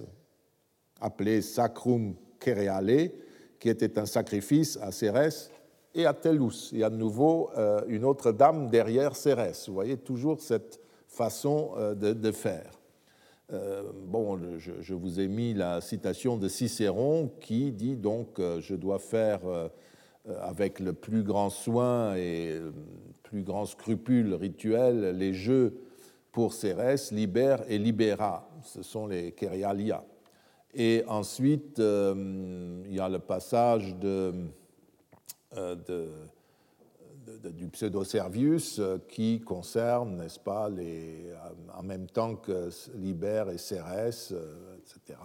appelé 1.00 1.42
Sacrum 1.42 2.14
Cereale, 2.42 3.10
qui 3.58 3.68
était 3.68 3.98
un 3.98 4.06
sacrifice 4.06 4.78
à 4.82 4.92
Cérès 4.92 5.50
et 5.94 6.06
à 6.06 6.12
Tellus. 6.12 6.70
Il 6.72 6.78
y 6.80 6.84
a 6.84 6.90
de 6.90 6.96
nouveau 6.96 7.50
euh, 7.56 7.80
une 7.88 8.04
autre 8.04 8.32
dame 8.32 8.68
derrière 8.68 9.16
Cérès. 9.16 9.68
Vous 9.68 9.74
voyez 9.74 9.96
toujours 9.96 10.40
cette 10.40 10.80
façon 11.08 11.70
euh, 11.76 11.94
de, 11.94 12.32
faire. 12.32 12.70
Euh, 13.52 13.84
bon, 14.06 14.38
je, 14.58 14.94
vous 14.94 15.20
ai 15.20 15.28
mis 15.28 15.54
la 15.54 15.80
citation 15.80 16.36
de 16.36 16.48
Cicéron 16.48 17.30
qui 17.40 17.72
dit 17.72 17.96
donc 17.96 18.40
je 18.60 18.74
dois 18.74 18.98
faire 18.98 19.40
avec 20.40 20.80
le 20.80 20.92
plus 20.92 21.22
grand 21.22 21.50
soin 21.50 22.14
et 22.16 22.58
le 22.58 22.72
plus 23.22 23.42
grand 23.42 23.66
scrupule 23.66 24.34
rituel 24.34 25.16
les 25.16 25.34
jeux 25.34 25.74
pour 26.32 26.52
Cérès, 26.52 27.12
Liber 27.12 27.56
et 27.68 27.78
Libera. 27.78 28.48
Ce 28.62 28.82
sont 28.82 29.06
les 29.06 29.32
Kerialia. 29.32 30.04
Et 30.74 31.04
ensuite, 31.06 31.78
euh, 31.78 32.82
il 32.86 32.94
y 32.94 33.00
a 33.00 33.08
le 33.08 33.20
passage 33.20 33.94
de, 33.96 34.32
euh, 35.56 35.76
du 37.52 37.68
pseudo-Servius 37.68 38.80
qui 39.08 39.40
concerne, 39.40 40.16
n'est-ce 40.16 40.40
pas, 40.40 40.68
les, 40.68 41.32
en 41.76 41.82
même 41.82 42.06
temps 42.08 42.36
que 42.36 42.70
Liber 42.96 43.44
et 43.52 43.58
Cérès, 43.58 44.34
etc., 44.78 45.16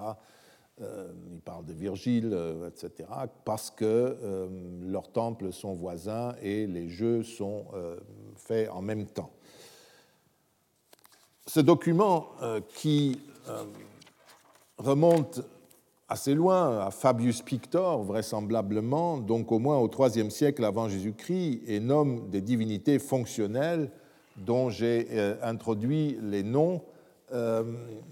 euh, 0.81 1.11
il 1.33 1.41
parle 1.41 1.65
de 1.65 1.73
Virgile, 1.73 2.31
euh, 2.33 2.69
etc., 2.69 3.09
parce 3.43 3.69
que 3.69 3.83
euh, 3.83 4.47
leurs 4.81 5.11
temples 5.11 5.51
sont 5.51 5.73
voisins 5.73 6.35
et 6.41 6.67
les 6.67 6.87
jeux 6.87 7.23
sont 7.23 7.65
faits 8.35 8.69
en 8.69 8.81
même 8.81 9.05
temps. 9.05 9.31
Ce 11.45 11.59
document 11.59 12.29
qui 12.75 13.19
remonte 14.79 15.41
assez 16.07 16.33
loin 16.33 16.79
à 16.79 16.91
Fabius 16.91 17.43
Pictor, 17.43 18.03
vraisemblablement, 18.03 19.17
donc 19.17 19.51
au 19.51 19.59
moins 19.59 19.77
au 19.77 19.87
IIIe 19.87 20.31
siècle 20.31 20.65
avant 20.65 20.89
Jésus-Christ, 20.89 21.61
et 21.67 21.79
nomme 21.79 22.29
des 22.29 22.41
divinités 22.41 22.97
fonctionnelles 22.97 23.91
dont 24.37 24.69
j'ai 24.69 25.07
euh, 25.11 25.35
introduit 25.43 26.17
les 26.23 26.43
noms, 26.43 26.81
euh, 27.31 27.63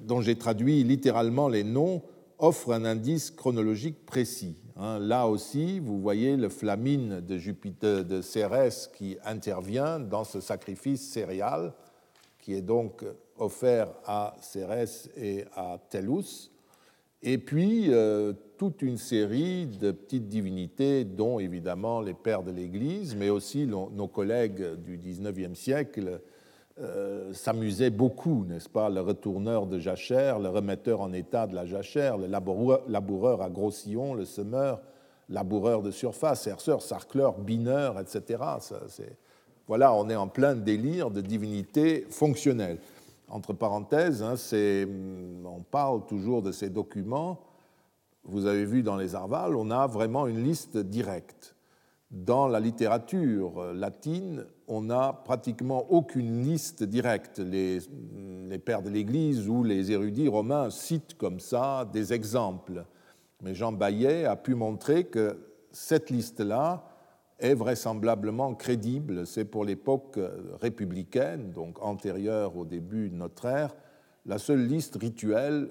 dont 0.03 0.21
j'ai 0.21 0.35
traduit 0.35 0.83
littéralement 0.83 1.47
les 1.47 1.63
noms, 1.63 2.03
offre 2.37 2.71
un 2.71 2.85
indice 2.85 3.31
chronologique 3.31 4.05
précis. 4.05 4.55
Hein. 4.75 4.99
là 4.99 5.25
aussi, 5.25 5.79
vous 5.79 5.99
voyez 5.99 6.37
le 6.37 6.49
flamine 6.49 7.21
de, 7.21 7.37
Jupiter, 7.39 8.05
de 8.05 8.21
Cérès 8.21 8.91
qui 8.95 9.17
intervient 9.25 9.99
dans 9.99 10.23
ce 10.23 10.39
sacrifice 10.39 11.01
céréal, 11.01 11.73
qui 12.39 12.53
est 12.53 12.61
donc 12.61 13.03
offert 13.39 13.87
à 14.05 14.35
Cérès 14.39 15.09
et 15.17 15.45
à 15.55 15.79
Tellus. 15.89 16.51
Et 17.23 17.37
puis, 17.37 17.91
euh, 17.93 18.33
toute 18.57 18.81
une 18.81 18.97
série 18.97 19.65
de 19.65 19.91
petites 19.91 20.27
divinités, 20.27 21.03
dont 21.03 21.39
évidemment 21.39 22.01
les 22.01 22.13
pères 22.13 22.43
de 22.43 22.51
l'Église, 22.51 23.15
mais 23.15 23.29
aussi 23.29 23.65
nos 23.67 24.07
collègues 24.07 24.75
du 24.75 24.97
XIXe 24.97 25.57
siècle 25.57 26.21
euh, 26.79 27.33
s'amusaient 27.33 27.89
beaucoup, 27.89 28.45
n'est-ce 28.45 28.69
pas? 28.69 28.89
Le 28.89 29.01
retourneur 29.01 29.65
de 29.65 29.79
jachère, 29.79 30.37
le 30.37 30.49
remetteur 30.49 31.01
en 31.01 31.11
état 31.11 31.47
de 31.47 31.55
la 31.55 31.65
jachère, 31.65 32.19
le 32.19 32.27
laboureur, 32.27 33.41
à 33.41 33.49
gros 33.49 33.71
sillon, 33.71 34.13
le 34.13 34.25
semeur, 34.25 34.79
laboureur 35.27 35.81
de 35.81 35.89
surface, 35.89 36.45
herceur, 36.45 36.83
sarcleur, 36.83 37.39
bineur, 37.39 37.99
etc. 37.99 38.43
voilà, 39.67 39.91
on 39.95 40.07
est 40.07 40.15
en 40.15 40.27
plein 40.27 40.53
délire 40.53 41.09
de 41.09 41.21
divinités 41.21 42.05
fonctionnelles 42.11 42.77
entre 43.27 43.53
parenthèses, 43.53 44.23
hein, 44.23 44.35
on 45.45 45.61
parle 45.61 46.05
toujours 46.05 46.41
de 46.41 46.51
ces 46.51 46.69
documents. 46.69 47.41
Vous 48.23 48.45
avez 48.45 48.65
vu 48.65 48.83
dans 48.83 48.95
les 48.95 49.15
Arvales, 49.15 49.55
on 49.55 49.71
a 49.71 49.87
vraiment 49.87 50.27
une 50.27 50.43
liste 50.43 50.77
directe. 50.77 51.55
Dans 52.09 52.47
la 52.47 52.61
littérature 52.61 53.73
latine, 53.73 54.45
on 54.67 54.83
n'a 54.83 55.11
pratiquement 55.11 55.91
aucune 55.91 56.41
liste 56.43 56.83
directe. 56.83 57.39
Les, 57.39 57.79
les 58.47 58.59
pères 58.59 58.81
de 58.81 58.89
l'Église 58.89 59.49
ou 59.49 59.63
les 59.63 59.91
érudits 59.91 60.29
romains 60.29 60.69
citent 60.69 61.17
comme 61.17 61.41
ça 61.41 61.85
des 61.91 62.13
exemples. 62.13 62.85
Mais 63.41 63.53
Jean 63.53 63.73
Baillet 63.73 64.23
a 64.23 64.37
pu 64.37 64.55
montrer 64.55 65.05
que 65.05 65.37
cette 65.71 66.09
liste-là 66.09 66.86
est 67.39 67.53
vraisemblablement 67.53 68.53
crédible. 68.55 69.27
C'est 69.27 69.45
pour 69.45 69.63
l'époque 69.63 70.19
républicaine, 70.59 71.51
donc 71.51 71.81
antérieure 71.83 72.57
au 72.57 72.65
début 72.65 73.09
de 73.09 73.15
notre 73.15 73.45
ère, 73.45 73.75
la 74.25 74.37
seule 74.37 74.65
liste 74.65 74.95
rituelle 74.95 75.69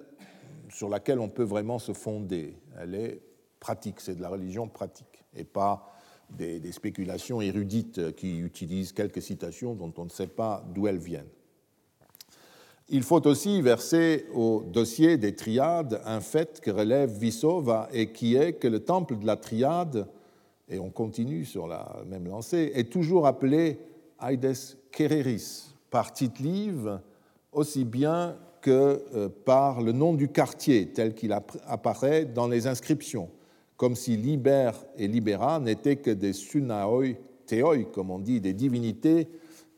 sur 0.70 0.88
laquelle 0.88 1.20
on 1.20 1.28
peut 1.28 1.44
vraiment 1.44 1.78
se 1.78 1.92
fonder. 1.92 2.56
Elle 2.80 2.94
est 2.94 3.20
pratique, 3.60 4.00
c'est 4.00 4.14
de 4.14 4.22
la 4.22 4.28
religion 4.28 4.68
pratique, 4.68 5.24
et 5.34 5.44
pas 5.44 5.92
des, 6.30 6.72
spéculations 6.72 7.40
érudites 7.40 8.14
qui 8.16 8.38
utilisent 8.38 8.92
quelques 8.92 9.22
citations 9.22 9.74
dont 9.74 9.92
on 9.98 10.04
ne 10.04 10.10
sait 10.10 10.26
pas 10.26 10.64
d'où 10.74 10.86
elles 10.86 10.98
viennent. 10.98 11.28
Il 12.88 13.02
faut 13.02 13.26
aussi 13.26 13.62
verser 13.62 14.26
au 14.32 14.62
dossier 14.62 15.16
des 15.18 15.34
triades 15.34 16.00
un 16.04 16.20
fait 16.20 16.60
que 16.60 16.70
relève 16.70 17.10
Vissova 17.10 17.88
et 17.92 18.12
qui 18.12 18.36
est 18.36 18.54
que 18.54 18.68
le 18.68 18.80
temple 18.80 19.18
de 19.18 19.26
la 19.26 19.36
triade 19.36 20.06
et 20.68 20.78
on 20.78 20.90
continue 20.90 21.44
sur 21.44 21.66
la 21.66 22.02
même 22.06 22.26
lancée, 22.26 22.72
est 22.74 22.90
toujours 22.90 23.26
appelé 23.26 23.78
Aides 24.20 24.54
Kereris 24.90 25.74
par 25.90 26.12
Tite-Live 26.12 27.00
aussi 27.52 27.84
bien 27.84 28.36
que 28.60 29.02
euh, 29.14 29.28
par 29.28 29.80
le 29.80 29.92
nom 29.92 30.12
du 30.12 30.28
quartier 30.28 30.88
tel 30.88 31.14
qu'il 31.14 31.32
apparaît 31.32 32.24
dans 32.24 32.48
les 32.48 32.66
inscriptions, 32.66 33.30
comme 33.76 33.94
si 33.94 34.16
Liber 34.16 34.72
et 34.96 35.06
Libera 35.06 35.60
n'étaient 35.60 35.96
que 35.96 36.10
des 36.10 36.32
sunaoi 36.32 37.14
théoi, 37.46 37.84
comme 37.84 38.10
on 38.10 38.18
dit, 38.18 38.40
des 38.40 38.52
divinités 38.52 39.28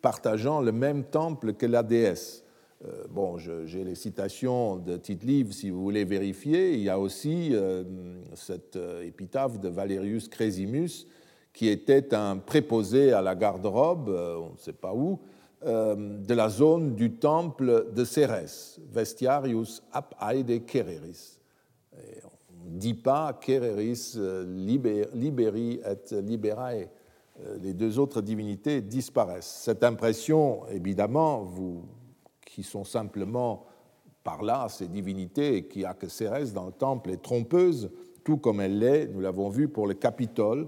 partageant 0.01 0.61
le 0.61 0.73
même 0.73 1.05
temple 1.05 1.53
que 1.53 1.67
la 1.67 1.83
déesse. 1.83 2.45
Euh, 2.85 3.05
bon, 3.11 3.39
j'ai 3.39 3.83
les 3.83 3.97
citations 3.97 4.77
de 4.77 4.97
Tite-Live 4.97 5.53
si 5.53 5.71
vous 5.71 5.83
voulez 5.83 6.05
vérifier. 6.05 6.75
Il 6.75 6.81
y 6.81 6.89
a 6.89 6.99
aussi 6.99 7.51
euh, 7.53 7.83
cette 8.35 8.77
euh, 8.77 9.03
épitaphe 9.03 9.59
de 9.59 9.69
Valerius 9.69 10.29
Cresimus, 10.29 11.07
qui 11.53 11.69
était 11.69 12.15
un 12.15 12.37
préposé 12.37 13.13
à 13.13 13.21
la 13.21 13.35
garde-robe, 13.35 14.09
on 14.09 14.53
ne 14.53 14.59
sait 14.59 14.73
pas 14.73 14.95
où, 14.95 15.19
de 15.61 16.35
la 16.35 16.49
zone 16.51 16.95
du 16.95 17.15
temple 17.15 17.89
de 17.93 18.05
Cérès, 18.05 18.79
Vestiarius 18.93 19.83
ap 19.93 20.15
aede 20.21 20.65
Kereris. 20.65 21.41
on 21.97 22.71
ne 22.71 22.79
dit 22.79 22.95
pas 22.95 23.33
Kereris 23.33 24.17
liberi 24.47 25.81
et 25.85 26.21
liberae. 26.23 26.87
Les 27.61 27.75
deux 27.75 27.99
autres 27.99 28.21
divinités 28.21 28.81
disparaissent. 28.81 29.63
Cette 29.65 29.83
impression, 29.83 30.61
évidemment, 30.69 31.43
vous 31.43 31.83
qui 32.59 32.65
sont 32.65 32.83
simplement 32.83 33.67
par 34.25 34.43
là 34.43 34.67
ces 34.69 34.89
divinités 34.89 35.59
et 35.59 35.69
qui 35.69 35.85
a 35.85 35.95
que 35.95 36.09
Cérès 36.09 36.53
dans 36.53 36.67
le 36.67 36.73
temple 36.73 37.11
est 37.11 37.23
trompeuse, 37.23 37.89
tout 38.25 38.37
comme 38.37 38.61
elle 38.61 38.81
l'est, 38.81 39.07
nous 39.07 39.21
l'avons 39.21 39.49
vu 39.49 39.69
pour 39.69 39.87
le 39.87 39.95
Capitole, 39.95 40.67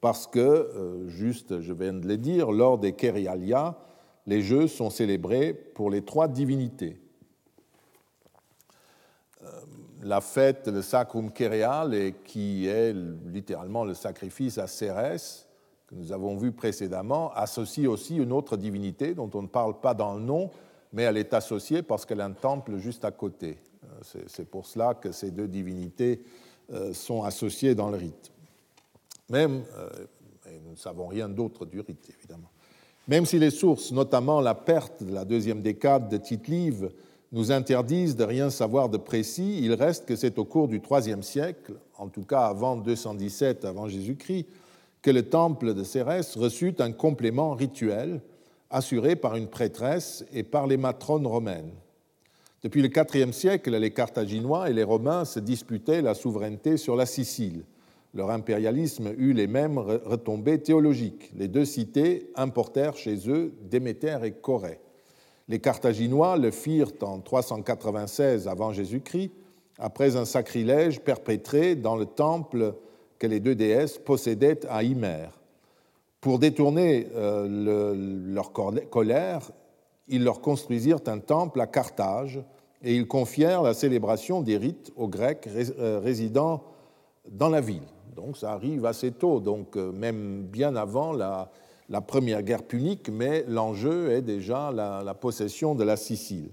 parce 0.00 0.26
que, 0.26 0.38
euh, 0.38 1.06
juste, 1.08 1.60
je 1.60 1.74
viens 1.74 1.92
de 1.92 2.08
le 2.08 2.16
dire, 2.16 2.50
lors 2.50 2.78
des 2.78 2.94
Kerialia, 2.94 3.78
les 4.26 4.40
jeux 4.40 4.66
sont 4.66 4.88
célébrés 4.88 5.52
pour 5.52 5.90
les 5.90 6.00
trois 6.00 6.26
divinités. 6.26 6.98
Euh, 9.42 9.48
la 10.04 10.22
fête, 10.22 10.68
le 10.68 10.80
Sacrum 10.80 11.30
Kerial, 11.32 12.14
qui 12.24 12.66
est 12.66 12.94
littéralement 13.26 13.84
le 13.84 13.92
sacrifice 13.92 14.56
à 14.56 14.66
Cérès, 14.66 15.46
que 15.86 15.94
nous 15.94 16.12
avons 16.12 16.34
vu 16.38 16.50
précédemment, 16.50 17.30
associe 17.34 17.86
aussi 17.86 18.16
une 18.16 18.32
autre 18.32 18.56
divinité 18.56 19.14
dont 19.14 19.30
on 19.34 19.42
ne 19.42 19.48
parle 19.48 19.78
pas 19.80 19.92
dans 19.92 20.14
le 20.14 20.22
nom, 20.22 20.50
mais 20.96 21.02
elle 21.02 21.18
est 21.18 21.34
associée 21.34 21.82
parce 21.82 22.06
qu'elle 22.06 22.22
a 22.22 22.24
un 22.24 22.32
temple 22.32 22.78
juste 22.78 23.04
à 23.04 23.10
côté. 23.10 23.58
Euh, 23.84 24.20
c'est 24.26 24.48
pour 24.48 24.64
cela 24.64 24.94
que 24.94 25.12
ces 25.12 25.30
deux 25.30 25.46
divinités 25.46 26.22
euh, 26.72 26.94
sont 26.94 27.22
associées 27.22 27.74
dans 27.74 27.90
le 27.90 27.98
rite. 27.98 28.32
Même, 29.28 29.62
euh, 29.76 29.90
et 30.50 30.58
nous 30.64 30.70
ne 30.70 30.76
savons 30.76 31.06
rien 31.06 31.28
d'autre 31.28 31.66
du 31.66 31.80
rite, 31.80 32.10
évidemment. 32.18 32.48
Même 33.08 33.26
si 33.26 33.38
les 33.38 33.50
sources, 33.50 33.92
notamment 33.92 34.40
la 34.40 34.54
perte 34.54 35.02
de 35.02 35.12
la 35.12 35.26
deuxième 35.26 35.60
décade 35.60 36.08
de 36.08 36.16
Tite-Live, 36.16 36.90
nous 37.30 37.52
interdisent 37.52 38.16
de 38.16 38.24
rien 38.24 38.48
savoir 38.48 38.88
de 38.88 38.96
précis, 38.96 39.58
il 39.60 39.74
reste 39.74 40.06
que 40.06 40.16
c'est 40.16 40.38
au 40.38 40.46
cours 40.46 40.66
du 40.66 40.80
IIIe 40.80 41.22
siècle, 41.22 41.74
en 41.98 42.08
tout 42.08 42.22
cas 42.22 42.46
avant 42.46 42.74
217 42.76 43.66
avant 43.66 43.86
Jésus-Christ, 43.86 44.46
que 45.02 45.10
le 45.10 45.28
temple 45.28 45.74
de 45.74 45.84
Cérès 45.84 46.36
reçut 46.38 46.76
un 46.78 46.92
complément 46.92 47.52
rituel 47.54 48.22
assurée 48.70 49.16
par 49.16 49.36
une 49.36 49.48
prêtresse 49.48 50.24
et 50.32 50.42
par 50.42 50.66
les 50.66 50.76
matrones 50.76 51.26
romaines. 51.26 51.72
Depuis 52.62 52.82
le 52.82 52.88
IVe 52.88 53.32
siècle, 53.32 53.76
les 53.76 53.92
Carthaginois 53.92 54.70
et 54.70 54.72
les 54.72 54.82
Romains 54.82 55.24
se 55.24 55.38
disputaient 55.38 56.02
la 56.02 56.14
souveraineté 56.14 56.76
sur 56.76 56.96
la 56.96 57.06
Sicile. 57.06 57.64
Leur 58.14 58.30
impérialisme 58.30 59.12
eut 59.18 59.34
les 59.34 59.46
mêmes 59.46 59.78
retombées 59.78 60.58
théologiques. 60.58 61.30
Les 61.36 61.48
deux 61.48 61.64
cités 61.64 62.30
importèrent 62.34 62.96
chez 62.96 63.28
eux 63.28 63.52
Déméter 63.62 64.18
et 64.24 64.32
Corée. 64.32 64.80
Les 65.48 65.60
Carthaginois 65.60 66.36
le 66.38 66.50
firent 66.50 66.92
en 67.02 67.20
396 67.20 68.48
avant 68.48 68.72
Jésus-Christ, 68.72 69.30
après 69.78 70.16
un 70.16 70.24
sacrilège 70.24 71.00
perpétré 71.00 71.76
dans 71.76 71.94
le 71.94 72.06
temple 72.06 72.74
que 73.18 73.26
les 73.26 73.38
deux 73.38 73.54
déesses 73.54 73.98
possédaient 73.98 74.66
à 74.68 74.82
Hymère. 74.82 75.38
Pour 76.26 76.40
détourner 76.40 77.06
euh, 77.14 77.94
leur 78.26 78.50
colère, 78.52 79.48
ils 80.08 80.24
leur 80.24 80.40
construisirent 80.40 80.98
un 81.06 81.20
temple 81.20 81.60
à 81.60 81.68
Carthage 81.68 82.42
et 82.82 82.96
ils 82.96 83.06
confièrent 83.06 83.62
la 83.62 83.74
célébration 83.74 84.42
des 84.42 84.56
rites 84.56 84.92
aux 84.96 85.06
Grecs 85.06 85.46
euh, 85.46 86.00
résidant 86.02 86.64
dans 87.30 87.48
la 87.48 87.60
ville. 87.60 87.86
Donc 88.16 88.36
ça 88.36 88.50
arrive 88.50 88.86
assez 88.86 89.12
tôt, 89.12 89.38
donc 89.38 89.76
euh, 89.76 89.92
même 89.92 90.42
bien 90.42 90.74
avant 90.74 91.12
la, 91.12 91.52
première 92.08 92.42
guerre 92.42 92.64
punique, 92.64 93.08
mais 93.08 93.44
l'enjeu 93.46 94.10
est 94.10 94.22
déjà 94.22 94.72
la, 94.72 95.14
possession 95.14 95.76
de 95.76 95.84
la 95.84 95.96
Sicile. 95.96 96.50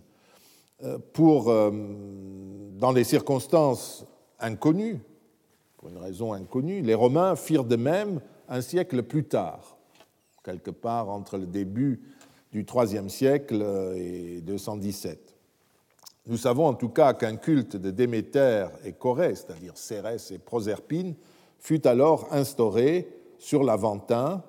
Pour, 1.13 1.45
dans 1.45 2.93
des 2.93 3.03
circonstances 3.03 4.05
inconnues, 4.39 4.99
pour 5.77 5.89
une 5.89 5.97
raison 5.97 6.31
inconnue, 6.31 6.83
les 6.83 6.93
Romains 6.93 7.35
firent 7.35 7.63
de 7.63 7.75
même 7.75 8.19
un 8.53 8.61
siècle 8.61 9.01
plus 9.01 9.23
tard, 9.23 9.77
quelque 10.43 10.69
part 10.69 11.09
entre 11.09 11.39
le 11.39 11.47
début 11.47 11.99
du 12.51 12.63
IIIe 12.63 13.09
siècle 13.09 13.65
et 13.97 14.41
217. 14.41 15.35
Nous 16.27 16.37
savons 16.37 16.67
en 16.67 16.75
tout 16.75 16.89
cas 16.89 17.15
qu'un 17.15 17.35
culte 17.35 17.75
de 17.75 17.89
Déméter 17.89 18.67
et 18.85 18.93
Corée, 18.93 19.33
c'est-à-dire 19.33 19.75
Cérès 19.75 20.29
et 20.29 20.37
Proserpine, 20.37 21.15
fut 21.57 21.87
alors 21.87 22.27
instauré 22.31 23.07
sur 23.39 23.63
l'Aventin, 23.63 24.43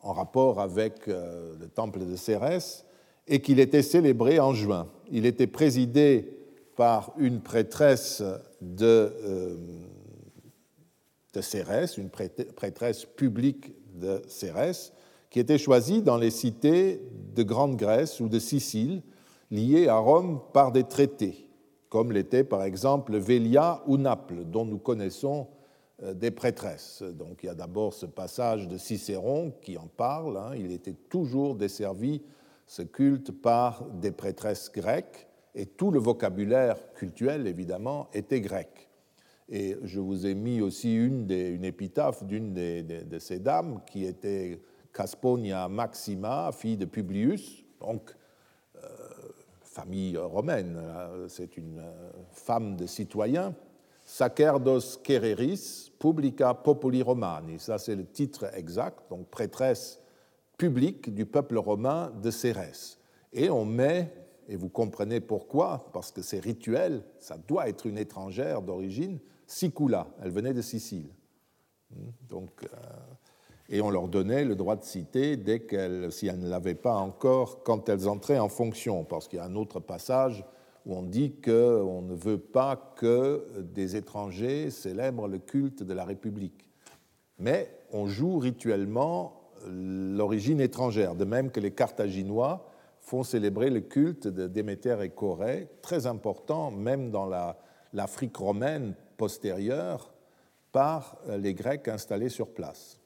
en 0.00 0.14
rapport 0.14 0.58
avec 0.58 1.06
euh, 1.06 1.54
le 1.60 1.68
temple 1.68 2.06
de 2.06 2.16
Cérès, 2.16 2.86
et 3.28 3.42
qu'il 3.42 3.60
était 3.60 3.82
célébré 3.82 4.40
en 4.40 4.54
juin. 4.54 4.86
Il 5.10 5.26
était 5.26 5.46
présidé 5.46 6.32
par 6.74 7.12
une 7.18 7.42
prêtresse 7.42 8.22
de 8.62 9.12
euh, 9.24 9.56
de 11.36 11.42
Cérès, 11.42 11.98
une 11.98 12.08
prêtresse 12.08 13.04
publique 13.04 13.74
de 13.94 14.22
Cérès, 14.26 14.92
qui 15.28 15.38
étaient 15.38 15.58
choisis 15.58 16.02
dans 16.02 16.16
les 16.16 16.30
cités 16.30 17.02
de 17.34 17.42
Grande 17.42 17.76
Grèce 17.76 18.20
ou 18.20 18.28
de 18.28 18.38
Sicile, 18.38 19.02
liées 19.50 19.86
à 19.88 19.98
Rome 19.98 20.40
par 20.54 20.72
des 20.72 20.84
traités, 20.84 21.46
comme 21.90 22.10
l'était 22.10 22.42
par 22.42 22.62
exemple 22.62 23.18
Vélia 23.18 23.82
ou 23.86 23.98
Naples, 23.98 24.44
dont 24.44 24.64
nous 24.64 24.78
connaissons 24.78 25.48
euh, 26.02 26.14
des 26.14 26.30
prêtresses. 26.30 27.02
Donc 27.02 27.42
il 27.42 27.46
y 27.46 27.50
a 27.50 27.54
d'abord 27.54 27.92
ce 27.92 28.06
passage 28.06 28.66
de 28.66 28.78
Cicéron 28.78 29.52
qui 29.60 29.76
en 29.76 29.88
parle. 29.88 30.38
Hein. 30.38 30.52
Il 30.56 30.72
était 30.72 30.96
toujours 31.10 31.54
desservi, 31.54 32.22
ce 32.66 32.80
culte, 32.80 33.30
par 33.30 33.84
des 33.84 34.10
prêtresses 34.10 34.72
grecques, 34.72 35.28
et 35.54 35.66
tout 35.66 35.90
le 35.90 35.98
vocabulaire 35.98 36.76
cultuel, 36.94 37.46
évidemment, 37.46 38.08
était 38.14 38.40
grec. 38.40 38.85
Et 39.48 39.76
je 39.84 40.00
vous 40.00 40.26
ai 40.26 40.34
mis 40.34 40.60
aussi 40.60 40.94
une, 40.94 41.30
une 41.30 41.64
épitaphe 41.64 42.24
d'une 42.24 42.52
de 42.52 43.18
ces 43.18 43.38
dames 43.38 43.80
qui 43.86 44.04
était 44.04 44.60
Casponia 44.92 45.68
Maxima, 45.68 46.50
fille 46.52 46.76
de 46.76 46.86
Publius, 46.86 47.64
donc 47.80 48.14
euh, 48.76 48.88
famille 49.62 50.16
romaine, 50.16 50.80
c'est 51.28 51.56
une 51.58 51.78
euh, 51.78 52.10
femme 52.32 52.76
de 52.76 52.86
citoyen, 52.86 53.54
Sacerdos 54.04 54.98
Quereris 55.02 55.92
Publica 55.98 56.54
Populi 56.54 57.02
Romani. 57.02 57.58
Ça, 57.58 57.76
c'est 57.76 57.94
le 57.94 58.06
titre 58.06 58.46
exact, 58.54 59.10
donc 59.10 59.28
prêtresse 59.28 60.00
publique 60.56 61.12
du 61.12 61.26
peuple 61.26 61.58
romain 61.58 62.10
de 62.22 62.30
Cérès. 62.30 62.98
Et 63.32 63.50
on 63.50 63.64
met, 63.64 64.12
et 64.48 64.56
vous 64.56 64.70
comprenez 64.70 65.20
pourquoi, 65.20 65.90
parce 65.92 66.10
que 66.10 66.22
c'est 66.22 66.38
rituel, 66.38 67.02
ça 67.18 67.36
doit 67.36 67.68
être 67.68 67.86
une 67.86 67.98
étrangère 67.98 68.62
d'origine, 68.62 69.18
Sicula, 69.46 70.08
elle 70.22 70.30
venait 70.30 70.54
de 70.54 70.62
Sicile. 70.62 71.08
Donc, 72.28 72.50
euh, 72.64 72.66
et 73.68 73.80
on 73.80 73.90
leur 73.90 74.08
donnait 74.08 74.44
le 74.44 74.54
droit 74.54 74.76
de 74.76 74.84
citer 74.84 75.36
dès 75.36 75.60
qu'elles, 75.60 76.12
si 76.12 76.26
elles 76.26 76.38
ne 76.38 76.48
l'avaient 76.48 76.74
pas 76.74 76.96
encore, 76.96 77.62
quand 77.62 77.88
elles 77.88 78.08
entraient 78.08 78.38
en 78.38 78.48
fonction, 78.48 79.04
parce 79.04 79.28
qu'il 79.28 79.38
y 79.38 79.42
a 79.42 79.44
un 79.44 79.56
autre 79.56 79.80
passage 79.80 80.44
où 80.84 80.94
on 80.94 81.02
dit 81.02 81.34
qu'on 81.40 82.02
ne 82.02 82.14
veut 82.14 82.38
pas 82.38 82.76
que 82.96 83.44
des 83.60 83.96
étrangers 83.96 84.70
célèbrent 84.70 85.26
le 85.26 85.38
culte 85.38 85.82
de 85.82 85.92
la 85.92 86.04
République. 86.04 86.70
Mais 87.38 87.70
on 87.92 88.06
joue 88.06 88.38
rituellement 88.38 89.50
l'origine 89.66 90.60
étrangère, 90.60 91.16
de 91.16 91.24
même 91.24 91.50
que 91.50 91.58
les 91.58 91.72
Carthaginois 91.72 92.68
font 93.00 93.24
célébrer 93.24 93.70
le 93.70 93.80
culte 93.80 94.28
de 94.28 94.46
Déméter 94.46 94.96
et 95.02 95.10
Corée, 95.10 95.68
très 95.82 96.06
important 96.06 96.70
même 96.70 97.10
dans 97.10 97.28
l'Afrique 97.92 98.36
romaine 98.36 98.94
postérieure, 99.16 100.12
par 100.72 101.16
les 101.28 101.54
Grecs 101.54 101.88
installés 101.88 102.28
sur 102.28 102.48
place. 102.48 103.00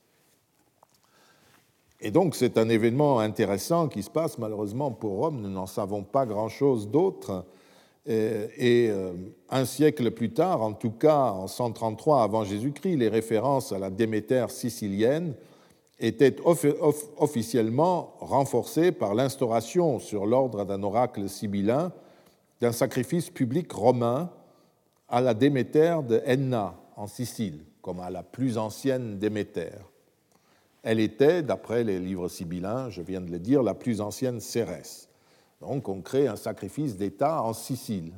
Et 2.00 2.10
donc 2.10 2.34
c'est 2.34 2.56
un 2.56 2.68
événement 2.68 3.20
intéressant 3.20 3.88
qui 3.88 4.02
se 4.02 4.10
passe 4.10 4.38
malheureusement 4.38 4.90
pour 4.90 5.18
Rome, 5.18 5.40
nous 5.42 5.50
n'en 5.50 5.66
savons 5.66 6.02
pas 6.02 6.24
grand-chose 6.24 6.88
d'autre 6.88 7.44
euh, 8.08 8.48
et 8.56 8.88
euh, 8.88 9.12
un 9.50 9.66
siècle 9.66 10.10
plus 10.10 10.32
tard, 10.32 10.62
en 10.62 10.72
tout 10.72 10.92
cas 10.92 11.30
en 11.30 11.46
133 11.46 12.22
avant 12.22 12.44
Jésus-Christ, 12.44 12.96
les 12.96 13.08
références 13.08 13.72
à 13.72 13.78
la 13.78 13.90
Déméter 13.90 14.46
sicilienne 14.48 15.34
étaient 15.98 16.36
officiellement 17.18 18.14
renforcées 18.20 18.90
par 18.90 19.14
l'instauration 19.14 19.98
sur 19.98 20.24
l'ordre 20.24 20.64
d'un 20.64 20.82
oracle 20.82 21.28
sibyllin 21.28 21.92
d'un 22.62 22.72
sacrifice 22.72 23.28
public 23.28 23.70
romain 23.70 24.30
à 25.10 25.20
la 25.20 25.34
Déméter 25.34 25.96
de 26.08 26.22
Enna 26.24 26.74
en 26.96 27.08
Sicile, 27.08 27.64
comme 27.82 28.00
à 28.00 28.10
la 28.10 28.22
plus 28.22 28.56
ancienne 28.56 29.18
Déméter. 29.18 29.72
Elle 30.82 31.00
était, 31.00 31.42
d'après 31.42 31.84
les 31.84 31.98
livres 31.98 32.28
sibyllins, 32.28 32.88
je 32.90 33.02
viens 33.02 33.20
de 33.20 33.30
le 33.30 33.40
dire, 33.40 33.62
la 33.62 33.74
plus 33.74 34.00
ancienne 34.00 34.40
Cérès. 34.40 35.08
Donc 35.60 35.88
on 35.88 36.00
crée 36.00 36.26
un 36.26 36.36
sacrifice 36.36 36.96
d'État 36.96 37.42
en 37.42 37.52
Sicile, 37.52 38.12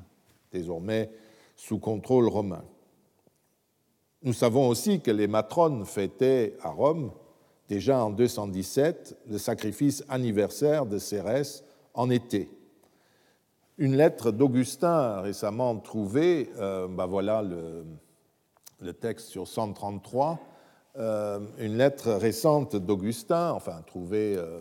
désormais 0.52 1.10
sous 1.56 1.78
contrôle 1.78 2.28
romain. 2.28 2.64
Nous 4.22 4.34
savons 4.34 4.68
aussi 4.68 5.00
que 5.00 5.10
les 5.10 5.26
matrones 5.26 5.84
fêtaient 5.84 6.56
à 6.62 6.68
Rome, 6.68 7.10
déjà 7.68 8.04
en 8.04 8.10
217, 8.10 9.16
le 9.28 9.38
sacrifice 9.38 10.04
anniversaire 10.08 10.86
de 10.86 10.98
Cérès 10.98 11.64
en 11.94 12.10
été. 12.10 12.48
Une 13.78 13.96
lettre 13.96 14.30
d'Augustin 14.30 15.20
récemment 15.20 15.76
trouvée, 15.76 16.50
euh, 16.58 16.88
ben 16.88 17.06
voilà 17.06 17.42
le, 17.42 18.92
texte 18.92 19.28
sur 19.28 19.48
133, 19.48 20.38
euh, 20.98 21.40
une 21.58 21.78
lettre 21.78 22.12
récente 22.12 22.76
d'Augustin, 22.76 23.52
enfin 23.52 23.82
trouvée 23.86 24.36
euh, 24.36 24.60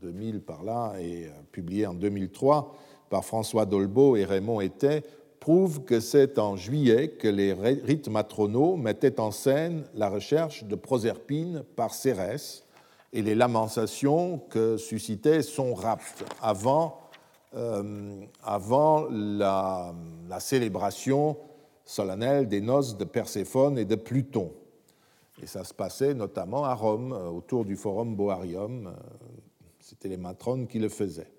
2000 0.00 0.40
par 0.40 0.62
là 0.62 0.94
et 1.00 1.26
euh, 1.26 1.30
publié 1.52 1.86
en 1.86 1.94
2003 1.94 2.74
par 3.10 3.24
François 3.24 3.66
Dolbeau 3.66 4.16
et 4.16 4.24
Raymond 4.24 4.60
Ettet, 4.60 5.02
prouve 5.40 5.84
que 5.84 6.00
c'est 6.00 6.38
en 6.38 6.56
juillet 6.56 7.10
que 7.10 7.28
les 7.28 7.52
rites 7.52 8.08
matronaux 8.08 8.76
mettaient 8.76 9.20
en 9.20 9.30
scène 9.30 9.84
la 9.94 10.08
recherche 10.08 10.64
de 10.64 10.74
Proserpine 10.74 11.62
par 11.76 11.94
Cérès 11.94 12.64
et 13.12 13.22
les 13.22 13.34
lamentations 13.34 14.38
que 14.50 14.76
suscitait 14.76 15.42
son 15.42 15.74
rapt 15.74 16.24
avant, 16.42 16.97
euh, 17.54 18.24
avant 18.42 19.06
la, 19.10 19.94
célébration 20.38 21.36
solennelle 21.84 22.48
des 22.48 22.60
noces 22.60 22.96
de 22.96 23.04
Perséphone 23.04 23.78
et 23.78 23.84
de 23.84 23.94
Pluton. 23.94 24.52
Et 25.42 25.46
ça 25.46 25.64
se 25.64 25.72
passait 25.72 26.14
notamment 26.14 26.64
à 26.64 26.74
Rome, 26.74 27.12
euh, 27.12 27.28
autour 27.28 27.64
du 27.64 27.76
Forum 27.76 28.16
Boarium, 28.16 28.92
c'était 29.80 30.08
les 30.08 30.18
matrones 30.18 30.66
qui 30.66 30.78
le 30.78 30.90
faisaient. 30.90 31.32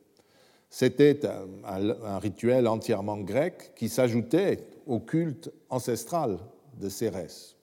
C'était 0.70 1.22
un, 1.26 2.20
rituel 2.20 2.68
entièrement 2.68 3.18
grec 3.18 3.74
qui 3.76 3.90
s'ajoutait 3.90 4.64
au 4.86 5.00
culte 5.00 5.52
ancestral 5.70 6.38
de 6.80 6.90
Cérès. 6.90 7.56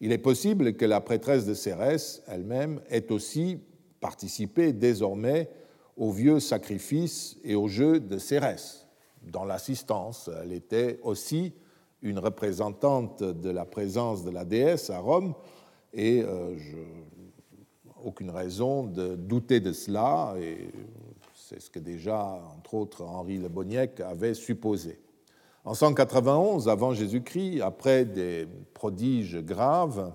Il 0.00 0.12
est 0.12 0.18
possible 0.18 0.74
que 0.74 0.84
la 0.84 1.00
prêtresse 1.00 1.46
de 1.46 1.54
Cérès 1.54 2.22
elle-même 2.28 2.80
ait 2.90 3.10
aussi 3.10 3.60
participé 4.00 4.72
désormais 4.72 5.50
aux 5.98 6.10
vieux 6.10 6.40
sacrifices 6.40 7.36
et 7.44 7.54
aux 7.54 7.68
jeux 7.68 8.00
de 8.00 8.16
Cérès. 8.18 8.86
Dans 9.22 9.44
l'assistance, 9.44 10.30
elle 10.42 10.52
était 10.52 11.00
aussi 11.02 11.52
une 12.00 12.18
représentante 12.18 13.22
de 13.22 13.50
la 13.50 13.64
présence 13.64 14.24
de 14.24 14.30
la 14.30 14.44
déesse 14.44 14.88
à 14.88 15.00
Rome, 15.00 15.34
et 15.92 16.22
euh, 16.22 16.56
je 16.56 16.76
aucune 18.04 18.30
raison 18.30 18.84
de 18.84 19.16
douter 19.16 19.60
de 19.60 19.72
cela, 19.72 20.34
et 20.40 20.70
c'est 21.34 21.60
ce 21.60 21.70
que 21.70 21.78
déjà, 21.78 22.40
entre 22.56 22.74
autres, 22.74 23.04
Henri 23.04 23.38
Le 23.38 23.48
Boniec 23.48 24.00
avait 24.00 24.34
supposé. 24.34 25.00
En 25.64 25.74
191 25.74 26.68
avant 26.68 26.94
Jésus-Christ, 26.94 27.60
après 27.60 28.04
des 28.04 28.46
prodiges 28.72 29.38
graves, 29.38 30.12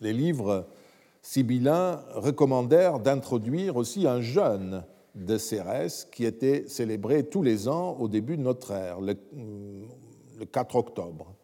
les 0.00 0.12
livres 0.12 0.66
sibyllins 1.28 2.00
recommandèrent 2.14 3.00
d'introduire 3.00 3.76
aussi 3.76 4.06
un 4.06 4.22
jeûne 4.22 4.82
de 5.14 5.36
Cérès 5.36 6.08
qui 6.10 6.24
était 6.24 6.66
célébré 6.68 7.22
tous 7.24 7.42
les 7.42 7.68
ans 7.68 7.98
au 7.98 8.08
début 8.08 8.38
de 8.38 8.42
notre 8.42 8.70
ère, 8.72 8.98
le, 9.02 9.14
4 10.50 10.76
octobre. 10.76 11.34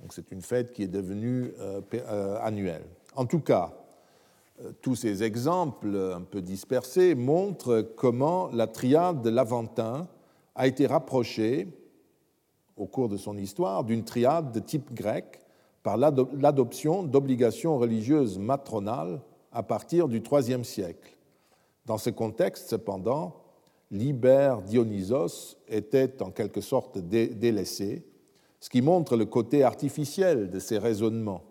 Donc 0.00 0.12
c'est 0.12 0.32
une 0.32 0.42
fête 0.42 0.72
qui 0.72 0.82
est 0.82 0.88
devenue 0.88 1.52
euh, 1.60 1.80
euh, 1.94 2.38
annuelle. 2.42 2.82
En 3.14 3.24
tout 3.24 3.38
cas, 3.38 3.72
euh, 4.60 4.72
tous 4.82 4.96
ces 4.96 5.22
exemples 5.22 5.96
un 6.12 6.22
peu 6.22 6.42
dispersés 6.42 7.14
montrent 7.14 7.82
comment 7.82 8.48
la 8.52 8.66
triade 8.66 9.22
de 9.22 9.30
l'Aventin 9.30 10.08
a 10.56 10.66
été 10.66 10.88
rapprochée, 10.88 11.68
au 12.76 12.86
cours 12.86 13.08
de 13.08 13.16
son 13.16 13.36
histoire, 13.36 13.84
d'une 13.84 14.02
triade 14.02 14.50
de 14.50 14.58
type 14.58 14.92
grec 14.92 15.43
par 15.84 15.98
l'adoption 15.98 17.02
d'obligations 17.02 17.78
religieuses 17.78 18.38
matronales 18.38 19.20
à 19.52 19.62
partir 19.62 20.08
du 20.08 20.20
IIIe 20.20 20.64
siècle. 20.64 21.16
Dans 21.84 21.98
ce 21.98 22.08
contexte, 22.08 22.70
cependant, 22.70 23.36
l'Iber 23.90 24.56
Dionysos 24.66 25.58
était 25.68 26.22
en 26.22 26.30
quelque 26.30 26.62
sorte 26.62 26.98
délaissé, 26.98 28.02
ce 28.60 28.70
qui 28.70 28.80
montre 28.80 29.14
le 29.16 29.26
côté 29.26 29.62
artificiel 29.62 30.50
de 30.50 30.58
ces 30.58 30.78
raisonnements 30.78 31.42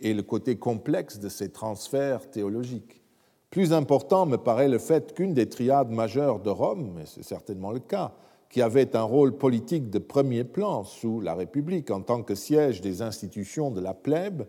et 0.00 0.12
le 0.12 0.22
côté 0.22 0.58
complexe 0.58 1.18
de 1.18 1.30
ces 1.30 1.50
transferts 1.50 2.30
théologiques. 2.30 3.00
Plus 3.48 3.72
important 3.72 4.26
me 4.26 4.36
paraît 4.36 4.68
le 4.68 4.78
fait 4.78 5.14
qu'une 5.14 5.32
des 5.32 5.48
triades 5.48 5.90
majeures 5.90 6.40
de 6.40 6.50
Rome, 6.50 6.98
et 7.00 7.06
c'est 7.06 7.22
certainement 7.22 7.72
le 7.72 7.80
cas, 7.80 8.12
qui 8.54 8.62
avait 8.62 8.94
un 8.94 9.02
rôle 9.02 9.36
politique 9.36 9.90
de 9.90 9.98
premier 9.98 10.44
plan 10.44 10.84
sous 10.84 11.20
la 11.20 11.34
République 11.34 11.90
en 11.90 12.02
tant 12.02 12.22
que 12.22 12.36
siège 12.36 12.80
des 12.80 13.02
institutions 13.02 13.72
de 13.72 13.80
la 13.80 13.94
plèbe, 13.94 14.44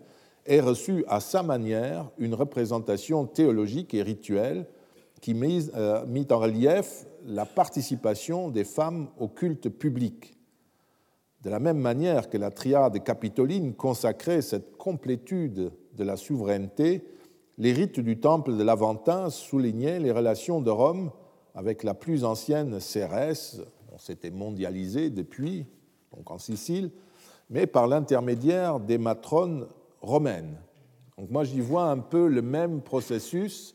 ait 0.45 0.59
reçu 0.59 1.03
à 1.07 1.19
sa 1.19 1.41
manière 1.41 2.11
une 2.19 2.35
représentation 2.35 3.25
théologique 3.25 3.95
et 3.95 4.03
rituelle 4.03 4.67
qui 5.21 5.33
mit, 5.33 5.71
euh, 5.73 6.05
mit 6.05 6.27
en 6.29 6.37
relief 6.37 7.07
la 7.25 7.47
participation 7.47 8.49
des 8.49 8.63
femmes 8.63 9.07
au 9.17 9.27
culte 9.27 9.69
public. 9.69 10.37
De 11.41 11.49
la 11.49 11.59
même 11.59 11.79
manière 11.79 12.29
que 12.29 12.37
la 12.37 12.51
triade 12.51 13.03
capitoline 13.03 13.73
consacrait 13.73 14.43
cette 14.43 14.77
complétude 14.77 15.71
de 15.97 16.03
la 16.03 16.15
souveraineté 16.15 17.03
les 17.57 17.73
rites 17.73 17.99
du 17.99 18.19
temple 18.19 18.55
de 18.55 18.63
l'Aventin 18.63 19.31
soulignaient 19.31 19.99
les 19.99 20.11
relations 20.11 20.61
de 20.61 20.69
Rome 20.69 21.09
avec 21.55 21.83
la 21.83 21.95
plus 21.95 22.23
ancienne 22.23 22.79
Cérès, 22.79 23.61
on 23.95 23.97
s'était 23.97 24.29
mondialisé 24.29 25.09
depuis, 25.09 25.65
donc 26.15 26.29
en 26.29 26.37
Sicile, 26.37 26.91
mais 27.49 27.65
par 27.65 27.87
l'intermédiaire 27.87 28.81
des 28.81 28.97
matrones 28.97 29.67
romaines. 30.01 30.57
Donc 31.17 31.29
moi 31.29 31.45
j'y 31.45 31.61
vois 31.61 31.85
un 31.85 31.99
peu 31.99 32.27
le 32.27 32.41
même 32.41 32.81
processus 32.81 33.73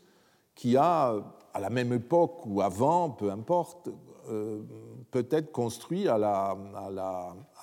qui 0.54 0.76
a, 0.76 1.14
à 1.54 1.60
la 1.60 1.70
même 1.70 1.94
époque 1.94 2.44
ou 2.44 2.60
avant, 2.60 3.08
peu 3.08 3.30
importe, 3.30 3.88
euh, 4.28 4.60
peut-être 5.10 5.52
construit 5.52 6.06
à 6.06 6.18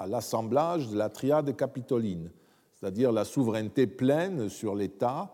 l'assemblage 0.08 0.90
de 0.90 0.98
la 0.98 1.10
triade 1.10 1.56
capitoline, 1.56 2.32
c'est-à-dire 2.74 3.12
la 3.12 3.24
souveraineté 3.24 3.86
pleine 3.86 4.50
sur 4.50 4.74
l'État, 4.74 5.32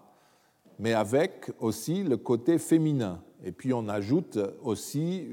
mais 0.77 0.93
avec 0.93 1.51
aussi 1.59 2.03
le 2.03 2.17
côté 2.17 2.57
féminin. 2.57 3.21
Et 3.43 3.51
puis 3.51 3.73
on 3.73 3.87
ajoute 3.89 4.39
aussi 4.63 5.27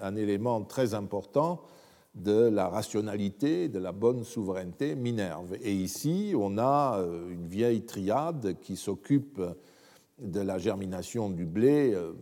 un 0.00 0.16
élément 0.16 0.62
très 0.62 0.94
important 0.94 1.62
de 2.14 2.48
la 2.48 2.68
rationalité, 2.68 3.68
de 3.68 3.78
la 3.78 3.92
bonne 3.92 4.24
souveraineté, 4.24 4.94
Minerve. 4.94 5.54
Et 5.62 5.72
ici, 5.72 6.32
on 6.38 6.58
a 6.58 6.98
euh, 6.98 7.30
une 7.30 7.46
vieille 7.46 7.82
triade 7.82 8.56
qui 8.60 8.76
s'occupe 8.76 9.42
de 10.20 10.40
la 10.40 10.58
germination 10.58 11.28
du 11.28 11.44
blé 11.44 11.92
euh, 11.92 12.12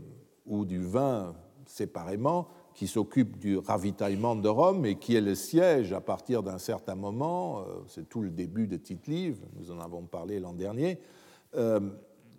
ou 0.46 0.64
du 0.64 0.82
vin 0.82 1.34
séparément, 1.66 2.48
qui 2.74 2.86
s'occupe 2.86 3.38
du 3.38 3.58
ravitaillement 3.58 4.34
de 4.34 4.48
Rome 4.48 4.86
et 4.86 4.96
qui 4.96 5.14
est 5.14 5.20
le 5.20 5.34
siège 5.34 5.92
à 5.92 6.00
partir 6.00 6.42
d'un 6.42 6.58
certain 6.58 6.94
moment, 6.94 7.60
euh, 7.60 7.64
c'est 7.86 8.08
tout 8.08 8.22
le 8.22 8.30
début 8.30 8.66
de 8.66 8.78
Tite-Livre, 8.78 9.42
nous 9.58 9.70
en 9.70 9.78
avons 9.78 10.04
parlé 10.04 10.40
l'an 10.40 10.54
dernier, 10.54 10.98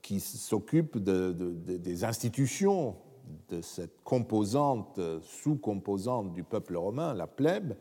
qui 0.04 0.20
s'occupe 0.20 1.00
des 1.00 2.04
institutions 2.04 2.98
de 3.50 3.62
cette 3.62 4.04
composante, 4.04 5.00
sous-composante 5.22 6.34
du 6.34 6.44
peuple 6.44 6.76
romain, 6.76 7.16
la 7.16 7.26
plèbe, 7.26 7.76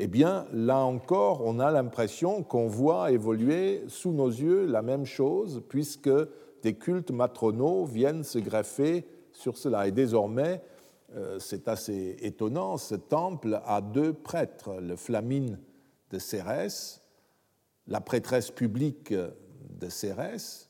eh 0.00 0.06
bien, 0.06 0.46
là 0.52 0.78
encore, 0.80 1.40
on 1.44 1.58
a 1.58 1.70
l'impression 1.70 2.42
qu'on 2.42 2.66
voit 2.66 3.10
évoluer 3.10 3.82
sous 3.88 4.12
nos 4.12 4.28
yeux 4.28 4.66
la 4.66 4.82
même 4.82 5.06
chose, 5.06 5.62
puisque 5.68 6.10
des 6.62 6.74
cultes 6.74 7.10
matronaux 7.10 7.84
viennent 7.84 8.24
se 8.24 8.38
greffer 8.38 9.06
sur 9.32 9.56
cela. 9.56 9.86
Et 9.86 9.92
désormais, 9.92 10.62
euh, 11.16 11.38
c'est 11.38 11.68
assez 11.68 12.16
étonnant, 12.20 12.76
ce 12.76 12.96
temple 12.96 13.60
a 13.64 13.80
deux 13.80 14.12
prêtres, 14.12 14.74
le 14.80 14.96
Flamine 14.96 15.58
de 16.10 16.18
Cérès, 16.18 17.02
la 17.86 18.00
prêtresse 18.00 18.50
publique 18.50 19.12
de 19.12 19.88
Cérès, 19.88 20.67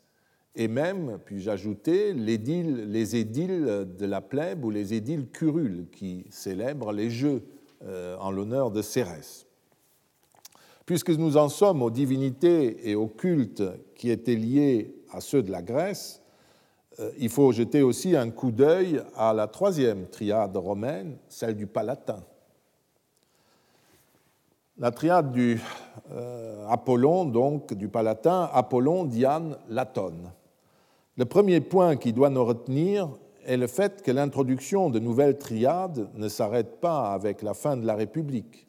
et 0.58 0.66
même, 0.66 1.20
puis-je 1.24 1.50
ajouter, 1.50 2.12
les 2.12 3.16
édiles 3.16 3.86
de 3.96 4.06
la 4.06 4.20
plèbe 4.20 4.64
ou 4.64 4.70
les 4.70 4.92
édiles 4.92 5.28
curules 5.28 5.86
qui 5.92 6.26
célèbrent 6.30 6.90
les 6.90 7.10
jeux 7.10 7.44
euh, 7.84 8.16
en 8.18 8.32
l'honneur 8.32 8.72
de 8.72 8.82
Cérès. 8.82 9.46
Puisque 10.84 11.10
nous 11.10 11.36
en 11.36 11.48
sommes 11.48 11.80
aux 11.80 11.92
divinités 11.92 12.90
et 12.90 12.96
aux 12.96 13.06
cultes 13.06 13.62
qui 13.94 14.10
étaient 14.10 14.34
liés 14.34 14.96
à 15.12 15.20
ceux 15.20 15.44
de 15.44 15.52
la 15.52 15.62
Grèce, 15.62 16.22
euh, 16.98 17.12
il 17.18 17.28
faut 17.28 17.52
jeter 17.52 17.82
aussi 17.82 18.16
un 18.16 18.30
coup 18.30 18.50
d'œil 18.50 19.00
à 19.14 19.32
la 19.32 19.46
troisième 19.46 20.08
triade 20.08 20.56
romaine, 20.56 21.18
celle 21.28 21.54
du 21.54 21.68
Palatin. 21.68 22.24
La 24.76 24.90
triade 24.90 25.30
du 25.30 25.60
euh, 26.10 26.66
Apollon, 26.68 27.26
donc 27.26 27.74
du 27.74 27.86
Palatin, 27.86 28.50
Apollon, 28.52 29.04
Diane, 29.04 29.56
Latone. 29.68 30.32
Le 31.18 31.24
premier 31.24 31.60
point 31.60 31.96
qui 31.96 32.12
doit 32.12 32.30
nous 32.30 32.44
retenir 32.44 33.10
est 33.44 33.56
le 33.56 33.66
fait 33.66 34.02
que 34.02 34.12
l'introduction 34.12 34.88
de 34.88 35.00
nouvelles 35.00 35.36
triades 35.36 36.08
ne 36.14 36.28
s'arrête 36.28 36.80
pas 36.80 37.12
avec 37.12 37.42
la 37.42 37.54
fin 37.54 37.76
de 37.76 37.84
la 37.84 37.96
République. 37.96 38.68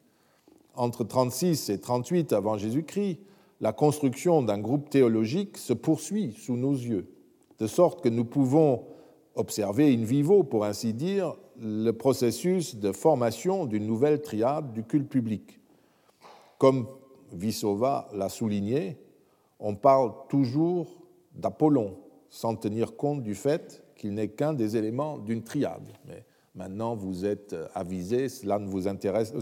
Entre 0.74 1.04
36 1.04 1.70
et 1.70 1.78
38 1.78 2.32
avant 2.32 2.58
Jésus-Christ, 2.58 3.20
la 3.60 3.72
construction 3.72 4.42
d'un 4.42 4.58
groupe 4.58 4.90
théologique 4.90 5.58
se 5.58 5.72
poursuit 5.72 6.32
sous 6.32 6.56
nos 6.56 6.72
yeux, 6.72 7.08
de 7.60 7.68
sorte 7.68 8.02
que 8.02 8.08
nous 8.08 8.24
pouvons 8.24 8.82
observer 9.36 9.94
in 9.94 10.02
vivo, 10.02 10.42
pour 10.42 10.64
ainsi 10.64 10.92
dire, 10.92 11.36
le 11.56 11.92
processus 11.92 12.74
de 12.74 12.90
formation 12.90 13.64
d'une 13.64 13.86
nouvelle 13.86 14.22
triade 14.22 14.72
du 14.72 14.82
culte 14.82 15.08
public. 15.08 15.60
Comme 16.58 16.88
Vissova 17.30 18.08
l'a 18.12 18.28
souligné, 18.28 18.96
on 19.60 19.76
parle 19.76 20.10
toujours 20.28 20.88
d'Apollon, 21.32 21.94
sans 22.30 22.56
tenir 22.56 22.96
compte 22.96 23.22
du 23.22 23.34
fait 23.34 23.82
qu'il 23.96 24.14
n'est 24.14 24.28
qu'un 24.28 24.54
des 24.54 24.76
éléments 24.76 25.18
d'une 25.18 25.42
triade. 25.42 25.92
Mais 26.06 26.24
maintenant, 26.54 26.94
vous 26.96 27.26
êtes 27.26 27.54
avisé, 27.74 28.28
cela 28.28 28.58
ne 28.58 28.66
vous 28.66 28.88
intéresse, 28.88 29.32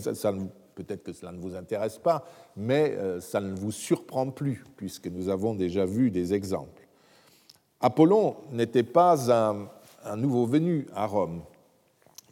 peut-être 0.74 1.02
que 1.02 1.12
cela 1.12 1.32
ne 1.32 1.38
vous 1.38 1.54
intéresse 1.54 1.98
pas, 1.98 2.24
mais 2.56 2.94
euh, 2.96 3.20
ça 3.20 3.40
ne 3.40 3.54
vous 3.54 3.72
surprend 3.72 4.30
plus, 4.30 4.64
puisque 4.76 5.08
nous 5.08 5.28
avons 5.28 5.54
déjà 5.54 5.84
vu 5.84 6.10
des 6.10 6.34
exemples. 6.34 6.88
Apollon 7.80 8.36
n'était 8.50 8.82
pas 8.82 9.30
un 10.04 10.16
nouveau 10.16 10.46
venu 10.46 10.86
à 10.94 11.06
Rome. 11.06 11.42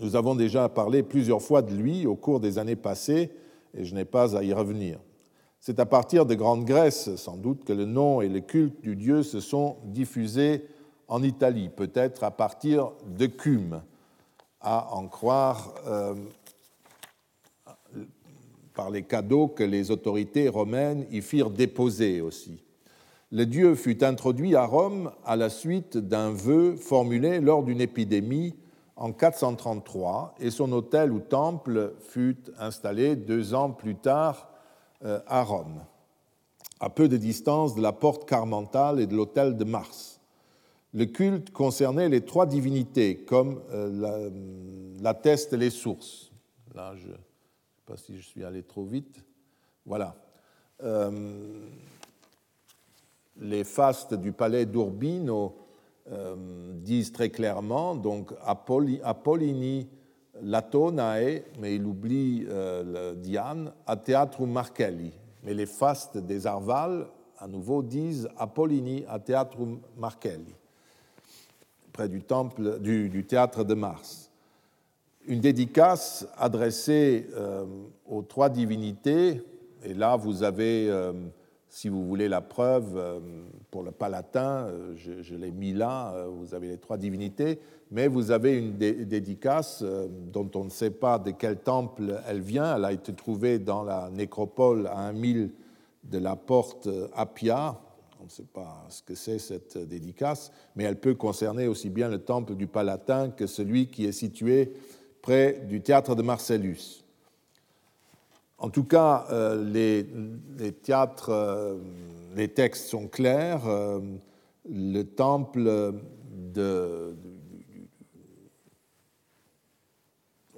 Nous 0.00 0.16
avons 0.16 0.34
déjà 0.34 0.68
parlé 0.68 1.02
plusieurs 1.02 1.40
fois 1.40 1.62
de 1.62 1.74
lui 1.74 2.06
au 2.06 2.16
cours 2.16 2.40
des 2.40 2.58
années 2.58 2.76
passées, 2.76 3.30
et 3.74 3.84
je 3.84 3.94
n'ai 3.94 4.04
pas 4.04 4.36
à 4.36 4.42
y 4.42 4.52
revenir. 4.52 4.98
C'est 5.60 5.80
à 5.80 5.86
partir 5.86 6.26
de 6.26 6.34
Grande 6.34 6.64
Grèce, 6.64 7.14
sans 7.16 7.36
doute, 7.36 7.64
que 7.64 7.72
le 7.72 7.84
nom 7.84 8.20
et 8.20 8.28
le 8.28 8.40
culte 8.40 8.80
du 8.82 8.96
dieu 8.96 9.22
se 9.22 9.40
sont 9.40 9.78
diffusés 9.84 10.64
en 11.08 11.22
Italie, 11.22 11.68
peut-être 11.68 12.24
à 12.24 12.30
partir 12.30 12.92
de 13.06 13.26
Cume, 13.26 13.82
à 14.60 14.94
en 14.94 15.06
croire 15.06 15.74
euh, 15.86 16.14
par 18.74 18.90
les 18.90 19.02
cadeaux 19.02 19.48
que 19.48 19.64
les 19.64 19.90
autorités 19.90 20.48
romaines 20.48 21.06
y 21.10 21.20
firent 21.20 21.50
déposer 21.50 22.20
aussi. 22.20 22.62
Le 23.32 23.44
dieu 23.44 23.74
fut 23.74 24.04
introduit 24.04 24.54
à 24.54 24.64
Rome 24.64 25.10
à 25.24 25.34
la 25.34 25.50
suite 25.50 25.96
d'un 25.96 26.30
vœu 26.30 26.76
formulé 26.76 27.40
lors 27.40 27.64
d'une 27.64 27.80
épidémie 27.80 28.54
en 28.94 29.12
433 29.12 30.36
et 30.38 30.50
son 30.50 30.70
hôtel 30.72 31.10
ou 31.10 31.20
temple 31.20 31.94
fut 32.00 32.38
installé 32.58 33.16
deux 33.16 33.52
ans 33.52 33.70
plus 33.70 33.96
tard 33.96 34.48
à 35.26 35.42
Rome, 35.42 35.84
à 36.80 36.90
peu 36.90 37.08
de 37.08 37.16
distance 37.16 37.74
de 37.74 37.82
la 37.82 37.92
porte 37.92 38.28
carmentale 38.28 39.00
et 39.00 39.06
de 39.06 39.14
l'autel 39.14 39.56
de 39.56 39.64
Mars. 39.64 40.20
Le 40.92 41.04
culte 41.06 41.50
concernait 41.50 42.08
les 42.08 42.24
trois 42.24 42.46
divinités, 42.46 43.18
comme 43.24 43.60
euh, 43.70 44.30
l'attestent 45.00 45.52
les 45.52 45.70
sources. 45.70 46.32
Là, 46.74 46.94
je 46.96 47.08
ne 47.08 47.12
sais 47.12 47.18
pas 47.84 47.96
si 47.96 48.16
je 48.16 48.22
suis 48.22 48.44
allé 48.44 48.62
trop 48.62 48.84
vite. 48.84 49.22
Voilà. 49.84 50.16
Euh, 50.82 51.66
les 53.38 53.64
fastes 53.64 54.14
du 54.14 54.32
palais 54.32 54.66
d'Urbino 54.66 55.56
disent 56.76 57.10
très 57.10 57.30
clairement, 57.30 57.96
donc 57.96 58.32
Apollini 58.44 59.88
Latonae, 60.42 61.42
mais 61.58 61.76
il 61.76 61.84
oublie 61.84 62.46
euh, 62.48 63.12
le 63.12 63.16
Diane, 63.16 63.72
a 63.86 63.96
Teatrum 63.96 64.50
Marcelli. 64.50 65.12
Mais 65.42 65.54
les 65.54 65.66
fastes 65.66 66.18
des 66.18 66.46
Arval, 66.46 67.06
à 67.38 67.46
nouveau, 67.46 67.82
disent 67.82 68.28
Apollini 68.36 69.04
a 69.08 69.18
Teatrum 69.18 69.80
Marcelli, 69.96 70.54
près 71.92 72.08
du 72.08 72.22
temple 72.22 72.80
du, 72.80 73.24
théâtre 73.24 73.64
de 73.64 73.74
Mars. 73.74 74.30
Une 75.26 75.40
dédicace 75.40 76.26
adressée 76.36 77.28
euh, 77.34 77.64
aux 78.06 78.22
trois 78.22 78.48
divinités, 78.48 79.42
et 79.82 79.94
là 79.94 80.16
vous 80.16 80.42
avez 80.42 80.88
euh, 80.88 81.12
si 81.76 81.90
vous 81.90 82.06
voulez 82.06 82.26
la 82.26 82.40
preuve, 82.40 82.96
euh, 82.96 83.20
pour 83.70 83.82
le 83.82 83.90
palatin, 83.90 84.66
euh, 84.66 84.94
je, 84.96 85.34
l'ai 85.34 85.50
mis 85.50 85.74
là, 85.74 86.14
euh, 86.14 86.26
vous 86.26 86.54
avez 86.54 86.68
les 86.68 86.78
trois 86.78 86.96
divinités, 86.96 87.60
mais 87.90 88.08
vous 88.08 88.30
avez 88.30 88.56
une 88.56 88.78
dédicace 88.78 89.84
dont 90.32 90.50
on 90.54 90.64
ne 90.64 90.70
sait 90.70 90.90
pas 90.90 91.18
de 91.18 91.32
quel 91.32 91.58
temple 91.58 92.18
elle 92.26 92.40
vient. 92.40 92.76
Elle 92.76 92.84
a 92.86 92.92
été 92.92 93.12
trouvée 93.12 93.58
dans 93.58 93.82
la 93.82 94.08
nécropole 94.10 94.86
à 94.86 95.00
un 95.00 95.12
mille 95.12 95.50
de 96.04 96.16
la 96.16 96.34
porte 96.34 96.88
Appia. 97.14 97.78
On 98.22 98.24
ne 98.24 98.30
sait 98.30 98.46
pas 98.50 98.86
ce 98.88 99.02
que 99.02 99.14
c'est 99.14 99.38
cette 99.38 99.76
dédicace, 99.76 100.52
mais 100.76 100.84
elle 100.84 100.98
peut 100.98 101.14
concerner 101.14 101.68
aussi 101.68 101.90
bien 101.90 102.08
le 102.08 102.20
temple 102.20 102.54
du 102.54 102.66
Palatin 102.66 103.28
que 103.28 103.46
celui 103.46 103.88
qui 103.88 104.06
est 104.06 104.12
situé 104.12 104.72
près 105.20 105.60
du 105.68 105.82
théâtre 105.82 106.14
de 106.14 106.22
Marcellus. 106.22 107.05
En 108.58 108.70
tout 108.70 108.84
cas, 108.84 109.26
euh, 109.30 109.62
les, 109.64 110.72
théâtres, 110.72 111.30
euh, 111.30 111.76
les 112.34 112.48
textes 112.48 112.86
sont 112.88 113.06
clairs. 113.06 113.66
Euh, 113.66 114.00
le 114.68 115.02
temple 115.02 115.92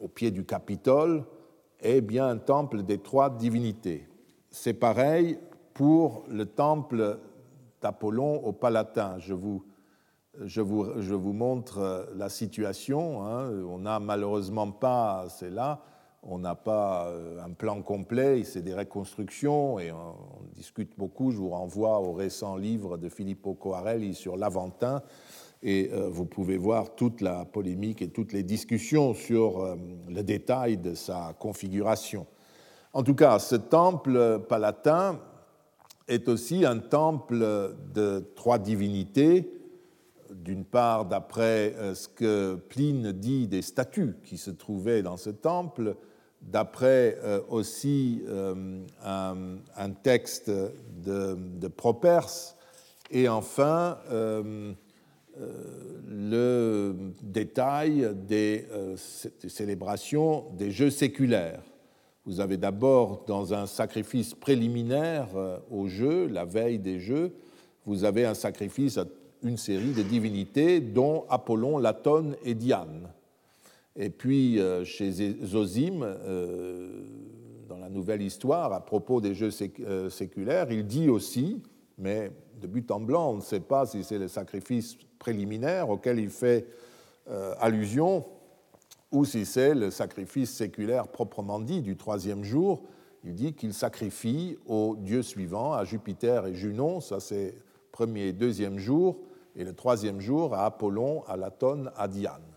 au 0.01 0.09
pied 0.09 0.31
du 0.31 0.45
Capitole 0.45 1.25
est 1.81 2.01
bien 2.01 2.29
un 2.29 2.39
temple 2.39 2.85
des 2.85 2.99
trois 2.99 3.31
divinités. 3.31 4.09
C'est 4.51 4.75
pareil 4.75 5.39
pour 5.75 6.25
le 6.29 6.47
temple 6.47 7.19
d'Apollon 7.83 8.37
au 8.45 8.53
Palatin. 8.53 9.19
Je 9.19 9.35
vous 9.35 9.65
je 10.45 10.61
vous, 10.61 11.01
je 11.01 11.15
vous 11.15 11.33
montre 11.33 12.09
la 12.15 12.29
situation. 12.29 13.27
Hein. 13.27 13.51
On 13.69 13.79
n'a 13.79 13.99
malheureusement 13.99 14.71
pas, 14.71 15.27
c'est 15.29 15.51
là, 15.51 15.83
on 16.23 16.39
n'a 16.39 16.55
pas 16.55 17.09
euh, 17.09 17.41
un 17.45 17.53
plan 17.53 17.83
complet, 17.83 18.43
c'est 18.45 18.63
des 18.63 18.75
reconstructions 18.75 19.79
et 19.79 19.93
on, 19.93 20.15
discute 20.55 20.99
beaucoup. 20.99 21.31
Je 21.31 21.37
vous 21.37 21.51
renvoie 21.51 22.01
au 22.01 22.13
récent 22.13 22.57
livre 22.57 22.97
de 22.97 23.09
Filippo 23.09 23.55
Coarelli 23.55 24.15
sur 24.15 24.37
l'Aventin 24.37 25.03
et 25.63 25.91
euh, 25.93 26.09
vous 26.09 26.25
pouvez 26.25 26.57
voir 26.57 26.97
toute 26.97 27.21
la 27.21 27.45
polémique 27.45 28.03
et 28.03 28.09
toutes 28.09 28.33
les 28.33 28.43
discussions 28.43 29.15
sur 29.15 29.61
euh, 29.61 29.77
le 30.09 30.23
détail 30.23 30.77
de 30.77 30.95
sa 30.95 31.35
configuration. 31.39 32.27
En 32.93 33.05
tout 33.05 33.15
cas, 33.15 33.39
ce 33.39 33.55
temple 33.55 34.41
palatin 34.49 35.21
est 36.09 36.29
aussi 36.29 36.65
un 36.65 36.79
temple 36.79 37.77
de 37.95 38.33
trois 38.35 38.59
divinités, 38.59 39.53
d'une 40.33 40.65
part 40.65 41.05
d'après 41.05 41.75
ce 41.95 42.09
que 42.09 42.55
Pline 42.55 43.13
dit 43.13 43.47
des 43.47 43.61
statues 43.61 44.17
qui 44.25 44.39
se 44.39 44.51
trouvaient 44.51 45.03
dans 45.03 45.19
ce 45.19 45.29
temple, 45.29 45.97
d'après 46.51 47.19
euh, 47.23 47.41
aussi 47.49 48.23
euh, 48.29 48.81
un, 49.05 49.91
texte 50.03 50.51
de, 50.51 51.37
de, 51.37 51.71
et 53.11 53.29
enfin 53.29 53.99
euh, 54.11 54.73
le 56.09 56.95
détail 57.23 58.11
des, 58.27 58.67
célébrations 59.47 60.47
des 60.57 60.71
jeux 60.71 60.91
séculaires. 60.91 61.63
Vous 62.27 62.41
avez 62.41 62.57
d'abord, 62.57 63.25
dans 63.27 63.55
un 63.55 63.67
sacrifice 63.67 64.35
préliminaire 64.35 65.29
aux 65.71 65.87
jeux, 65.87 66.27
la 66.27 66.45
veille 66.45 66.81
des 66.81 66.99
jeux, 66.99 67.33
vous 67.87 68.05
avez 68.05 68.27
un 68.27 68.35
sacrifice 68.35 68.99
à 68.99 69.05
une 69.43 69.57
série 69.57 69.93
de 69.93 70.03
divinités, 70.03 70.81
dont 70.81 71.25
Apollon, 71.31 71.79
Latone 71.79 72.37
et 72.45 72.55
Diane. 72.55 73.09
Et 74.01 74.11
puis, 74.11 74.61
euh, 74.61 74.85
chez 74.85 75.11
Zosime, 75.45 76.05
euh, 76.05 77.03
dans 77.69 77.79
la 77.79 77.91
nouvelle 77.91 78.23
histoire, 78.23 78.73
à 78.73 78.81
propos 78.81 79.21
des 79.21 79.35
jeux 79.35 79.51
euh, 79.81 80.09
séculaires, 80.09 80.71
il 80.71 80.87
dit 80.87 81.09
aussi, 81.09 81.61
mais 81.99 82.31
de 82.61 82.69
but 82.69 82.89
en 82.93 83.01
blanc, 83.01 83.33
on 83.33 83.37
ne 83.39 83.43
sait 83.43 83.59
pas 83.59 83.87
si 83.87 84.05
c'est 84.05 84.19
le 84.19 84.29
sacrifice 84.29 84.97
préliminaire 85.19 85.91
auquel 85.91 86.19
il 86.21 86.31
fait 86.31 86.67
allusion 87.61 88.25
ou 89.13 89.27
si 89.27 89.45
c'est 89.45 89.75
le 89.75 89.91
sacrifice 89.91 90.51
séculaire 90.51 91.09
proprement 91.09 91.61
dit 91.61 91.83
du 91.83 91.95
troisième 91.95 92.43
jour. 92.43 92.85
Il 93.23 93.35
dit 93.35 93.53
qu'il 93.53 93.75
sacrifie 93.75 94.57
aux 94.65 94.97
dieux 94.97 95.21
suivants, 95.21 95.75
à 95.75 95.85
Jupiter 95.85 96.47
et 96.47 96.55
Junon, 96.55 97.01
ça 97.01 97.21
c'est 97.21 97.55
premier 97.93 98.29
et 98.29 98.33
deuxième 98.33 98.79
jour, 98.79 99.19
et 99.57 99.65
le 99.65 99.75
troisième 99.75 100.21
jour 100.21 100.55
à 100.55 100.65
Apollon, 100.65 101.23
à 101.27 101.37
Latone, 101.37 101.91
à 101.99 102.09
Diane. 102.09 102.48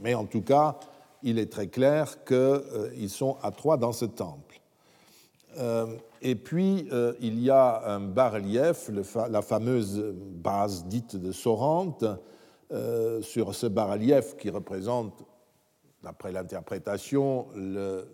Mais 0.00 0.14
en 0.14 0.24
tout 0.24 0.42
cas, 0.42 0.78
il 1.22 1.38
est 1.38 1.52
très 1.52 1.68
clair 1.68 2.24
qu'ils 2.24 2.36
euh, 2.36 3.08
sont 3.08 3.36
à 3.42 3.50
trois 3.50 3.76
dans 3.76 3.92
ce 3.92 4.06
temple. 4.06 4.60
Euh, 5.58 5.86
et 6.22 6.34
puis, 6.34 6.88
euh, 6.92 7.12
il 7.20 7.40
y 7.40 7.50
a 7.50 7.82
un 7.86 8.00
bas-relief, 8.00 8.90
la 9.30 9.42
fameuse 9.42 10.14
base 10.14 10.86
dite 10.86 11.16
de 11.16 11.32
Sorante, 11.32 12.04
sur 13.20 13.52
ce 13.52 13.66
bas-relief 13.66 14.36
qui 14.36 14.48
représente, 14.48 15.24
d'après 16.04 16.30
l'interprétation, 16.30 17.48
le, 17.56 18.06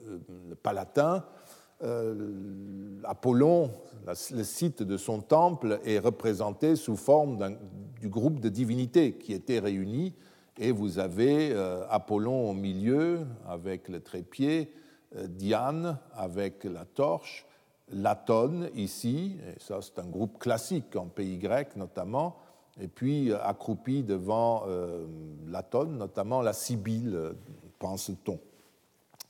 Palatin. 0.62 1.22
Apollon, 3.04 3.70
le 4.06 4.44
site 4.44 4.82
de 4.82 4.96
son 4.96 5.20
temple, 5.20 5.78
est 5.84 5.98
représenté 5.98 6.74
sous 6.74 6.96
forme 6.96 7.58
du 8.00 8.08
groupe 8.08 8.40
de 8.40 8.48
divinités 8.48 9.18
qui 9.18 9.34
étaient 9.34 9.58
réunis 9.58 10.14
et 10.58 10.72
vous 10.72 10.98
avez 10.98 11.52
euh, 11.52 11.86
Apollon 11.88 12.50
au 12.50 12.52
milieu 12.52 13.26
avec 13.46 13.88
le 13.88 14.00
trépied, 14.00 14.72
euh, 15.16 15.26
Diane 15.26 15.98
avec 16.14 16.64
la 16.64 16.84
torche, 16.84 17.46
Latone 17.92 18.68
ici, 18.74 19.36
et 19.46 19.60
ça 19.60 19.80
c'est 19.80 19.98
un 19.98 20.06
groupe 20.06 20.38
classique 20.38 20.96
en 20.96 21.06
pays 21.06 21.38
grec 21.38 21.76
notamment, 21.76 22.36
et 22.80 22.88
puis 22.88 23.30
euh, 23.30 23.42
accroupi 23.42 24.02
devant 24.02 24.64
Latone, 25.46 25.96
notamment 25.98 26.42
la 26.42 26.52
Sibylle, 26.52 27.34
pense-t-on. 27.78 28.38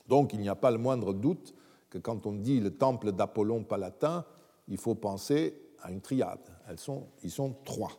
Donc 0.09 0.33
il 0.33 0.41
n'y 0.41 0.49
a 0.49 0.55
pas 0.55 0.71
le 0.71 0.79
moindre 0.79 1.13
doute 1.13 1.55
que 1.91 1.99
quand 1.99 2.27
on 2.27 2.33
dit 2.33 2.61
le 2.61 2.71
temple 2.71 3.13
d'Apollon 3.13 3.65
palatin, 3.65 4.25
il 4.69 4.79
faut 4.79 4.95
penser 4.95 5.61
à 5.83 5.91
une 5.91 6.01
triade. 6.01 6.41
Elles 6.69 6.79
sont, 6.79 7.07
ils 7.23 7.31
sont 7.31 7.55
trois. 7.65 7.93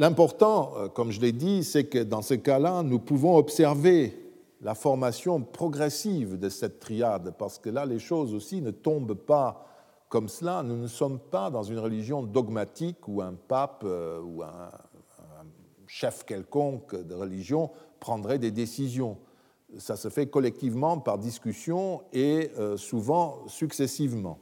L'important, 0.00 0.72
euh, 0.78 0.88
comme 0.88 1.10
je 1.10 1.20
l'ai 1.20 1.32
dit, 1.32 1.62
c'est 1.62 1.84
que 1.84 1.98
dans 1.98 2.22
ce 2.22 2.32
cas-là, 2.32 2.82
nous 2.82 2.98
pouvons 2.98 3.36
observer 3.36 4.16
la 4.62 4.74
formation 4.74 5.42
progressive 5.42 6.38
de 6.38 6.48
cette 6.48 6.80
triade, 6.80 7.34
parce 7.36 7.58
que 7.58 7.68
là, 7.68 7.84
les 7.84 7.98
choses 7.98 8.32
aussi 8.32 8.62
ne 8.62 8.70
tombent 8.70 9.12
pas 9.12 9.66
comme 10.08 10.30
cela. 10.30 10.62
Nous 10.62 10.78
ne 10.78 10.86
sommes 10.86 11.18
pas 11.18 11.50
dans 11.50 11.64
une 11.64 11.78
religion 11.78 12.22
dogmatique 12.22 13.06
où 13.08 13.20
un 13.20 13.34
pape 13.34 13.82
euh, 13.84 14.22
ou 14.22 14.42
un, 14.42 14.70
chef 15.86 16.24
quelconque 16.24 16.94
de 16.94 17.14
religion 17.14 17.70
prendrait 17.98 18.38
des 18.38 18.52
décisions. 18.52 19.18
Ça 19.76 19.96
se 19.96 20.08
fait 20.08 20.28
collectivement 20.28 20.98
par 20.98 21.18
discussion 21.18 22.04
et 22.14 22.50
euh, 22.58 22.78
souvent 22.78 23.46
successivement. 23.48 24.38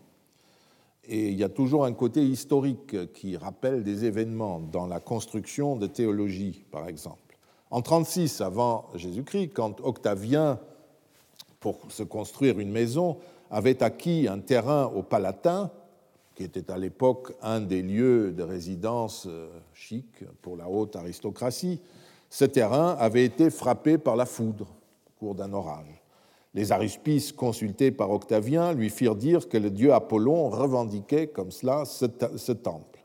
Et 1.09 1.31
il 1.31 1.39
y 1.39 1.45
a 1.45 1.49
toujours 1.49 1.87
un 1.87 1.95
côté 1.95 2.23
historique 2.23 3.13
qui 3.15 3.37
rappelle 3.39 3.83
des 3.83 4.05
événements 4.05 4.61
dans 4.61 4.87
la 4.87 5.01
construction 5.01 5.75
de 5.75 5.87
théologie, 5.87 6.65
par 6.71 6.87
exemple. 6.87 7.39
En 7.71 7.81
36 7.81 8.43
avant 8.43 8.87
Jésus-Christ, 8.95 9.51
quand 9.55 9.81
Octavien, 9.81 10.61
pour 11.61 11.79
se 11.91 12.03
construire 12.03 12.61
une 12.61 12.71
maison, 12.71 13.17
avait 13.51 13.83
acquis 13.83 14.29
un 14.29 14.39
terrain 14.39 14.87
au 14.87 15.03
Palatin, 15.03 15.71
qui 16.35 16.45
était 16.45 16.71
à 16.71 16.77
l'époque 16.77 17.35
un 17.43 17.61
des 17.61 17.83
lieux 17.83 18.31
de 18.31 18.43
résidence 18.43 19.27
euh, 19.29 19.49
chic 19.73 20.25
pour 20.43 20.57
la 20.57 20.69
haute 20.69 20.95
aristocratie, 20.95 21.81
ce 22.31 22.45
terrain 22.45 22.97
avait 22.99 23.25
été 23.25 23.51
frappé 23.51 23.99
par 23.99 24.15
la 24.15 24.27
foudre 24.27 24.69
au 25.07 25.19
cours 25.19 25.35
d'un 25.35 25.53
orage. 25.53 25.98
Les 26.59 26.73
aruspices 26.73 27.31
consultés 27.31 27.93
par 27.93 28.11
Octavien 28.11 28.73
lui 28.73 28.91
firent 28.91 29.15
dire 29.15 29.49
que 29.49 29.57
le 29.57 29.71
dieu 29.71 29.93
Apollon 29.93 30.49
revendiquait 30.49 31.29
comme 31.29 31.53
cela 31.53 31.85
ce, 31.85 32.05
temple. 32.53 32.99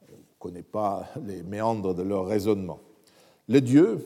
On 0.00 0.16
ne 0.16 0.22
connaît 0.38 0.62
pas 0.62 1.04
les 1.26 1.42
méandres 1.42 1.94
de 1.94 2.02
leur 2.02 2.24
raisonnement. 2.24 2.78
Le 3.48 3.60
dieu 3.60 3.98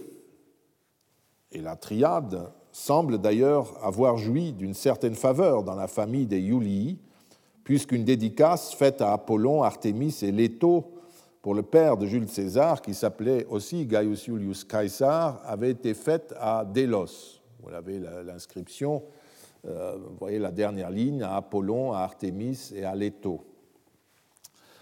et 1.53 1.61
la 1.61 1.76
triade 1.76 2.51
semblent 2.72 3.18
d'ailleurs 3.18 3.78
avoir 3.80 4.16
joui 4.16 4.53
d'une 4.53 4.74
certaine 4.74 5.14
faveur 5.14 5.62
dans 5.62 5.76
la 5.76 5.86
famille 5.86 6.26
des 6.26 6.40
Iulii, 6.40 6.99
puisqu'une 7.62 8.03
dédicace 8.03 8.74
faite 8.74 9.01
à 9.03 9.12
Apollon, 9.12 9.62
Artémis 9.62 10.18
et 10.22 10.32
Leto 10.32 10.90
pour 11.43 11.55
le 11.55 11.62
père 11.62 11.97
de 11.97 12.07
Jules 12.07 12.28
César, 12.28 12.82
qui 12.82 12.95
s'appelait 12.95 13.47
aussi 13.49 13.86
Gaius 13.86 14.26
Iulius 14.26 14.64
Caesar, 14.64 15.40
avait 15.47 15.70
été 15.70 15.95
faite 15.95 16.34
à 16.40 16.64
Délos, 16.64 17.41
vous 17.63 17.73
avez 17.73 18.01
l'inscription, 18.25 19.03
euh, 19.67 19.97
vous 19.97 20.17
voyez 20.19 20.39
la 20.39 20.51
dernière 20.51 20.91
ligne, 20.91 21.23
à 21.23 21.37
Apollon, 21.37 21.93
à 21.93 21.99
Artémis 21.99 22.73
et 22.75 22.85
à 22.85 22.95
Leto. 22.95 23.45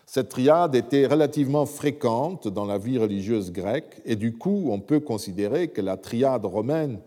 Cette 0.06 0.28
triade 0.28 0.74
était 0.74 1.06
relativement 1.06 1.66
fréquente 1.66 2.48
dans 2.48 2.64
la 2.64 2.78
vie 2.78 2.98
religieuse 2.98 3.52
grecque 3.52 4.00
et 4.04 4.16
du 4.16 4.36
coup 4.36 4.68
on 4.70 4.80
peut 4.80 4.98
considérer 4.98 5.68
que 5.68 5.80
la 5.80 5.96
triade 5.96 6.44
romaine 6.44 6.98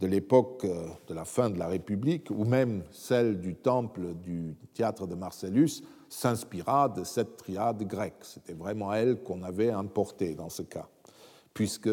de 0.00 0.06
l'époque 0.08 0.64
euh, 0.64 0.88
de 1.06 1.14
la 1.14 1.24
fin 1.24 1.50
de 1.50 1.58
la 1.58 1.68
République 1.68 2.30
ou 2.30 2.44
même 2.44 2.82
celle 2.90 3.40
du 3.40 3.54
temple 3.54 4.14
du 4.24 4.56
théâtre 4.74 5.06
de 5.06 5.14
Marcellus 5.14 5.82
s'inspira 6.08 6.88
de 6.88 7.04
cette 7.04 7.36
triade 7.36 7.86
grecque. 7.86 8.22
C'était 8.22 8.54
vraiment 8.54 8.92
elle 8.92 9.22
qu'on 9.22 9.42
avait 9.42 9.70
importée 9.70 10.34
dans 10.34 10.50
ce 10.50 10.62
cas, 10.62 10.88
puisque 11.54 11.88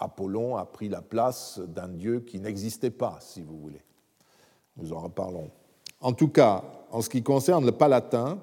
Apollon 0.00 0.56
a 0.56 0.64
pris 0.64 0.88
la 0.88 1.02
place 1.02 1.60
d'un 1.60 1.88
dieu 1.88 2.20
qui 2.20 2.40
n'existait 2.40 2.90
pas, 2.90 3.18
si 3.20 3.42
vous 3.42 3.58
voulez. 3.58 3.84
Nous 4.76 4.92
en 4.92 5.00
reparlons. 5.00 5.50
En 6.00 6.12
tout 6.12 6.28
cas, 6.28 6.64
en 6.90 7.02
ce 7.02 7.10
qui 7.10 7.22
concerne 7.22 7.66
le 7.66 7.72
Palatin, 7.72 8.38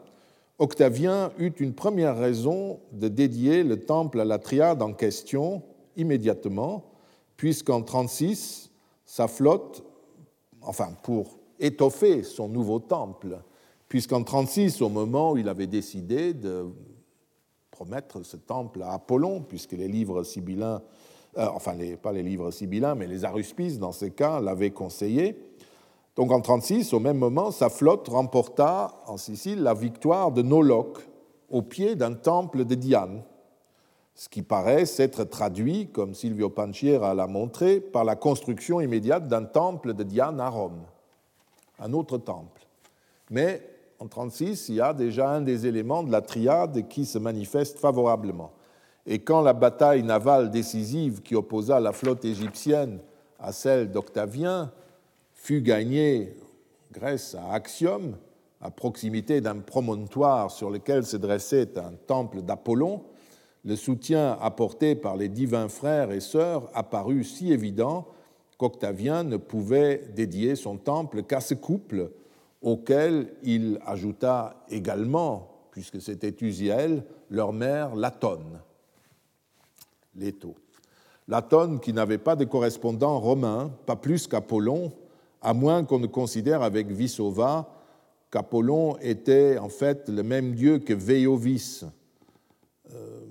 Octavien 0.60 1.32
eut 1.38 1.53
une 1.60 1.74
première 1.74 2.18
raison 2.18 2.80
de 2.91 3.08
dédier 3.08 3.64
le 3.64 3.84
temple 3.86 4.20
à 4.20 4.26
la 4.26 4.39
triade 4.39 4.82
en 4.82 4.93
question 4.93 5.64
immédiatement, 5.95 6.86
puisqu'en 7.36 7.82
36, 7.82 8.72
sa 9.05 9.28
flotte, 9.28 9.84
enfin 10.62 10.89
pour 11.03 11.39
étoffer 11.60 12.24
son 12.24 12.47
nouveau 12.47 12.80
temple, 12.80 13.39
puisqu'en 13.89 14.24
36, 14.24 14.82
au 14.82 14.89
moment 14.89 15.32
où 15.32 15.38
il 15.38 15.49
avait 15.49 15.68
décidé 15.68 16.34
de 16.34 16.66
promettre 17.72 18.24
ce 18.24 18.38
temple 18.38 18.82
à 18.82 18.93
Apollon, 18.93 19.41
puisque 19.41 19.74
les 19.74 19.88
livres 19.88 20.24
sibyllins 20.24 20.82
euh, 21.38 21.47
enfin 21.53 21.75
pas 22.01 22.11
les 22.11 22.23
livres 22.23 22.51
sibyllins, 22.51 22.95
mais 22.95 23.07
les 23.07 23.25
aruspices, 23.25 23.79
dans 23.79 23.91
ces 23.91 24.11
cas, 24.11 24.39
l'avaient 24.39 24.71
conseillé. 24.71 25.38
Donc 26.15 26.31
en 26.31 26.41
36, 26.41 26.93
au 26.93 26.99
même 26.99 27.17
moment, 27.17 27.51
sa 27.51 27.69
flotte 27.69 28.07
remporta 28.07 28.99
en 29.05 29.17
Sicile 29.17 29.61
la 29.61 29.75
victoire 29.75 30.31
de 30.31 30.41
Nolok 30.41 30.97
au 31.49 31.61
pied 31.61 31.95
d'un 31.95 32.13
temple 32.13 32.65
de 32.65 32.75
Diane. 32.75 33.21
ce 34.15 34.29
qui 34.29 34.41
paraît 34.41 34.88
s'être 34.88 35.25
traduit, 35.25 35.91
comme 35.91 36.15
Silvio 36.15 36.49
Panciera 36.49 37.13
l'a 37.13 37.27
montré, 37.27 37.79
par 37.79 38.03
la 38.03 38.15
construction 38.15 38.81
immédiate 38.81 39.27
d'un 39.27 39.43
temple 39.43 39.93
de 39.93 40.01
Diane 40.01 40.39
à 40.39 40.49
Rome, 40.49 40.81
un 41.77 41.93
autre 41.93 42.17
temple. 42.17 42.65
Mais 43.29 43.61
en 43.99 44.05
1936, 44.05 44.69
il 44.69 44.75
y 44.75 44.81
a 44.81 44.93
déjà 44.93 45.29
un 45.29 45.41
des 45.41 45.67
éléments 45.67 46.01
de 46.01 46.11
la 46.11 46.21
triade 46.21 46.88
qui 46.88 47.05
se 47.05 47.19
manifeste 47.19 47.77
favorablement. 47.77 48.51
Et 49.10 49.20
quand 49.20 49.41
la 49.41 49.53
bataille 49.53 50.03
navale 50.03 50.51
décisive 50.51 51.22
qui 51.22 51.34
opposa 51.34 51.80
la 51.80 51.93
flotte 51.93 52.26
égyptienne 52.26 52.99
à 53.39 53.53
celle 53.53 53.89
d'Octavien 53.89 54.72
fut 55.34 55.62
gagnée 55.62 56.36
Grèce 56.91 57.34
à 57.36 57.53
Axiom, 57.53 58.18
à 58.60 58.70
proximité 58.70 59.39
d'un 59.39 59.60
promontoire 59.60 60.51
sur 60.51 60.70
lequel 60.70 61.05
se 61.05 61.16
dressait 61.16 61.78
un 61.78 61.93
temple 62.05 62.41
d'Apollon, 62.41 63.03
le 63.64 63.78
soutien 63.78 64.38
apporté 64.41 64.95
par 64.95 65.16
les 65.16 65.30
divins 65.30 65.70
frères 65.70 66.12
et 66.12 66.20
sœurs 66.20 66.70
apparut 66.74 67.24
si 67.24 67.53
évident 67.53 68.08
qu'Octavien 68.58 69.24
ne 69.24 69.38
pouvait 69.38 70.03
dédier 70.16 70.55
son 70.55 70.78
temple 70.78 71.24
qu'à 71.24 71.39
ce 71.39 71.53
couple, 71.53 72.12
auquel 72.62 73.32
il 73.43 73.80
ajouta 73.86 74.66
également, 74.70 75.49
puisque 75.72 76.01
c'était 76.01 76.36
Uziel, 76.41 77.03
leur 77.30 77.53
mère 77.53 77.95
Latone. 77.95 78.60
Leto. 80.18 80.55
Latone 81.28 81.80
qui 81.80 81.93
n'avait 81.93 82.18
pas 82.18 82.36
de 82.36 82.45
correspondant 82.45 83.20
romain, 83.20 83.72
pas 83.86 83.95
plus 83.95 84.28
qu'Apollon, 84.28 84.91
à 85.41 85.53
moins 85.53 85.84
qu'on 85.84 85.99
ne 85.99 86.07
considère 86.07 86.61
avec 86.61 86.89
Vissova 86.89 87.70
qu'Apollon 88.32 88.97
était 88.99 89.57
en 89.57 89.70
fait 89.70 90.09
le 90.09 90.24
même 90.24 90.53
dieu 90.53 90.80
que 90.80 90.93
Veiovis. 90.93 91.86
Euh, 92.93 93.22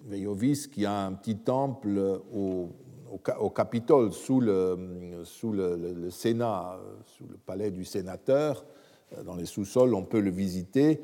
Veiovis 0.00 0.68
qui 0.68 0.86
a 0.86 1.06
un 1.06 1.12
petit 1.12 1.36
temple 1.36 2.20
au, 2.32 2.70
Capitole, 3.54 4.12
sous, 4.12 4.40
le, 4.40 5.22
sous 5.24 5.52
le, 5.52 6.10
Sénat, 6.10 6.78
sous 7.06 7.26
le 7.26 7.36
palais 7.36 7.70
du 7.70 7.84
sénateur. 7.84 8.64
Dans 9.24 9.34
les 9.34 9.46
sous-sols, 9.46 9.94
on 9.94 10.04
peut 10.04 10.20
le 10.20 10.30
visiter. 10.30 11.00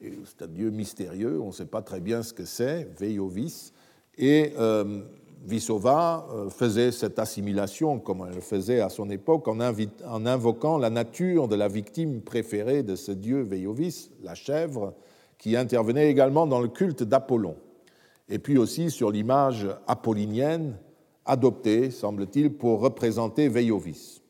C'est 0.00 0.42
un 0.42 0.48
dieu 0.48 0.70
mystérieux, 0.70 1.40
on 1.40 1.48
ne 1.48 1.52
sait 1.52 1.66
pas 1.66 1.80
très 1.80 2.00
bien 2.00 2.22
ce 2.22 2.32
que 2.32 2.44
c'est, 2.44 2.88
Veiovis. 2.98 3.72
Et 4.18 4.52
euh, 4.58 5.02
Vissova 5.44 6.26
euh, 6.32 6.48
faisait 6.48 6.90
cette 6.90 7.18
assimilation, 7.18 7.98
comme 7.98 8.24
elle 8.26 8.36
le 8.36 8.40
faisait 8.40 8.80
à 8.80 8.88
son 8.88 9.10
époque, 9.10 9.46
en, 9.48 9.60
invoquant 9.60 10.78
la 10.78 10.90
nature 10.90 11.48
de 11.48 11.56
la 11.56 11.68
victime 11.68 12.22
préférée 12.22 12.82
de 12.82 12.96
ce 12.96 13.12
dieu 13.12 13.42
Veiovis, 13.42 14.10
la 14.22 14.34
chèvre, 14.34 14.94
qui 15.38 15.56
intervenait 15.56 16.10
également 16.10 16.46
dans 16.46 16.60
le 16.60 16.68
culte 16.68 17.02
d'Apollon, 17.02 17.56
et 18.28 18.38
puis 18.38 18.56
aussi 18.56 18.90
sur 18.90 19.10
l'image 19.10 19.68
apollinienne 19.86 20.78
adoptée, 21.26 21.90
semble-t-il, 21.90 22.54
pour 22.54 22.80
représenter 22.80 23.48
Veiovis. 23.48 24.22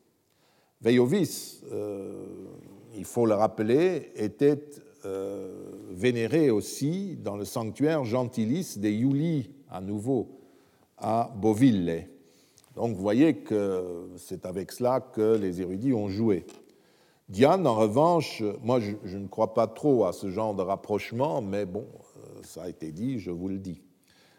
Veiovis, 0.81 1.61
euh, 1.71 2.25
il 2.97 3.05
faut 3.05 3.25
le 3.25 3.35
rappeler, 3.35 4.11
était 4.15 4.61
euh, 5.05 5.49
vénéré 5.91 6.49
aussi 6.49 7.17
dans 7.23 7.37
le 7.37 7.45
sanctuaire 7.45 8.03
gentilis 8.03 8.75
des 8.77 8.91
Iuli, 8.91 9.49
à 9.69 9.81
nouveau 9.81 10.39
à 10.97 11.31
Beauville. 11.35 12.07
Donc 12.75 12.95
vous 12.95 13.01
voyez 13.01 13.35
que 13.35 14.09
c'est 14.17 14.45
avec 14.45 14.71
cela 14.71 14.99
que 14.99 15.35
les 15.35 15.61
érudits 15.61 15.93
ont 15.93 16.09
joué. 16.09 16.45
Diane, 17.29 17.65
en 17.65 17.75
revanche, 17.75 18.43
moi 18.61 18.79
je, 18.79 19.17
ne 19.17 19.27
crois 19.27 19.53
pas 19.53 19.67
trop 19.67 20.05
à 20.05 20.13
ce 20.13 20.29
genre 20.29 20.53
de 20.53 20.61
rapprochement, 20.61 21.41
mais 21.41 21.65
bon, 21.65 21.87
euh, 22.17 22.41
ça 22.43 22.63
a 22.63 22.69
été 22.69 22.91
dit, 22.91 23.19
je 23.19 23.31
vous 23.31 23.47
le 23.47 23.57
dis. 23.57 23.81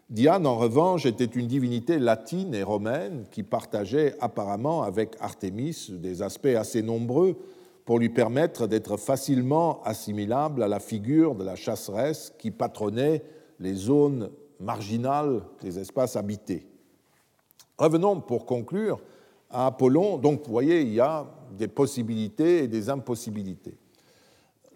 Diane, 0.09 0.47
en 0.47 0.55
revanche, 0.55 1.05
était 1.05 1.25
une 1.25 1.47
divinité 1.47 1.99
latine 1.99 2.55
et 2.55 2.63
romaine 2.63 3.25
qui 3.29 3.43
partageait 3.43 4.15
apparemment 4.21 4.83
avec 4.83 5.17
Artémis 5.19 5.87
des 5.89 6.21
aspects 6.21 6.45
assez 6.45 6.81
nombreux 6.81 7.35
pour 7.83 7.99
lui 7.99 8.07
permettre 8.07 8.67
d'être 8.67 8.95
facilement 8.95 9.81
assimilable 9.83 10.63
à 10.63 10.69
la 10.69 10.79
figure 10.79 11.35
de 11.35 11.43
la 11.43 11.55
chasseresse 11.55 12.33
qui 12.37 12.51
patronnait 12.51 13.21
les 13.59 13.73
zones 13.73 14.29
marginale 14.59 15.41
des 15.61 15.79
espaces 15.79 16.15
habités. 16.15 16.67
Revenons 17.77 18.21
pour 18.21 18.45
conclure 18.45 18.99
à 19.49 19.67
Apollon. 19.67 20.17
Donc, 20.17 20.45
vous 20.45 20.51
voyez, 20.51 20.81
il 20.81 20.93
y 20.93 20.99
a 20.99 21.25
des 21.51 21.67
possibilités 21.67 22.63
et 22.63 22.67
des 22.67 22.89
impossibilités. 22.89 23.77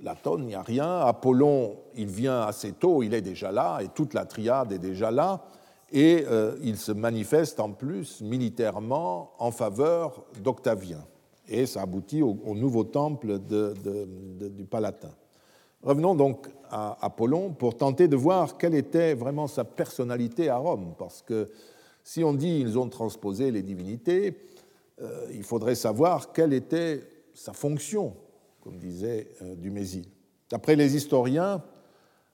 Latone, 0.04 0.44
il 0.44 0.48
n'y 0.48 0.56
a 0.56 0.62
rien. 0.62 1.00
Apollon, 1.00 1.78
il 1.96 2.08
vient 2.08 2.42
assez 2.42 2.74
tôt, 2.74 3.04
il 3.04 3.14
est 3.14 3.22
déjà 3.22 3.52
là, 3.52 3.80
et 3.82 3.88
toute 3.90 4.14
la 4.14 4.26
triade 4.26 4.72
est 4.72 4.80
déjà 4.80 5.12
là, 5.12 5.44
et 5.92 6.26
euh, 6.28 6.56
il 6.64 6.78
se 6.78 6.92
manifeste 6.92 7.60
en 7.60 7.72
plus 7.72 8.22
militairement 8.22 9.32
en 9.38 9.52
faveur 9.52 10.24
d'Octavien. 10.42 11.04
Et 11.48 11.66
ça 11.66 11.82
aboutit 11.82 12.22
au, 12.22 12.56
nouveau 12.56 12.84
temple 12.84 13.40
du 13.40 14.66
Palatin. 14.66 15.12
Revenons 15.84 16.16
donc 16.16 16.48
à 16.70 16.98
Apollon 17.02 17.52
pour 17.52 17.76
tenter 17.76 18.08
de 18.08 18.16
voir 18.16 18.58
quelle 18.58 18.76
était 18.76 19.14
vraiment 19.14 19.48
sa 19.48 19.64
personnalité 19.64 20.48
à 20.48 20.58
Rome, 20.58 20.94
parce 20.98 21.22
que 21.22 21.50
si 22.04 22.24
on 22.24 22.34
dit 22.34 22.60
ils 22.60 22.78
ont 22.78 22.88
transposé 22.88 23.52
les 23.52 23.64
divinités, 23.64 24.38
euh, 25.02 25.28
il 25.34 25.44
faudrait 25.44 25.76
savoir 25.76 26.32
quelle 26.32 26.54
était 26.54 27.02
sa 27.34 27.54
fonction, 27.54 28.14
comme 28.62 28.78
disait 28.78 29.30
euh, 29.42 29.56
Dumézil. 29.56 30.06
D'après 30.50 30.76
les 30.76 30.96
historiens 30.96 31.64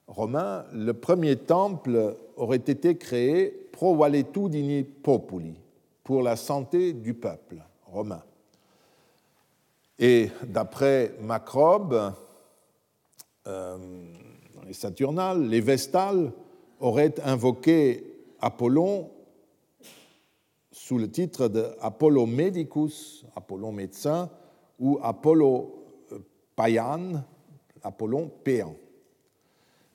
romains, 0.06 0.64
le 0.72 0.92
premier 0.92 1.36
temple 1.36 2.16
aurait 2.36 2.56
été 2.56 2.96
créé 2.96 3.48
pro 3.72 3.96
valetudini 3.96 4.84
populi, 4.84 5.54
pour 6.04 6.22
la 6.22 6.36
santé 6.36 6.92
du 6.92 7.14
peuple 7.14 7.56
romain. 7.86 8.22
Et 9.98 10.30
d'après 10.44 11.14
Macrobe, 11.20 12.12
les 14.66 14.72
Saturnales, 14.72 15.46
les 15.46 15.60
Vestales 15.60 16.32
auraient 16.80 17.14
invoqué 17.24 18.04
Apollon 18.40 19.10
sous 20.70 20.98
le 20.98 21.10
titre 21.10 21.48
de 21.48 21.66
Apollo 21.80 22.26
Medicus, 22.26 23.24
Apollon 23.34 23.72
médecin, 23.72 24.30
ou 24.78 24.98
Apollo 25.02 25.86
euh, 26.12 26.18
Paian, 26.54 27.24
Apollon 27.82 28.30
péan. 28.44 28.74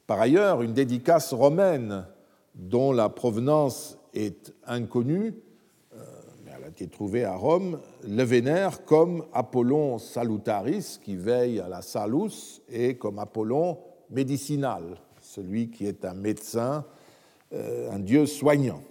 Par 0.06 0.20
ailleurs, 0.20 0.62
une 0.62 0.74
dédicace 0.74 1.34
romaine 1.34 2.06
dont 2.54 2.92
la 2.92 3.10
provenance 3.10 3.98
est 4.14 4.54
inconnue 4.66 5.36
qui 6.76 6.84
est 6.84 6.92
trouvé 6.92 7.24
à 7.24 7.36
Rome, 7.36 7.80
le 8.08 8.24
vénère 8.24 8.86
comme 8.86 9.26
Apollon 9.34 9.98
salutaris, 9.98 11.00
qui 11.04 11.16
veille 11.16 11.60
à 11.60 11.68
la 11.68 11.82
salus, 11.82 12.62
et 12.70 12.96
comme 12.98 13.20
Apollon 13.20 13.78
médicinal, 14.10 14.98
celui 15.22 15.70
qui 15.70 15.86
est 15.86 16.06
un 16.06 16.14
médecin, 16.14 16.86
euh, 17.54 17.92
un 17.92 18.00
dieu 18.00 18.26
soignant. 18.26 18.82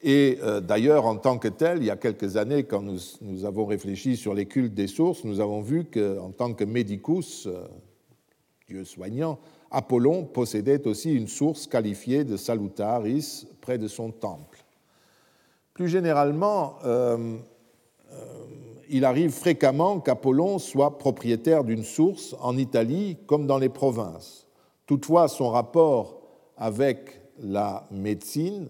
Et 0.00 0.38
euh, 0.42 0.60
d'ailleurs, 0.60 1.06
en 1.06 1.16
tant 1.16 1.38
que 1.38 1.48
tel, 1.48 1.78
il 1.78 1.84
y 1.84 1.90
a 1.90 1.96
quelques 1.96 2.36
années, 2.36 2.64
quand 2.64 2.82
nous, 2.82 3.44
avons 3.44 3.66
réfléchi 3.66 4.16
sur 4.16 4.34
les 4.34 4.46
cultes 4.46 4.74
des 4.74 4.88
sources, 4.88 5.24
nous 5.24 5.40
avons 5.40 5.60
vu 5.60 5.84
qu'en 5.84 6.32
tant 6.32 6.54
que 6.54 6.64
médicus, 6.64 7.46
euh, 7.46 7.66
dieu 8.68 8.84
soignant, 8.84 9.38
Apollon 9.70 10.24
possédait 10.24 10.86
aussi 10.86 11.14
une 11.14 11.28
source 11.28 11.66
qualifiée 11.66 12.24
de 12.24 12.36
salutaris 12.36 13.46
près 13.60 13.78
de 13.78 13.88
son 13.88 14.10
temple. 14.10 14.61
Plus 15.74 15.88
généralement, 15.88 16.76
euh, 16.84 17.38
euh, 18.12 18.44
il 18.88 19.04
arrive 19.04 19.30
fréquemment 19.30 20.00
qu'Apollon 20.00 20.58
soit 20.58 20.98
propriétaire 20.98 21.64
d'une 21.64 21.84
source 21.84 22.36
en 22.40 22.56
Italie 22.58 23.16
comme 23.26 23.46
dans 23.46 23.58
les 23.58 23.70
provinces. 23.70 24.46
Toutefois, 24.86 25.28
son 25.28 25.50
rapport 25.50 26.20
avec 26.56 27.22
la 27.38 27.86
médecine 27.90 28.68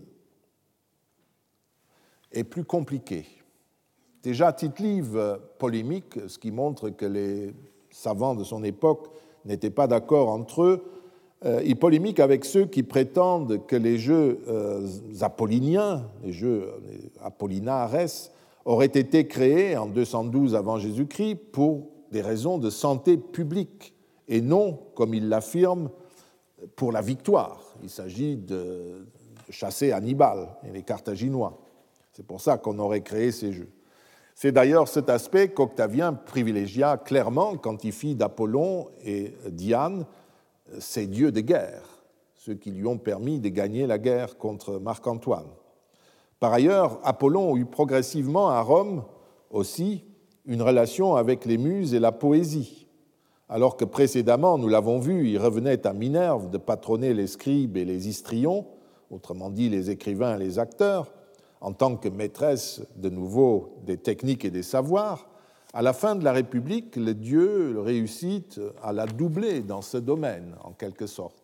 est 2.30 2.44
plus 2.44 2.64
compliqué. 2.64 3.26
Déjà, 4.22 4.52
Tite-Live 4.52 5.40
polémique, 5.58 6.28
ce 6.28 6.38
qui 6.38 6.52
montre 6.52 6.90
que 6.90 7.06
les 7.06 7.52
savants 7.90 8.36
de 8.36 8.44
son 8.44 8.62
époque 8.62 9.08
n'étaient 9.44 9.70
pas 9.70 9.88
d'accord 9.88 10.28
entre 10.28 10.62
eux, 10.62 11.01
il 11.64 11.76
polémique 11.76 12.20
avec 12.20 12.44
ceux 12.44 12.66
qui 12.66 12.82
prétendent 12.82 13.66
que 13.66 13.76
les 13.76 13.98
jeux 13.98 14.40
euh, 14.48 14.86
apolliniens, 15.20 16.04
les 16.22 16.32
jeux 16.32 16.68
apollinares, 17.20 17.96
auraient 18.64 18.86
été 18.86 19.26
créés 19.26 19.76
en 19.76 19.86
212 19.86 20.54
avant 20.54 20.78
Jésus-Christ 20.78 21.36
pour 21.52 21.88
des 22.12 22.20
raisons 22.20 22.58
de 22.58 22.70
santé 22.70 23.16
publique 23.16 23.94
et 24.28 24.40
non, 24.40 24.78
comme 24.94 25.14
il 25.14 25.28
l'affirme, 25.28 25.90
pour 26.76 26.92
la 26.92 27.00
victoire. 27.00 27.74
Il 27.82 27.90
s'agit 27.90 28.36
de 28.36 29.06
chasser 29.50 29.92
Hannibal 29.92 30.48
et 30.66 30.72
les 30.72 30.82
Carthaginois. 30.82 31.58
C'est 32.12 32.26
pour 32.26 32.40
ça 32.40 32.58
qu'on 32.58 32.78
aurait 32.78 33.00
créé 33.00 33.32
ces 33.32 33.52
jeux. 33.52 33.70
C'est 34.34 34.52
d'ailleurs 34.52 34.88
cet 34.88 35.10
aspect 35.10 35.48
qu'Octavien 35.48 36.12
privilégia 36.12 36.96
clairement 36.96 37.56
quand 37.56 37.84
il 37.84 37.92
fit 37.92 38.14
d'Apollon 38.14 38.88
et 39.04 39.34
Diane 39.50 40.06
ces 40.78 41.06
dieux 41.06 41.32
de 41.32 41.40
guerre, 41.40 42.02
ceux 42.34 42.54
qui 42.54 42.70
lui 42.70 42.86
ont 42.86 42.98
permis 42.98 43.40
de 43.40 43.48
gagner 43.48 43.86
la 43.86 43.98
guerre 43.98 44.38
contre 44.38 44.78
Marc-Antoine. 44.78 45.48
Par 46.40 46.52
ailleurs, 46.52 46.98
Apollon 47.04 47.56
eut 47.56 47.66
progressivement 47.66 48.48
à 48.48 48.60
Rome 48.60 49.04
aussi 49.50 50.04
une 50.44 50.62
relation 50.62 51.14
avec 51.14 51.44
les 51.44 51.58
muses 51.58 51.94
et 51.94 52.00
la 52.00 52.12
poésie. 52.12 52.88
Alors 53.48 53.76
que 53.76 53.84
précédemment, 53.84 54.58
nous 54.58 54.68
l'avons 54.68 54.98
vu, 54.98 55.28
il 55.28 55.38
revenait 55.38 55.86
à 55.86 55.92
Minerve 55.92 56.50
de 56.50 56.58
patronner 56.58 57.14
les 57.14 57.26
scribes 57.26 57.76
et 57.76 57.84
les 57.84 58.08
histrions, 58.08 58.66
autrement 59.10 59.50
dit 59.50 59.68
les 59.68 59.90
écrivains 59.90 60.36
et 60.36 60.38
les 60.42 60.58
acteurs, 60.58 61.12
en 61.60 61.72
tant 61.72 61.96
que 61.96 62.08
maîtresse 62.08 62.82
de 62.96 63.08
nouveau 63.08 63.76
des 63.84 63.98
techniques 63.98 64.44
et 64.44 64.50
des 64.50 64.62
savoirs, 64.64 65.28
à 65.72 65.82
la 65.82 65.92
fin 65.92 66.16
de 66.16 66.24
la 66.24 66.32
République, 66.32 66.96
le 66.96 67.14
dieu 67.14 67.80
réussit 67.80 68.60
à 68.82 68.92
la 68.92 69.06
doubler 69.06 69.60
dans 69.62 69.82
ce 69.82 69.96
domaine, 69.96 70.54
en 70.62 70.72
quelque 70.72 71.06
sorte. 71.06 71.42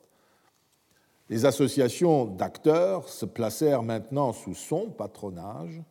Les 1.31 1.45
associations 1.45 2.24
d'acteurs 2.24 3.09
se 3.09 3.26
placèrent 3.26 3.83
maintenant 3.83 4.33
sous 4.33 4.55
son 4.55 4.91
patronage. 4.91 5.83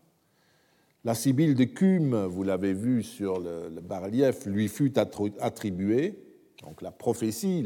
La 1.03 1.13
Sibylle 1.13 1.55
de 1.55 1.63
Cume, 1.63 2.25
vous 2.25 2.43
l'avez 2.43 2.73
vu 2.73 3.03
sur 3.03 3.39
le, 3.39 3.69
bas-relief, 3.81 4.45
lui 4.45 4.67
fut 4.67 4.97
attribuée, 4.97 6.19
donc 6.63 6.81
la 6.81 6.91
prophétie, 6.91 7.63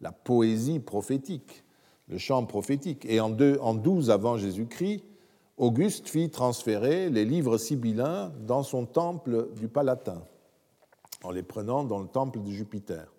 la 0.00 0.12
poésie 0.12 0.80
prophétique, 0.80 1.64
le 2.08 2.18
chant 2.18 2.44
prophétique. 2.44 3.06
Et 3.08 3.20
en, 3.20 3.30
deux, 3.30 3.56
en 3.60 3.74
12 3.74 4.10
avant 4.10 4.36
Jésus-Christ, 4.36 5.04
Auguste 5.58 6.08
fit 6.08 6.28
transférer 6.28 7.08
les 7.08 7.24
livres 7.24 7.56
sibyllins 7.56 8.30
dans 8.46 8.62
son 8.62 8.84
temple 8.84 9.48
du 9.58 9.68
Palatin, 9.68 10.22
en 11.24 11.30
les 11.30 11.42
prenant 11.42 11.82
dans 11.82 11.98
le 11.98 12.08
temple 12.08 12.42
de 12.42 12.50
Jupiter. 12.50 13.10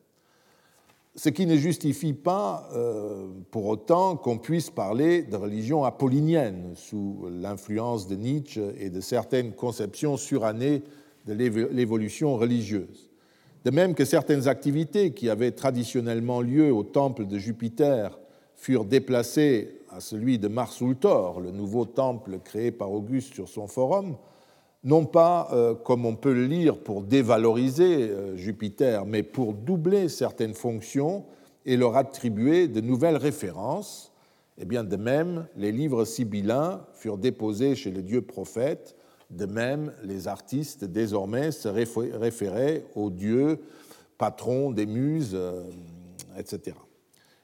Ce 1.15 1.29
qui 1.29 1.47
ne 1.47 1.55
justifie 1.55 2.13
pas 2.13 2.69
euh, 2.75 3.27
pour 3.49 3.65
autant 3.65 4.15
qu'on 4.15 4.37
puisse 4.37 4.69
parler 4.69 5.23
de 5.23 5.35
religion 5.35 5.83
apollinienne 5.83 6.73
sous 6.75 7.27
l'influence 7.31 8.07
de 8.07 8.15
Nietzsche 8.15 8.61
et 8.77 8.91
de 8.91 9.01
certaines 9.01 9.53
conceptions 9.53 10.15
surannées 10.15 10.83
de 11.25 11.33
l'évolution 11.33 12.37
religieuse. 12.37 13.09
De 13.65 13.71
même 13.71 13.95
que 13.95 14.05
certaines 14.05 14.47
activités 14.47 15.11
qui 15.11 15.27
avaient 15.31 15.51
traditionnellement 15.51 16.41
lieu 16.41 16.71
au 16.71 16.83
temple 16.83 17.25
de 17.25 17.39
Jupiter 17.39 18.19
furent 18.55 18.85
déplacées 18.85 19.76
à 19.97 19.99
celui 19.99 20.37
de 20.37 20.47
Mars 20.47 20.79
Ultor, 20.79 21.39
le 21.39 21.49
nouveau 21.49 21.85
temple 21.85 22.37
créé 22.43 22.71
par 22.71 22.91
Auguste 22.91 23.33
sur 23.33 23.49
son 23.49 23.65
forum, 23.65 24.15
non 24.83 25.05
pas, 25.05 25.49
euh, 25.53 25.73
comme 25.73 26.05
on 26.05 26.15
peut 26.15 26.33
le 26.33 26.45
lire, 26.45 26.77
pour 26.77 27.01
dévaloriser 27.01 28.11
euh, 28.11 28.35
Jupiter, 28.35 29.07
mais 29.07 29.23
pour 29.23 29.55
doubler 29.55 30.07
certaines 30.07 30.53
fonctions 30.53 31.25
et 31.65 31.77
leur 31.77 31.97
attribuer 31.97 32.67
de 32.67 32.79
nouvelles 32.79 33.17
références. 33.17 34.13
Et 34.59 34.61
eh 34.61 34.65
bien, 34.65 34.83
de 34.83 34.97
même, 34.97 35.47
les 35.55 35.71
livres 35.71 36.05
sibyllins 36.05 36.85
furent 36.93 37.17
déposés 37.17 37.73
chez 37.73 37.89
le 37.89 38.03
dieu 38.03 38.21
prophète, 38.21 38.95
de 39.31 39.47
même, 39.47 39.93
les 40.03 40.27
artistes 40.27 40.85
désormais 40.85 41.51
se 41.51 41.67
référaient 41.67 42.85
au 42.95 43.09
dieu 43.09 43.61
patron 44.19 44.69
des 44.69 44.85
muses, 44.85 45.33
euh, 45.33 45.63
etc. 46.37 46.75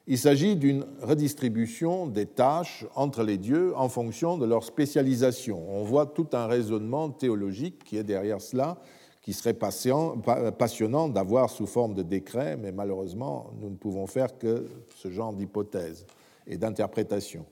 Il 0.06 0.18
s'agit 0.18 0.54
d'une 0.54 0.84
redistribution 1.00 2.06
des 2.06 2.26
tâches 2.26 2.84
entre 2.94 3.22
les 3.22 3.38
dieux 3.38 3.74
en 3.74 3.88
fonction 3.88 4.36
de 4.36 4.44
leur 4.44 4.62
spécialisation. 4.62 5.64
On 5.66 5.82
voit 5.82 6.04
tout 6.04 6.26
un 6.34 6.46
raisonnement 6.46 7.08
théologique 7.08 7.84
qui 7.84 7.96
est 7.96 8.04
derrière 8.04 8.42
cela, 8.42 8.76
qui 9.22 9.32
serait 9.32 9.54
passionnant 9.54 11.08
d'avoir 11.08 11.48
sous 11.48 11.66
forme 11.66 11.94
de 11.94 12.02
décret, 12.02 12.58
mais 12.58 12.70
malheureusement, 12.70 13.50
nous 13.58 13.70
ne 13.70 13.76
pouvons 13.76 14.06
faire 14.06 14.36
que 14.36 14.66
ce 14.94 15.10
genre 15.10 15.32
d'hypothèse 15.32 16.04
et 16.46 16.58
d'interprétation. 16.58 17.46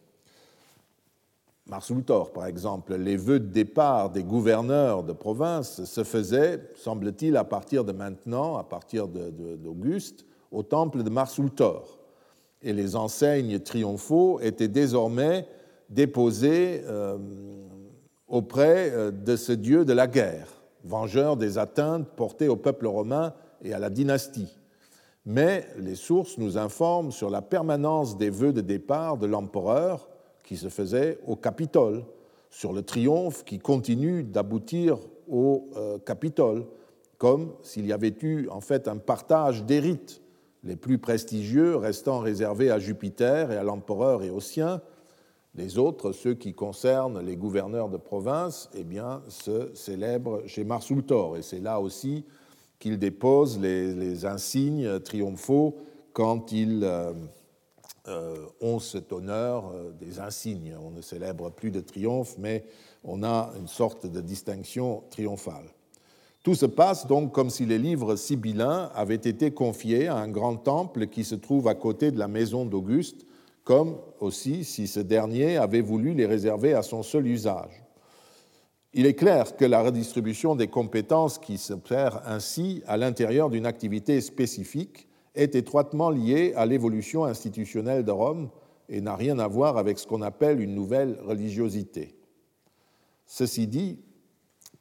Marsultor, 1.64 2.34
par 2.34 2.44
exemple, 2.44 2.96
les 2.96 3.16
vœux 3.16 3.40
de 3.40 3.46
départ 3.46 4.10
des 4.10 4.24
gouverneurs 4.24 5.04
de 5.04 5.14
province 5.14 5.84
se 5.84 6.04
faisaient, 6.04 6.60
semble-t-il, 6.74 7.38
à 7.38 7.44
partir 7.44 7.82
de 7.86 7.92
maintenant, 7.92 8.58
à 8.58 8.64
partir 8.64 9.08
d'Auguste, 9.08 10.26
au 10.50 10.62
temple 10.62 11.02
de 11.02 11.08
Marsultor 11.08 12.01
et 12.62 12.72
les 12.72 12.96
enseignes 12.96 13.58
triomphaux 13.58 14.40
étaient 14.40 14.68
désormais 14.68 15.46
déposées 15.90 16.82
euh, 16.86 17.18
auprès 18.28 18.90
euh, 18.92 19.10
de 19.10 19.36
ce 19.36 19.52
dieu 19.52 19.84
de 19.84 19.92
la 19.92 20.06
guerre, 20.06 20.62
vengeur 20.84 21.36
des 21.36 21.58
atteintes 21.58 22.08
portées 22.16 22.48
au 22.48 22.56
peuple 22.56 22.86
romain 22.86 23.34
et 23.62 23.74
à 23.74 23.78
la 23.78 23.90
dynastie. 23.90 24.58
Mais 25.24 25.66
les 25.78 25.94
sources 25.94 26.38
nous 26.38 26.58
informent 26.58 27.12
sur 27.12 27.30
la 27.30 27.42
permanence 27.42 28.16
des 28.16 28.30
vœux 28.30 28.52
de 28.52 28.60
départ 28.60 29.18
de 29.18 29.26
l'empereur 29.26 30.08
qui 30.42 30.56
se 30.56 30.68
faisait 30.68 31.18
au 31.26 31.36
Capitole, 31.36 32.04
sur 32.50 32.72
le 32.72 32.82
triomphe 32.82 33.44
qui 33.44 33.58
continue 33.58 34.24
d'aboutir 34.24 34.98
au 35.28 35.68
euh, 35.76 35.98
Capitole, 35.98 36.66
comme 37.18 37.52
s'il 37.62 37.86
y 37.86 37.92
avait 37.92 38.14
eu 38.22 38.48
en 38.48 38.60
fait 38.60 38.88
un 38.88 38.96
partage 38.96 39.64
des 39.64 39.78
rites 39.78 40.21
les 40.64 40.76
plus 40.76 40.98
prestigieux 40.98 41.76
restant 41.76 42.20
réservés 42.20 42.70
à 42.70 42.78
Jupiter 42.78 43.50
et 43.50 43.56
à 43.56 43.62
l'empereur 43.62 44.22
et 44.22 44.30
aux 44.30 44.40
siens. 44.40 44.80
Les 45.54 45.76
autres, 45.76 46.12
ceux 46.12 46.34
qui 46.34 46.54
concernent 46.54 47.20
les 47.20 47.36
gouverneurs 47.36 47.90
de 47.90 47.98
province, 47.98 48.70
eh 48.74 48.84
bien, 48.84 49.22
se 49.28 49.74
célèbrent 49.74 50.42
chez 50.46 50.64
Marsultor. 50.64 51.36
Et 51.36 51.42
c'est 51.42 51.60
là 51.60 51.80
aussi 51.80 52.24
qu'il 52.78 52.98
dépose 52.98 53.58
les, 53.60 54.24
insignes 54.24 54.98
triomphaux 55.00 55.76
quand 56.12 56.52
ils 56.52 56.80
euh, 56.84 57.12
euh, 58.08 58.46
ont 58.60 58.78
cet 58.78 59.12
honneur 59.12 59.70
euh, 59.74 59.92
des 59.92 60.20
insignes. 60.20 60.74
On 60.82 60.90
ne 60.90 61.00
célèbre 61.00 61.50
plus 61.50 61.70
de 61.70 61.80
triomphe, 61.80 62.36
mais 62.38 62.64
on 63.04 63.22
a 63.22 63.52
une 63.58 63.68
sorte 63.68 64.06
de 64.06 64.20
distinction 64.20 65.04
triomphale. 65.10 65.66
Tout 66.42 66.54
se 66.56 66.66
passe 66.66 67.06
donc 67.06 67.32
comme 67.32 67.50
si 67.50 67.66
les 67.66 67.78
livres 67.78 68.16
sibyllins 68.16 68.90
avaient 68.94 69.14
été 69.14 69.52
confiés 69.52 70.08
à 70.08 70.16
un 70.16 70.28
grand 70.28 70.56
temple 70.56 71.06
qui 71.06 71.22
se 71.22 71.36
trouve 71.36 71.68
à 71.68 71.74
côté 71.74 72.10
de 72.10 72.18
la 72.18 72.26
maison 72.26 72.64
d'Auguste, 72.64 73.26
comme 73.62 73.96
aussi 74.18 74.64
si 74.64 74.88
ce 74.88 74.98
dernier 74.98 75.56
avait 75.56 75.80
voulu 75.80 76.14
les 76.14 76.26
réserver 76.26 76.74
à 76.74 76.82
son 76.82 77.04
seul 77.04 77.28
usage. 77.28 77.84
Il 78.92 79.06
est 79.06 79.14
clair 79.14 79.56
que 79.56 79.64
la 79.64 79.82
redistribution 79.82 80.56
des 80.56 80.66
compétences 80.66 81.38
qui 81.38 81.58
se 81.58 81.74
perd 81.74 82.20
ainsi 82.26 82.82
à 82.86 82.96
l'intérieur 82.96 83.48
d'une 83.48 83.64
activité 83.64 84.20
spécifique 84.20 85.08
est 85.34 85.54
étroitement 85.54 86.10
liée 86.10 86.52
à 86.56 86.66
l'évolution 86.66 87.24
institutionnelle 87.24 88.04
de 88.04 88.10
Rome 88.10 88.50
et 88.88 89.00
n'a 89.00 89.16
rien 89.16 89.38
à 89.38 89.46
voir 89.46 89.78
avec 89.78 89.98
ce 89.98 90.06
qu'on 90.06 90.20
appelle 90.20 90.60
une 90.60 90.74
nouvelle 90.74 91.18
religiosité. 91.24 92.16
Ceci 93.24 93.66
dit, 93.66 94.00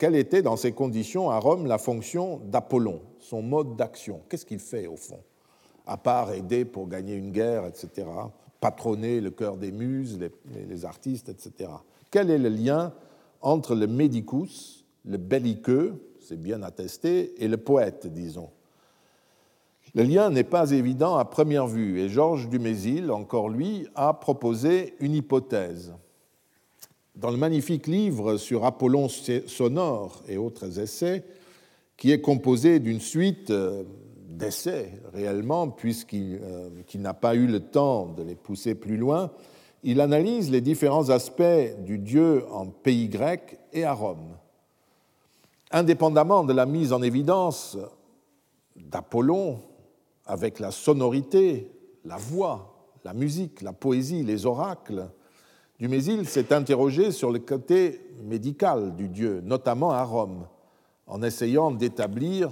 quelle 0.02 0.16
était 0.16 0.42
dans 0.42 0.56
ces 0.56 0.72
conditions 0.72 1.30
à 1.30 1.38
Rome 1.38 1.68
la 1.68 1.78
fonction 1.78 2.42
d'Apollon, 2.46 3.04
son 3.20 3.44
mode 3.44 3.76
d'action? 3.76 4.22
Qu'est-ce 4.28 4.48
qu'il 4.48 4.58
fait 4.58 4.88
au 4.88 4.96
fond 4.96 5.20
À 5.86 5.96
part 5.96 6.34
aider 6.34 6.66
pour 6.66 6.88
gagner 6.88 7.14
une 7.14 7.30
guerre, 7.30 7.68
etc., 7.68 8.08
patronner 8.60 9.22
le 9.22 9.30
cœur 9.30 9.58
des 9.58 9.72
muses, 9.72 10.18
les, 10.68 10.86
artistes, 10.86 11.30
etc. 11.30 11.70
Quel 12.10 12.32
est 12.32 12.40
le 12.40 12.50
lien 12.50 12.94
entre 13.42 13.76
le 13.76 13.86
médicus, 13.86 14.88
le 15.06 15.18
belliqueux, 15.18 15.94
c'est 16.20 16.42
bien 16.42 16.64
attesté, 16.64 17.36
et 17.38 17.48
le 17.48 17.58
poète, 17.58 18.08
disons? 18.08 18.50
Le 19.94 20.02
lien 20.02 20.32
n'est 20.32 20.44
pas 20.44 20.72
évident 20.72 21.18
à 21.18 21.26
première 21.26 21.68
vue 21.68 22.00
et 22.00 22.10
Georges 22.10 22.50
Dumézil, 22.50 23.12
encore 23.12 23.50
lui, 23.50 23.86
a 23.94 24.16
proposé 24.16 24.96
une 25.00 25.14
hypothèse. 25.14 25.94
Dans 27.16 27.30
le 27.30 27.38
magnifique 27.38 27.88
livre 27.88 28.38
sur 28.38 28.64
Apollon 28.64 29.10
sonore 29.10 30.24
et 30.30 30.38
autres 30.38 30.80
essais, 30.80 31.26
qui 31.98 32.12
est 32.12 32.22
composé 32.22 32.80
d'une 32.80 33.02
suite 33.02 33.52
euh, 33.52 33.84
d'essais 34.30 34.94
réellement, 35.14 35.70
puisqu'il 35.70 36.40
euh, 36.42 36.70
n'a 36.96 37.14
pas 37.14 37.36
eu 37.36 37.48
le 37.48 37.60
temps 37.60 38.08
de 38.08 38.24
les 38.24 38.36
pousser 38.36 38.76
plus 38.76 38.96
loin, 38.96 39.30
il 39.84 40.00
analyse 40.00 40.52
les 40.52 40.62
différents 40.62 41.10
aspects 41.10 41.76
du 41.80 41.98
dieu 41.98 42.46
en 42.50 42.68
pays 42.68 43.10
grec 43.10 43.60
et 43.74 43.84
à 43.84 43.94
Rome. 43.94 44.38
Indépendamment 45.70 46.46
de 46.46 46.54
la 46.54 46.66
mise 46.66 46.94
en 46.94 47.02
évidence 47.02 47.78
d'Apollon 48.78 49.60
avec 50.26 50.60
la 50.60 50.72
sonorité, 50.72 51.72
la 52.06 52.18
voix, 52.18 52.90
la 53.04 53.14
musique, 53.14 53.62
la 53.62 53.74
poésie, 53.74 54.24
les 54.24 54.46
oracles, 54.46 55.10
Dumézil 55.82 56.30
s'est 56.30 56.54
interrogé 56.54 57.12
sur 57.12 57.32
le 57.32 57.40
côté 57.40 58.02
médical 58.22 58.96
du 58.96 59.10
dieu, 59.10 59.42
notamment 59.44 59.90
à 59.90 60.04
Rome, 60.04 60.46
en 61.08 61.24
essayant 61.24 61.72
d'établir 61.72 62.52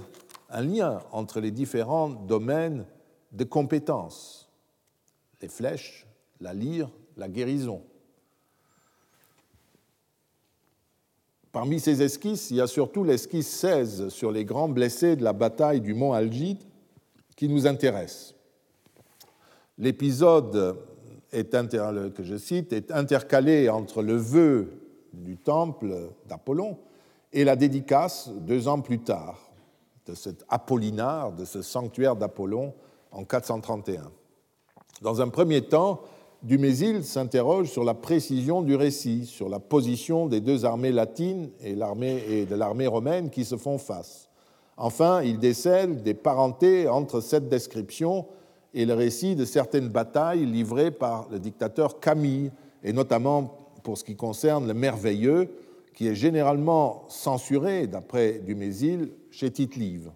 un 0.49 0.63
lien 0.63 0.99
entre 1.11 1.39
les 1.39 1.51
différents 1.51 2.09
domaines 2.09 2.87
de 3.31 3.43
compétences, 3.43 4.49
les 5.43 5.47
flèches, 5.47 6.07
la 6.41 6.55
lyre, 6.55 6.89
la 7.17 7.29
guérison. 7.29 7.83
Parmi 11.51 11.79
ces 11.79 12.01
esquisses, 12.01 12.49
il 12.49 12.57
y 12.57 12.61
a 12.61 12.67
surtout 12.67 13.03
l'esquisse 13.03 13.47
16 13.47 14.09
sur 14.09 14.31
les 14.31 14.43
grands 14.43 14.69
blessés 14.69 15.15
de 15.15 15.23
la 15.23 15.33
bataille 15.33 15.81
du 15.81 15.93
mont 15.93 16.13
Algide 16.13 16.63
qui 17.35 17.47
nous 17.47 17.67
intéresse. 17.67 18.33
L'épisode 19.77 20.79
est 21.31 21.49
que 22.13 22.23
je 22.23 22.37
cite, 22.37 22.73
est 22.73 22.91
intercalé 22.91 23.69
entre 23.69 24.01
le 24.01 24.15
vœu 24.15 24.71
du 25.13 25.37
temple 25.37 26.11
d'Apollon 26.27 26.77
et 27.33 27.43
la 27.43 27.55
dédicace 27.55 28.29
deux 28.41 28.67
ans 28.67 28.81
plus 28.81 28.99
tard 28.99 29.49
de 30.05 30.15
cet 30.15 30.43
Apollinar, 30.49 31.33
de 31.33 31.45
ce 31.45 31.61
sanctuaire 31.61 32.15
d'Apollon 32.15 32.73
en 33.11 33.23
431. 33.23 34.11
Dans 35.01 35.21
un 35.21 35.29
premier 35.29 35.61
temps, 35.61 36.01
Dumézil 36.41 37.03
s'interroge 37.03 37.69
sur 37.69 37.83
la 37.83 37.93
précision 37.93 38.61
du 38.61 38.75
récit, 38.75 39.25
sur 39.25 39.49
la 39.49 39.59
position 39.59 40.27
des 40.27 40.39
deux 40.39 40.65
armées 40.65 40.91
latines 40.91 41.49
et, 41.61 41.71
et 41.71 42.45
de 42.45 42.55
l'armée 42.55 42.87
romaine 42.87 43.29
qui 43.29 43.43
se 43.43 43.57
font 43.57 43.77
face. 43.77 44.29
Enfin, 44.77 45.21
il 45.21 45.39
décèle 45.39 46.01
des 46.01 46.13
parentés 46.13 46.87
entre 46.87 47.19
cette 47.19 47.49
description 47.49 48.25
et 48.73 48.85
le 48.85 48.93
récit 48.93 49.35
de 49.35 49.45
certaines 49.45 49.89
batailles 49.89 50.45
livrées 50.45 50.91
par 50.91 51.27
le 51.29 51.39
dictateur 51.39 51.99
Camille, 51.99 52.51
et 52.83 52.93
notamment 52.93 53.71
pour 53.83 53.97
ce 53.97 54.03
qui 54.03 54.15
concerne 54.15 54.67
le 54.67 54.73
merveilleux, 54.73 55.49
qui 55.93 56.07
est 56.07 56.15
généralement 56.15 57.05
censuré, 57.09 57.87
d'après 57.87 58.39
Dumézil, 58.39 59.11
chez 59.31 59.51
Tite-Live. 59.51 60.11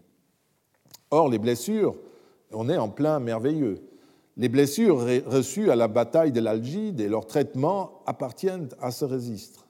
Or, 1.12 1.30
les 1.30 1.40
blessures, 1.40 1.96
on 2.52 2.70
est 2.70 2.78
en 2.78 2.90
plein 2.90 3.20
merveilleux. 3.20 3.82
Les 4.38 4.50
blessures 4.50 5.06
reçues 5.28 5.70
à 5.70 5.76
la 5.76 5.88
bataille 5.88 6.32
de 6.32 6.40
l'Algide 6.40 7.00
et 7.00 7.08
leur 7.08 7.28
traitement 7.28 8.02
appartiennent 8.06 8.70
à 8.82 8.92
ce 8.92 9.06
registre. 9.06 9.68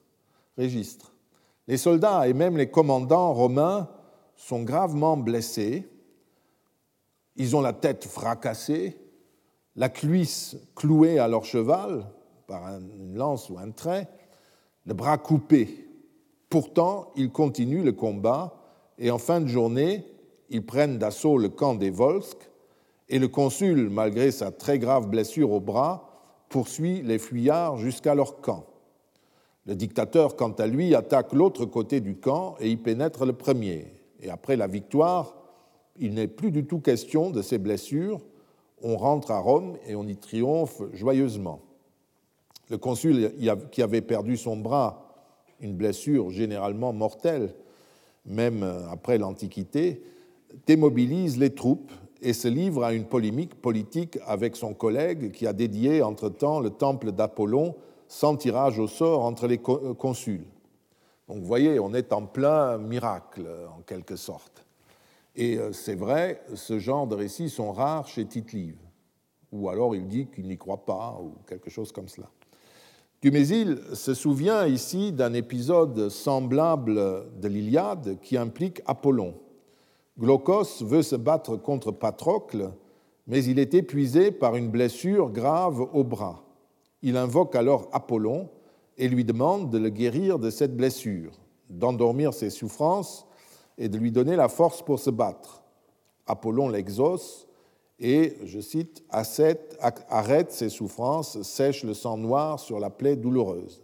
Les 1.68 1.78
soldats 1.78 2.28
et 2.28 2.34
même 2.34 2.58
les 2.58 2.70
commandants 2.70 3.34
romains 3.34 3.90
sont 4.36 4.64
gravement 4.64 5.18
blessés. 5.18 5.88
Ils 7.36 7.56
ont 7.56 7.62
la 7.62 7.74
tête 7.74 8.06
fracassée, 8.06 8.98
la 9.76 9.90
cuisse 9.90 10.56
clouée 10.76 11.20
à 11.20 11.28
leur 11.28 11.46
cheval 11.46 12.06
par 12.48 12.68
une 12.68 13.16
lance 13.16 13.50
ou 13.50 13.58
un 13.58 13.72
trait, 13.72 14.08
le 14.86 14.94
bras 14.94 15.18
coupé. 15.18 15.88
Pourtant, 16.50 17.12
ils 17.16 17.32
continuent 17.32 17.84
le 17.84 17.94
combat 17.94 18.54
et 19.00 19.10
en 19.10 19.18
fin 19.18 19.42
de 19.42 19.48
journée, 19.48 20.06
ils 20.50 20.66
prennent 20.66 21.00
d'assaut 21.00 21.38
le 21.38 21.50
camp 21.50 21.74
des 21.74 21.90
Volsques 21.90 22.50
et 23.10 23.18
le 23.20 23.28
consul, 23.28 23.90
malgré 23.90 24.32
sa 24.32 24.52
très 24.52 24.78
grave 24.78 25.10
blessure 25.10 25.52
au 25.52 25.60
bras, 25.60 26.10
poursuit 26.50 27.02
les 27.02 27.18
fuyards 27.18 27.78
jusqu'à 27.78 28.14
leur 28.14 28.42
camp. 28.42 28.66
Le 29.66 29.76
dictateur, 29.76 30.36
quant 30.36 30.52
à 30.52 30.68
lui, 30.68 30.94
attaque 30.94 31.34
l'autre 31.34 31.66
côté 31.66 32.02
du 32.02 32.18
camp 32.18 32.56
et 32.60 32.70
y 32.70 32.78
pénètre 32.78 33.26
le 33.26 33.34
premier. 33.34 33.88
Et 34.20 34.30
après 34.30 34.56
la 34.56 34.68
victoire, 34.68 35.36
il 36.00 36.14
n'est 36.14 36.28
plus 36.28 36.52
du 36.52 36.66
tout 36.66 36.80
question 36.80 37.30
de 37.30 37.42
ces 37.42 37.58
blessures. 37.58 38.22
On 38.82 38.98
rentre 38.98 39.32
à 39.32 39.40
Rome 39.40 39.78
et 39.88 39.96
on 39.96 40.08
y 40.08 40.16
triomphe 40.16 40.82
joyeusement. 40.94 41.62
Le 42.70 42.78
consul 42.78 43.34
qui 43.72 43.82
avait 43.82 44.02
perdu 44.02 44.38
son 44.38 44.58
bras, 44.58 45.16
une 45.60 45.76
blessure 45.76 46.32
généralement 46.32 46.94
mortelle, 46.94 47.54
même 48.26 48.64
après 48.90 49.18
l'Antiquité, 49.18 50.04
démobilise 50.66 51.38
les 51.38 51.54
troupes 51.54 51.92
et 52.22 52.34
se 52.34 52.48
livre 52.48 52.84
à 52.84 52.94
une 52.94 53.06
polémique 53.06 53.56
politique 53.56 54.18
avec 54.26 54.56
son 54.56 54.74
collègue 54.74 55.32
qui 55.32 55.46
a 55.46 55.54
dédié 55.54 56.02
entre-temps 56.02 56.60
le 56.60 56.70
temple 56.70 57.12
d'Apollon 57.12 57.76
sans 58.08 58.38
tirage 58.38 58.80
au 58.80 58.88
sort 58.88 59.26
entre 59.26 59.48
les 59.48 59.58
consuls. 59.58 60.46
Donc 61.28 61.40
vous 61.40 61.46
voyez, 61.46 61.80
on 61.80 61.94
est 61.94 62.14
en 62.14 62.26
plein 62.26 62.78
miracle 62.78 63.46
en 63.78 63.82
quelque 63.82 64.16
sorte. 64.16 64.66
Et 65.36 65.58
euh, 65.58 65.72
c'est 65.72 65.96
vrai, 65.96 66.44
ce 66.54 66.80
genre 66.80 67.08
de 67.08 67.16
récits 67.16 67.50
sont 67.50 67.72
rares 67.72 68.08
chez 68.08 68.26
Tite-Live. 68.26 68.78
Ou 69.52 69.70
alors 69.70 69.96
il 69.96 70.08
dit 70.08 70.28
qu'il 70.28 70.48
n'y 70.48 70.58
croit 70.58 70.86
pas, 70.86 71.20
ou 71.22 71.34
quelque 71.48 71.70
chose 71.70 71.92
comme 71.92 72.08
cela. 72.08 72.30
Dumézil 73.22 73.80
se 73.94 74.14
souvient 74.14 74.68
ici 74.68 75.14
d'un 75.14 75.34
épisode 75.34 76.10
semblable 76.10 76.96
de 77.40 77.48
l'Iliade 77.48 78.20
qui 78.22 78.36
implique 78.36 78.82
Apollon. 78.86 79.36
Glaucos 80.20 80.84
veut 80.84 81.02
se 81.02 81.16
battre 81.16 81.56
contre 81.56 81.92
Patrocle, 81.92 82.72
mais 83.26 83.44
il 83.46 83.60
est 83.60 83.74
épuisé 83.74 84.32
par 84.32 84.56
une 84.56 84.70
blessure 84.70 85.32
grave 85.32 85.80
au 85.94 86.04
bras. 86.04 86.44
Il 87.02 87.16
invoque 87.16 87.56
alors 87.56 87.88
Apollon 87.94 88.50
et 88.98 89.08
lui 89.08 89.24
demande 89.24 89.70
de 89.70 89.78
le 89.78 89.90
guérir 89.90 90.38
de 90.38 90.50
cette 90.50 90.76
blessure, 90.76 91.32
d'endormir 91.70 92.34
ses 92.34 92.50
souffrances 92.50 93.26
et 93.78 93.90
de 93.90 93.98
lui 93.98 94.12
donner 94.12 94.36
la 94.36 94.50
force 94.50 94.82
pour 94.82 95.00
se 95.00 95.10
battre. 95.10 95.64
Apollon 96.28 96.70
l'exauce 96.70 97.48
et, 98.00 98.38
je 98.44 98.60
cite, 98.60 99.04
arrête 99.10 100.52
ses 100.52 100.70
souffrances, 100.70 101.42
sèche 101.42 101.84
le 101.84 101.94
sang 101.94 102.18
noir 102.18 102.60
sur 102.60 102.80
la 102.80 102.90
plaie 102.90 103.16
douloureuse. 103.16 103.82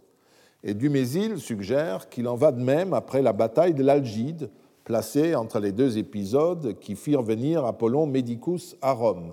Et 0.62 0.74
Dumézil 0.74 1.38
suggère 1.38 2.08
qu'il 2.08 2.28
en 2.28 2.34
va 2.34 2.52
de 2.52 2.62
même 2.62 2.92
après 2.92 3.22
la 3.22 3.32
bataille 3.32 3.74
de 3.74 3.82
l'Algide, 3.82 4.50
placé 4.84 5.34
entre 5.34 5.58
les 5.60 5.72
deux 5.72 5.98
épisodes 5.98 6.78
qui 6.80 6.96
firent 6.96 7.22
venir 7.22 7.64
Apollon 7.64 8.06
Medicus 8.06 8.76
à 8.82 8.92
Rome. 8.92 9.32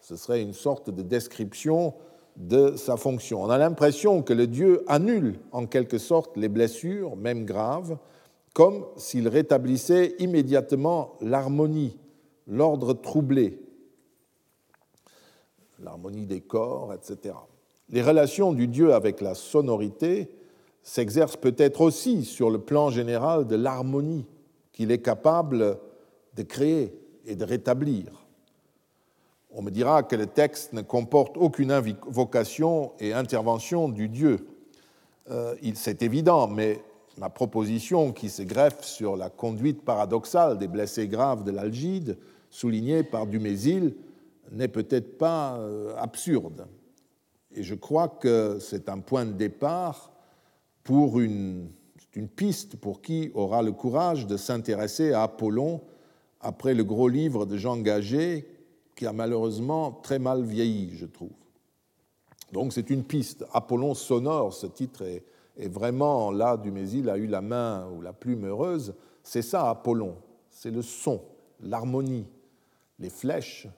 Ce 0.00 0.16
serait 0.16 0.42
une 0.42 0.52
sorte 0.52 0.90
de 0.90 1.02
description 1.02 1.94
de 2.36 2.76
sa 2.76 2.96
fonction. 2.96 3.42
On 3.42 3.50
a 3.50 3.58
l'impression 3.58 4.22
que 4.22 4.32
le 4.32 4.46
dieu 4.46 4.84
annule 4.88 5.38
en 5.52 5.66
quelque 5.66 5.98
sorte 5.98 6.36
les 6.36 6.48
blessures, 6.48 7.16
même 7.16 7.44
graves, 7.44 7.96
comme 8.56 8.86
s'il 8.96 9.28
rétablissait 9.28 10.14
immédiatement 10.18 11.18
l'harmonie, 11.20 11.98
l'ordre 12.46 12.94
troublé, 12.94 13.60
l'harmonie 15.78 16.24
des 16.24 16.40
corps, 16.40 16.94
etc. 16.94 17.34
Les 17.90 18.00
relations 18.00 18.54
du 18.54 18.66
dieu 18.66 18.94
avec 18.94 19.20
la 19.20 19.34
sonorité 19.34 20.30
s'exercent 20.82 21.36
peut-être 21.36 21.82
aussi 21.82 22.24
sur 22.24 22.48
le 22.48 22.58
plan 22.58 22.88
général 22.88 23.46
de 23.46 23.56
l'harmonie 23.56 24.24
qu'il 24.72 24.90
est 24.90 25.02
capable 25.02 25.78
de 26.34 26.42
créer 26.42 26.98
et 27.26 27.36
de 27.36 27.44
rétablir. 27.44 28.26
On 29.50 29.60
me 29.60 29.70
dira 29.70 30.02
que 30.02 30.16
le 30.16 30.28
texte 30.28 30.72
ne 30.72 30.80
comporte 30.80 31.36
aucune 31.36 31.72
invocation 31.72 32.92
et 33.00 33.12
intervention 33.12 33.90
du 33.90 34.08
Dieu. 34.08 34.48
Euh, 35.30 35.54
c'est 35.74 36.02
évident, 36.02 36.48
mais 36.48 36.80
ma 37.18 37.30
proposition 37.30 38.12
qui 38.12 38.28
se 38.28 38.42
greffe 38.42 38.84
sur 38.84 39.16
la 39.16 39.30
conduite 39.30 39.82
paradoxale 39.82 40.58
des 40.58 40.68
blessés 40.68 41.08
graves 41.08 41.44
de 41.44 41.50
l'Algide, 41.50 42.18
soulignée 42.50 43.02
par 43.02 43.26
Dumézil, 43.26 43.94
n'est 44.52 44.68
peut-être 44.68 45.18
pas 45.18 45.56
euh, 45.58 45.94
absurde. 45.96 46.66
Et 47.54 47.62
je 47.62 47.74
crois 47.74 48.08
que 48.08 48.58
c'est 48.60 48.88
un 48.88 49.00
point 49.00 49.24
de 49.24 49.32
départ 49.32 50.12
pour 50.84 51.20
une 51.20 51.68
une 52.16 52.28
piste 52.28 52.76
pour 52.76 53.02
qui 53.02 53.30
aura 53.34 53.62
le 53.62 53.72
courage 53.72 54.26
de 54.26 54.36
s'intéresser 54.36 55.12
à 55.12 55.24
Apollon 55.24 55.82
après 56.40 56.74
le 56.74 56.82
gros 56.82 57.08
livre 57.08 57.44
de 57.44 57.56
Jean 57.58 57.76
Gagé, 57.76 58.48
qui 58.96 59.06
a 59.06 59.12
malheureusement 59.12 59.92
très 60.02 60.18
mal 60.18 60.42
vieilli, 60.42 60.96
je 60.96 61.04
trouve. 61.04 61.32
Donc 62.52 62.72
c'est 62.72 62.88
une 62.88 63.04
piste. 63.04 63.44
Apollon 63.52 63.94
sonore, 63.94 64.54
ce 64.54 64.66
titre 64.66 65.02
est, 65.02 65.24
vraiment 65.58 66.30
là, 66.30 66.56
Dumézil 66.56 67.08
a 67.08 67.16
eu 67.16 67.26
la 67.26 67.40
main 67.40 67.88
ou 67.88 68.02
la 68.02 68.12
plume 68.12 68.46
heureuse. 68.46 68.94
C'est 69.22 69.42
ça, 69.42 69.70
Apollon. 69.70 70.16
C'est 70.50 70.70
le 70.70 70.82
son, 70.82 71.22
l'harmonie, 71.60 72.26
les 72.98 73.10
flèches, 73.10 73.68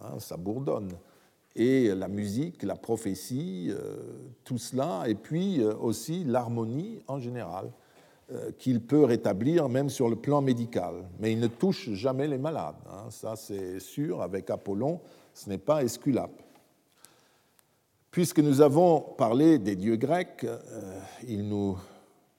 hein, 0.00 0.18
ça 0.18 0.36
bourdonne 0.36 0.90
et 1.54 1.94
la 1.94 2.08
musique, 2.08 2.62
la 2.62 2.76
prophétie, 2.76 3.68
euh, 3.70 3.96
tout 4.44 4.58
cela, 4.58 5.04
et 5.06 5.14
puis 5.14 5.60
euh, 5.60 5.74
aussi 5.76 6.24
l'harmonie 6.24 7.02
en 7.08 7.18
général, 7.18 7.70
euh, 8.32 8.50
qu'il 8.52 8.80
peut 8.80 9.04
rétablir 9.04 9.68
même 9.68 9.90
sur 9.90 10.08
le 10.08 10.16
plan 10.16 10.40
médical. 10.40 10.94
Mais 11.18 11.32
il 11.32 11.40
ne 11.40 11.48
touche 11.48 11.90
jamais 11.90 12.26
les 12.26 12.38
malades, 12.38 12.76
hein. 12.90 13.10
ça 13.10 13.36
c'est 13.36 13.80
sûr, 13.80 14.22
avec 14.22 14.48
Apollon, 14.50 15.00
ce 15.34 15.50
n'est 15.50 15.58
pas 15.58 15.82
Esculape. 15.82 16.42
Puisque 18.12 18.40
nous 18.40 18.60
avons 18.60 19.00
parlé 19.00 19.58
des 19.58 19.74
dieux 19.74 19.96
grecs, 19.96 20.46
il 21.26 21.48
nous, 21.48 21.78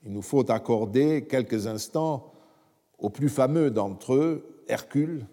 il 0.06 0.14
nous 0.14 0.22
faut 0.22 0.52
accorder 0.52 1.26
quelques 1.26 1.66
instants 1.66 2.32
au 3.00 3.10
plus 3.10 3.28
fameux 3.28 3.72
d'entre 3.72 4.14
eux, 4.14 4.62
Hercule, 4.68 5.26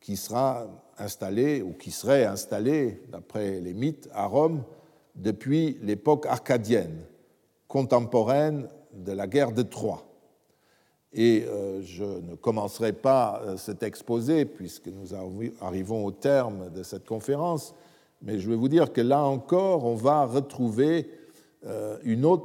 qui 0.00 0.16
sera 0.16 0.68
installé 0.96 1.60
ou 1.60 1.72
qui 1.72 1.90
serait 1.90 2.24
installé, 2.24 3.02
d'après 3.10 3.58
les 3.60 3.74
mythes, 3.74 4.08
à 4.12 4.26
Rome 4.26 4.62
depuis 5.16 5.76
l'époque 5.82 6.24
arcadienne, 6.26 7.04
contemporaine 7.66 8.68
de 8.92 9.10
la 9.10 9.26
guerre 9.26 9.50
de 9.50 9.62
Troie. 9.62 10.06
Et 11.12 11.44
euh, 11.48 11.82
je 11.82 12.04
ne 12.04 12.36
commencerai 12.36 12.92
pas 12.92 13.42
euh, 13.42 13.56
cet 13.56 13.82
exposé 13.82 14.44
puisque 14.44 14.86
nous 14.86 15.16
arrivons 15.60 16.04
au 16.04 16.12
terme 16.12 16.70
de 16.70 16.84
cette 16.84 17.06
conférence, 17.06 17.74
mais 18.22 18.38
je 18.38 18.48
vais 18.48 18.56
vous 18.56 18.68
dire 18.68 18.92
que 18.92 19.00
là 19.00 19.22
encore, 19.22 19.84
on 19.84 19.94
va 19.94 20.24
retrouver 20.24 21.10
euh, 21.66 21.98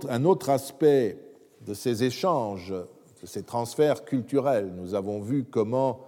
un 0.10 0.26
autre 0.26 0.50
aspect 0.50 1.18
de 1.66 1.74
ces 1.74 2.04
échanges, 2.04 2.74
de 3.22 3.28
ces 3.28 3.44
transferts 3.44 4.06
culturels. 4.06 4.74
Nous 4.76 4.94
avons 4.94 5.20
vu 5.20 5.44
comment 5.44 6.02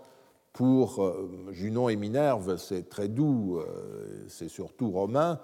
pour 0.54 1.04
euh, 1.04 1.48
Junon 1.52 1.90
et 1.90 1.96
Minerve, 1.96 2.58
c'est 2.58 2.90
très 2.90 3.08
doux, 3.08 3.58
euh, 3.60 4.26
c'est 4.28 4.50
surtout 4.50 4.92
romain. 4.92 5.40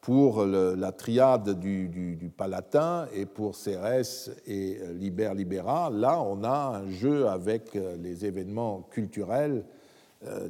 pour 0.00 0.44
la 0.44 0.90
triade 0.90 1.60
du, 1.60 2.32
Palatin 2.36 3.06
et 3.14 3.24
pour 3.24 3.54
Cérès 3.54 4.32
et 4.46 4.80
Liber 4.94 5.30
Libera. 5.32 5.90
Là, 5.90 6.20
on 6.20 6.42
a 6.42 6.82
un 6.82 6.90
jeu 6.90 7.28
avec 7.28 7.78
les 8.02 8.24
événements 8.24 8.82
culturels 8.90 9.64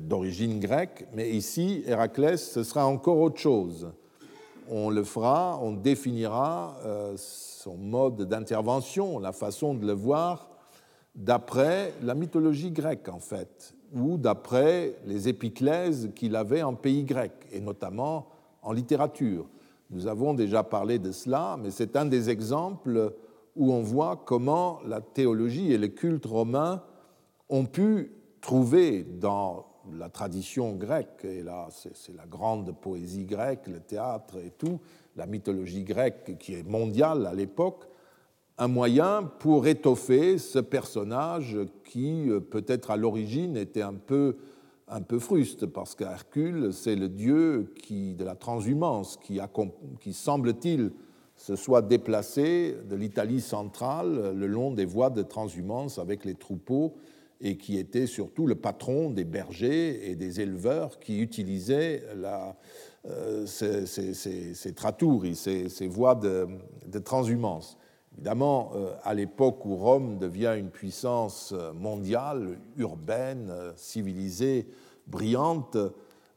d'origine 0.00 0.60
grecque, 0.60 1.06
mais 1.14 1.30
ici, 1.30 1.82
Héraclès, 1.86 2.52
ce 2.52 2.62
sera 2.62 2.86
encore 2.86 3.18
autre 3.18 3.38
chose. 3.38 3.90
On 4.68 4.90
le 4.90 5.02
fera, 5.02 5.58
on 5.62 5.72
définira 5.72 6.76
son 7.16 7.76
mode 7.76 8.22
d'intervention, 8.22 9.18
la 9.18 9.32
façon 9.32 9.74
de 9.74 9.86
le 9.86 9.92
voir, 9.92 10.50
d'après 11.14 11.94
la 12.02 12.14
mythologie 12.14 12.70
grecque, 12.70 13.08
en 13.08 13.18
fait, 13.18 13.74
ou 13.94 14.16
d'après 14.16 14.96
les 15.06 15.28
épiclèses 15.28 16.10
qu'il 16.14 16.36
avait 16.36 16.62
en 16.62 16.74
pays 16.74 17.04
grec, 17.04 17.32
et 17.50 17.60
notamment 17.60 18.26
en 18.62 18.72
littérature. 18.72 19.48
Nous 19.90 20.06
avons 20.06 20.32
déjà 20.32 20.62
parlé 20.62 20.98
de 20.98 21.12
cela, 21.12 21.58
mais 21.62 21.70
c'est 21.70 21.96
un 21.96 22.06
des 22.06 22.30
exemples 22.30 23.14
où 23.56 23.72
on 23.72 23.82
voit 23.82 24.22
comment 24.24 24.80
la 24.86 25.00
théologie 25.00 25.72
et 25.72 25.78
le 25.78 25.88
culte 25.88 26.24
romain 26.24 26.82
ont 27.50 27.66
pu 27.66 28.12
trouver 28.43 29.05
dans 29.05 29.64
la 29.97 30.11
tradition 30.11 30.74
grecque, 30.74 31.24
et 31.24 31.43
là 31.43 31.68
c'est 31.70 32.14
la 32.14 32.26
grande 32.26 32.74
poésie 32.78 33.24
grecque, 33.24 33.66
le 33.68 33.80
théâtre 33.80 34.36
et 34.45 34.51
tout, 34.51 34.80
la 35.16 35.26
mythologie 35.26 35.84
grecque 35.84 36.36
qui 36.38 36.55
est 36.55 36.68
mondiale 36.68 37.26
à 37.26 37.34
l'époque, 37.34 37.84
un 38.59 38.68
moyen 38.68 39.22
pour 39.38 39.66
étoffer 39.66 40.36
ce 40.38 40.59
personnage 40.59 41.57
qui 41.84 42.28
euh, 42.28 42.40
peut-être 42.40 42.90
à 42.90 42.97
l'origine 42.97 43.57
était 43.57 43.82
un 43.82 43.95
peu, 43.95 44.36
un 44.88 45.01
peu 45.01 45.18
fruste, 45.18 45.66
parce 45.66 45.95
qu'Hercule, 45.95 46.72
c'est 46.72 46.97
le 46.97 47.09
dieu 47.09 47.72
qui, 47.82 48.14
de 48.14 48.24
la 48.24 48.34
transhumance, 48.34 49.16
qui, 49.16 49.40
qui 50.01 50.12
semble-t-il 50.12 50.93
se 51.36 51.57
soit 51.57 51.82
déplacé 51.82 52.76
de 52.88 52.95
l'Italie 52.95 53.40
centrale 53.40 54.36
le 54.36 54.47
long 54.47 54.70
des 54.70 54.84
voies 54.84 55.11
de 55.11 55.22
transhumance 55.22 55.99
avec 55.99 56.24
les 56.24 56.34
troupeaux 56.34 56.95
et 57.43 57.57
qui 57.57 57.78
était 57.78 58.07
surtout 58.07 58.47
le 58.47 58.55
patron 58.55 59.11
des 59.11 59.24
bergers 59.24 60.11
et 60.11 60.14
des 60.14 60.40
éleveurs 60.40 61.01
qui 61.01 61.18
utilisaient 61.18 62.05
euh, 63.05 63.47
ces, 63.47 63.86
ces, 63.86 64.14
ces, 64.14 65.68
ces, 65.68 65.86
voies 65.88 66.14
de, 66.14 66.49
transhumance. 67.05 67.76
Évidemment, 68.14 68.70
euh, 68.74 68.95
à 69.03 69.12
l'époque 69.12 69.66
où 69.66 69.74
Rome 69.76 70.18
devient 70.18 70.55
une 70.57 70.70
puissance 70.70 71.53
mondiale, 71.74 72.59
urbaine, 72.76 73.53
civilisée, 73.74 74.68
brillante, 75.09 75.76